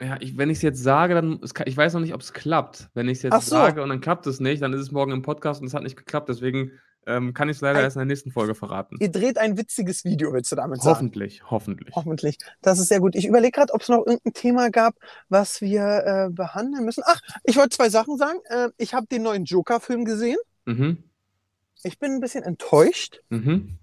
Ja, 0.00 0.16
ich, 0.18 0.36
wenn 0.36 0.50
ich 0.50 0.58
es 0.58 0.62
jetzt 0.62 0.82
sage, 0.82 1.14
dann 1.14 1.40
kann, 1.54 1.68
ich 1.68 1.76
weiß 1.76 1.94
noch 1.94 2.00
nicht, 2.00 2.14
ob 2.14 2.22
es 2.22 2.32
klappt. 2.32 2.88
Wenn 2.94 3.08
ich 3.08 3.18
es 3.18 3.22
jetzt 3.22 3.40
so. 3.42 3.54
sage 3.54 3.84
und 3.84 3.88
dann 3.88 4.00
klappt 4.00 4.26
es 4.26 4.40
nicht, 4.40 4.60
dann 4.60 4.72
ist 4.72 4.80
es 4.80 4.90
morgen 4.90 5.12
im 5.12 5.22
Podcast 5.22 5.60
und 5.60 5.68
es 5.68 5.74
hat 5.74 5.84
nicht 5.84 5.96
geklappt. 5.96 6.28
Deswegen 6.28 6.72
ähm, 7.06 7.34
kann 7.34 7.48
ich 7.48 7.56
es 7.56 7.60
leider 7.60 7.80
Ei. 7.80 7.82
erst 7.82 7.96
in 7.96 8.00
der 8.00 8.06
nächsten 8.06 8.30
Folge 8.30 8.54
verraten. 8.54 8.96
Ihr 9.00 9.10
dreht 9.10 9.38
ein 9.38 9.56
witziges 9.56 10.04
Video, 10.04 10.32
willst 10.32 10.50
du 10.52 10.56
damit 10.56 10.82
sagen? 10.82 10.96
Hoffentlich, 10.96 11.42
hoffentlich. 11.50 11.94
Hoffentlich. 11.94 12.38
Das 12.62 12.78
ist 12.78 12.88
sehr 12.88 13.00
gut. 13.00 13.14
Ich 13.14 13.26
überlege 13.26 13.52
gerade, 13.52 13.72
ob 13.72 13.82
es 13.82 13.88
noch 13.88 14.06
irgendein 14.06 14.32
Thema 14.32 14.70
gab, 14.70 14.94
was 15.28 15.60
wir 15.60 15.82
äh, 16.04 16.30
behandeln 16.30 16.84
müssen. 16.84 17.02
Ach, 17.06 17.20
ich 17.44 17.56
wollte 17.56 17.76
zwei 17.76 17.88
Sachen 17.88 18.16
sagen. 18.16 18.38
Äh, 18.44 18.68
ich 18.78 18.94
habe 18.94 19.06
den 19.06 19.22
neuen 19.22 19.44
Joker-Film 19.44 20.04
gesehen. 20.04 20.38
Mhm. 20.64 20.98
Ich 21.82 21.98
bin 21.98 22.12
ein 22.12 22.20
bisschen 22.20 22.44
enttäuscht. 22.44 23.20
Mhm. 23.28 23.78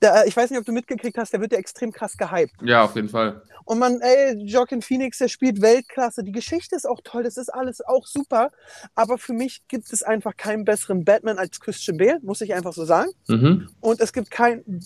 Der, 0.00 0.26
ich 0.26 0.36
weiß 0.36 0.50
nicht, 0.50 0.58
ob 0.58 0.64
du 0.64 0.72
mitgekriegt 0.72 1.18
hast, 1.18 1.32
der 1.32 1.40
wird 1.40 1.52
ja 1.52 1.58
extrem 1.58 1.92
krass 1.92 2.16
gehypt. 2.16 2.54
Ja, 2.62 2.84
auf 2.84 2.94
jeden 2.94 3.08
Fall. 3.08 3.42
Und 3.64 3.78
man, 3.78 4.00
ey, 4.00 4.34
Joaquin 4.44 4.80
Phoenix, 4.80 5.18
der 5.18 5.28
spielt 5.28 5.60
Weltklasse. 5.60 6.22
Die 6.24 6.32
Geschichte 6.32 6.76
ist 6.76 6.88
auch 6.88 7.00
toll, 7.04 7.24
das 7.24 7.36
ist 7.36 7.52
alles 7.52 7.80
auch 7.80 8.06
super. 8.06 8.50
Aber 8.94 9.18
für 9.18 9.32
mich 9.32 9.66
gibt 9.68 9.92
es 9.92 10.02
einfach 10.02 10.36
keinen 10.36 10.64
besseren 10.64 11.04
Batman 11.04 11.38
als 11.38 11.60
Christian 11.60 11.98
Bale, 11.98 12.20
muss 12.22 12.40
ich 12.40 12.54
einfach 12.54 12.72
so 12.72 12.84
sagen. 12.84 13.10
Mhm. 13.26 13.68
Und 13.80 14.00
es 14.00 14.12
gibt 14.12 14.30
keinen 14.30 14.80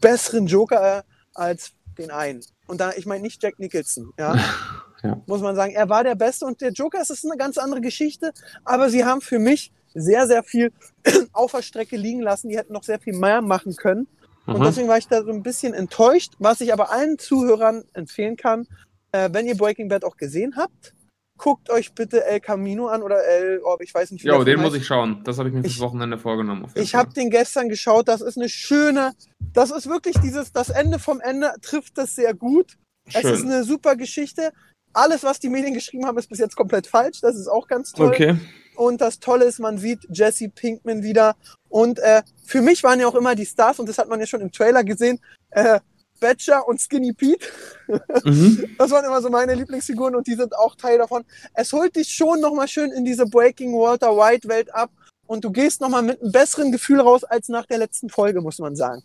besseren 0.00 0.46
Joker 0.46 0.98
äh, 0.98 1.02
als 1.34 1.72
den 1.98 2.10
einen. 2.10 2.40
Und 2.66 2.80
da, 2.80 2.92
ich 2.96 3.04
meine 3.04 3.22
nicht 3.22 3.42
Jack 3.42 3.58
Nicholson, 3.58 4.12
ja. 4.18 4.34
Ja. 5.02 5.20
Muss 5.26 5.40
man 5.40 5.56
sagen, 5.56 5.72
er 5.72 5.88
war 5.88 6.04
der 6.04 6.14
Beste 6.14 6.46
und 6.46 6.60
der 6.60 6.70
Joker, 6.70 7.00
es 7.00 7.10
ist 7.10 7.24
eine 7.24 7.36
ganz 7.36 7.58
andere 7.58 7.80
Geschichte. 7.80 8.32
Aber 8.64 8.88
sie 8.88 9.04
haben 9.04 9.20
für 9.20 9.40
mich 9.40 9.72
sehr, 9.94 10.26
sehr 10.26 10.44
viel 10.44 10.72
auf 11.32 11.50
der 11.50 11.62
Strecke 11.62 11.96
liegen 11.96 12.20
lassen. 12.20 12.48
Die 12.48 12.56
hätten 12.56 12.72
noch 12.72 12.84
sehr 12.84 13.00
viel 13.00 13.18
mehr 13.18 13.42
machen 13.42 13.74
können. 13.74 14.06
Und 14.46 14.56
Aha. 14.56 14.64
deswegen 14.64 14.88
war 14.88 14.98
ich 14.98 15.08
da 15.08 15.22
so 15.22 15.30
ein 15.30 15.42
bisschen 15.42 15.72
enttäuscht, 15.74 16.32
was 16.38 16.60
ich 16.60 16.72
aber 16.72 16.90
allen 16.90 17.18
Zuhörern 17.18 17.84
empfehlen 17.92 18.36
kann, 18.36 18.66
äh, 19.12 19.28
wenn 19.32 19.46
ihr 19.46 19.56
Breaking 19.56 19.88
Bad 19.88 20.04
auch 20.04 20.16
gesehen 20.16 20.56
habt, 20.56 20.94
guckt 21.36 21.70
euch 21.70 21.92
bitte 21.92 22.24
El 22.24 22.40
Camino 22.40 22.86
an 22.86 23.02
oder 23.02 23.24
El, 23.24 23.60
oh, 23.64 23.76
ich 23.80 23.94
weiß 23.94 24.10
nicht, 24.10 24.24
der 24.24 24.44
den 24.44 24.60
muss 24.60 24.74
ich 24.74 24.86
schauen. 24.86 25.22
Das 25.24 25.38
habe 25.38 25.48
ich 25.48 25.54
mir 25.54 25.62
fürs 25.62 25.80
Wochenende 25.80 26.18
vorgenommen. 26.18 26.66
Ich 26.74 26.94
habe 26.94 27.12
den 27.12 27.30
gestern 27.30 27.68
geschaut, 27.68 28.08
das 28.08 28.20
ist 28.20 28.36
eine 28.36 28.48
schöne, 28.48 29.12
das 29.52 29.70
ist 29.70 29.88
wirklich 29.88 30.16
dieses, 30.20 30.52
das 30.52 30.70
Ende 30.70 30.98
vom 30.98 31.20
Ende 31.20 31.52
trifft 31.60 31.98
das 31.98 32.14
sehr 32.14 32.34
gut. 32.34 32.78
Es 33.06 33.22
Schön. 33.22 33.34
ist 33.34 33.42
eine 33.44 33.64
super 33.64 33.96
Geschichte. 33.96 34.52
Alles, 34.92 35.24
was 35.24 35.40
die 35.40 35.48
Medien 35.48 35.74
geschrieben 35.74 36.06
haben, 36.06 36.18
ist 36.18 36.28
bis 36.28 36.38
jetzt 36.38 36.54
komplett 36.54 36.86
falsch. 36.86 37.20
Das 37.20 37.36
ist 37.36 37.48
auch 37.48 37.66
ganz 37.66 37.92
toll. 37.92 38.08
Okay. 38.08 38.36
Und 38.76 39.00
das 39.00 39.18
Tolle 39.20 39.44
ist, 39.44 39.58
man 39.58 39.78
sieht 39.78 40.00
Jesse 40.10 40.48
Pinkman 40.48 41.02
wieder. 41.02 41.36
Und 41.68 41.98
äh, 41.98 42.22
für 42.46 42.62
mich 42.62 42.82
waren 42.82 43.00
ja 43.00 43.06
auch 43.06 43.14
immer 43.14 43.34
die 43.34 43.46
Stars, 43.46 43.78
und 43.78 43.88
das 43.88 43.98
hat 43.98 44.08
man 44.08 44.20
ja 44.20 44.26
schon 44.26 44.40
im 44.40 44.50
Trailer 44.52 44.82
gesehen, 44.84 45.18
äh, 45.50 45.80
Badger 46.20 46.66
und 46.68 46.80
Skinny 46.80 47.12
Pete. 47.12 47.46
Mhm. 48.24 48.76
Das 48.78 48.90
waren 48.90 49.04
immer 49.04 49.20
so 49.20 49.28
meine 49.28 49.54
Lieblingsfiguren 49.54 50.14
und 50.14 50.26
die 50.26 50.34
sind 50.34 50.56
auch 50.56 50.74
Teil 50.76 50.98
davon. 50.98 51.24
Es 51.54 51.72
holt 51.72 51.96
dich 51.96 52.08
schon 52.08 52.40
nochmal 52.40 52.68
schön 52.68 52.90
in 52.92 53.04
diese 53.04 53.26
Breaking 53.26 53.72
Walter 53.74 54.16
White 54.16 54.48
Welt 54.48 54.72
ab 54.74 54.90
und 55.26 55.44
du 55.44 55.50
gehst 55.50 55.80
nochmal 55.80 56.02
mit 56.02 56.22
einem 56.22 56.30
besseren 56.32 56.70
Gefühl 56.72 57.00
raus 57.00 57.24
als 57.24 57.48
nach 57.48 57.66
der 57.66 57.78
letzten 57.78 58.08
Folge, 58.08 58.40
muss 58.40 58.58
man 58.60 58.76
sagen. 58.76 59.02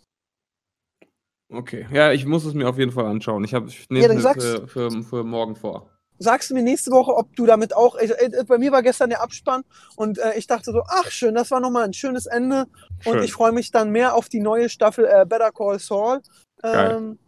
Okay, 1.50 1.86
ja, 1.92 2.12
ich 2.12 2.26
muss 2.26 2.44
es 2.44 2.54
mir 2.54 2.68
auf 2.68 2.78
jeden 2.78 2.92
Fall 2.92 3.06
anschauen. 3.06 3.42
Ich, 3.44 3.54
hab- 3.54 3.66
ich 3.66 3.86
Ja, 3.90 4.06
nehme 4.08 4.14
es 4.16 4.22
sag's. 4.22 4.44
für, 4.44 4.68
für, 4.68 5.02
für 5.02 5.24
morgen 5.24 5.56
vor. 5.56 5.90
Sagst 6.20 6.50
du 6.50 6.54
mir 6.54 6.62
nächste 6.62 6.90
Woche, 6.90 7.14
ob 7.14 7.34
du 7.36 7.46
damit 7.46 7.74
auch. 7.74 7.96
Ich, 7.96 8.10
äh, 8.10 8.44
bei 8.46 8.58
mir 8.58 8.72
war 8.72 8.82
gestern 8.82 9.10
der 9.10 9.22
Abspann 9.22 9.62
und 9.96 10.18
äh, 10.18 10.34
ich 10.36 10.46
dachte 10.46 10.72
so, 10.72 10.82
ach 10.88 11.10
schön, 11.10 11.34
das 11.34 11.50
war 11.50 11.60
nochmal 11.60 11.84
ein 11.84 11.92
schönes 11.92 12.26
Ende. 12.26 12.66
Und 13.04 13.14
Schön. 13.14 13.22
ich 13.22 13.32
freue 13.32 13.52
mich 13.52 13.70
dann 13.70 13.90
mehr 13.90 14.14
auf 14.14 14.28
die 14.28 14.40
neue 14.40 14.68
Staffel 14.68 15.04
äh, 15.04 15.24
Better 15.24 15.52
Call 15.52 15.78
Saul. 15.78 16.20
Ähm, 16.64 17.18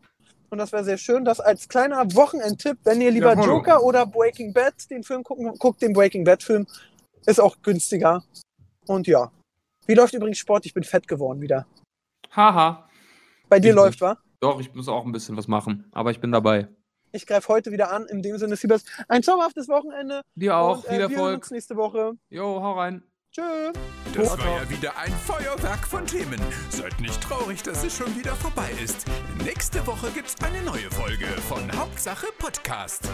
und 0.51 0.59
das 0.59 0.73
wäre 0.73 0.83
sehr 0.83 0.99
schön. 0.99 1.25
Das 1.25 1.39
als 1.39 1.69
kleiner 1.69 2.05
Wochenendtipp, 2.17 2.79
wenn 2.83 3.01
ihr 3.01 3.13
lieber 3.13 3.35
Ja. 3.37 3.45
Joker 3.45 3.83
oder 3.85 4.05
Breaking 4.05 4.53
Bad 4.53 4.75
den 4.91 5.05
Film 5.05 5.23
gucken, 5.23 5.55
guckt 5.59 5.81
den 5.83 5.93
Breaking 5.93 6.25
Bad 6.25 6.43
Film. 6.43 6.67
Ist 7.27 7.41
auch 7.41 7.57
günstiger. 7.63 8.25
Und 8.87 9.07
ja. 9.07 9.31
Wie 9.87 9.95
läuft 9.95 10.15
übrigens 10.15 10.39
Sport? 10.39 10.67
Ich 10.67 10.75
bin 10.75 10.83
fett 10.83 11.07
geworden 11.07 11.41
wieder. 11.41 11.67
Haha. 12.35 12.89
Bei 13.49 13.61
dir 13.61 13.71
Ich 13.71 13.77
läuft, 13.77 14.01
wa? 14.01 14.19
Doch, 14.41 14.61
ich 14.61 14.75
muss 14.75 14.89
auch 14.89 15.05
ein 15.05 15.13
bisschen 15.13 15.37
was 15.37 15.47
machen, 15.47 15.89
aber 15.93 16.11
ich 16.11 16.21
bin 16.21 16.33
dabei. 16.33 16.69
Ich 17.13 17.27
greife 17.27 17.49
heute 17.49 17.71
wieder 17.73 17.91
an. 17.93 18.07
In 18.07 18.23
dem 18.23 18.39
Sinne, 18.39 18.57
Siebers, 18.57 18.85
ein 19.09 19.23
zauberhaftes 19.23 19.69
Wochenende. 19.69 20.23
Dir 20.35 20.57
auch, 20.57 20.85
und, 20.85 20.87
äh, 20.87 20.91
Wir 20.93 20.99
hören 21.01 21.13
Erfolg. 21.13 21.37
uns 21.43 21.51
nächste 21.51 21.77
Woche. 21.77 22.13
Jo, 22.29 22.63
hau 22.63 22.73
rein. 22.75 23.03
Tschö. 23.33 23.73
Das 24.15 24.37
war 24.39 24.63
ja 24.63 24.69
wieder 24.69 24.97
ein 24.97 25.13
Feuerwerk 25.13 25.87
von 25.87 26.05
Themen. 26.05 26.41
Seid 26.71 27.01
nicht 27.01 27.21
traurig, 27.23 27.63
dass 27.63 27.85
es 27.85 27.97
schon 27.97 28.15
wieder 28.19 28.35
vorbei 28.35 28.71
ist. 28.83 29.07
Nächste 29.45 29.87
Woche 29.87 30.11
gibt's 30.11 30.35
eine 30.45 30.61
neue 30.63 30.91
Folge 30.91 31.27
von 31.49 31.71
Hauptsache 31.79 32.27
Podcast. 32.39 33.09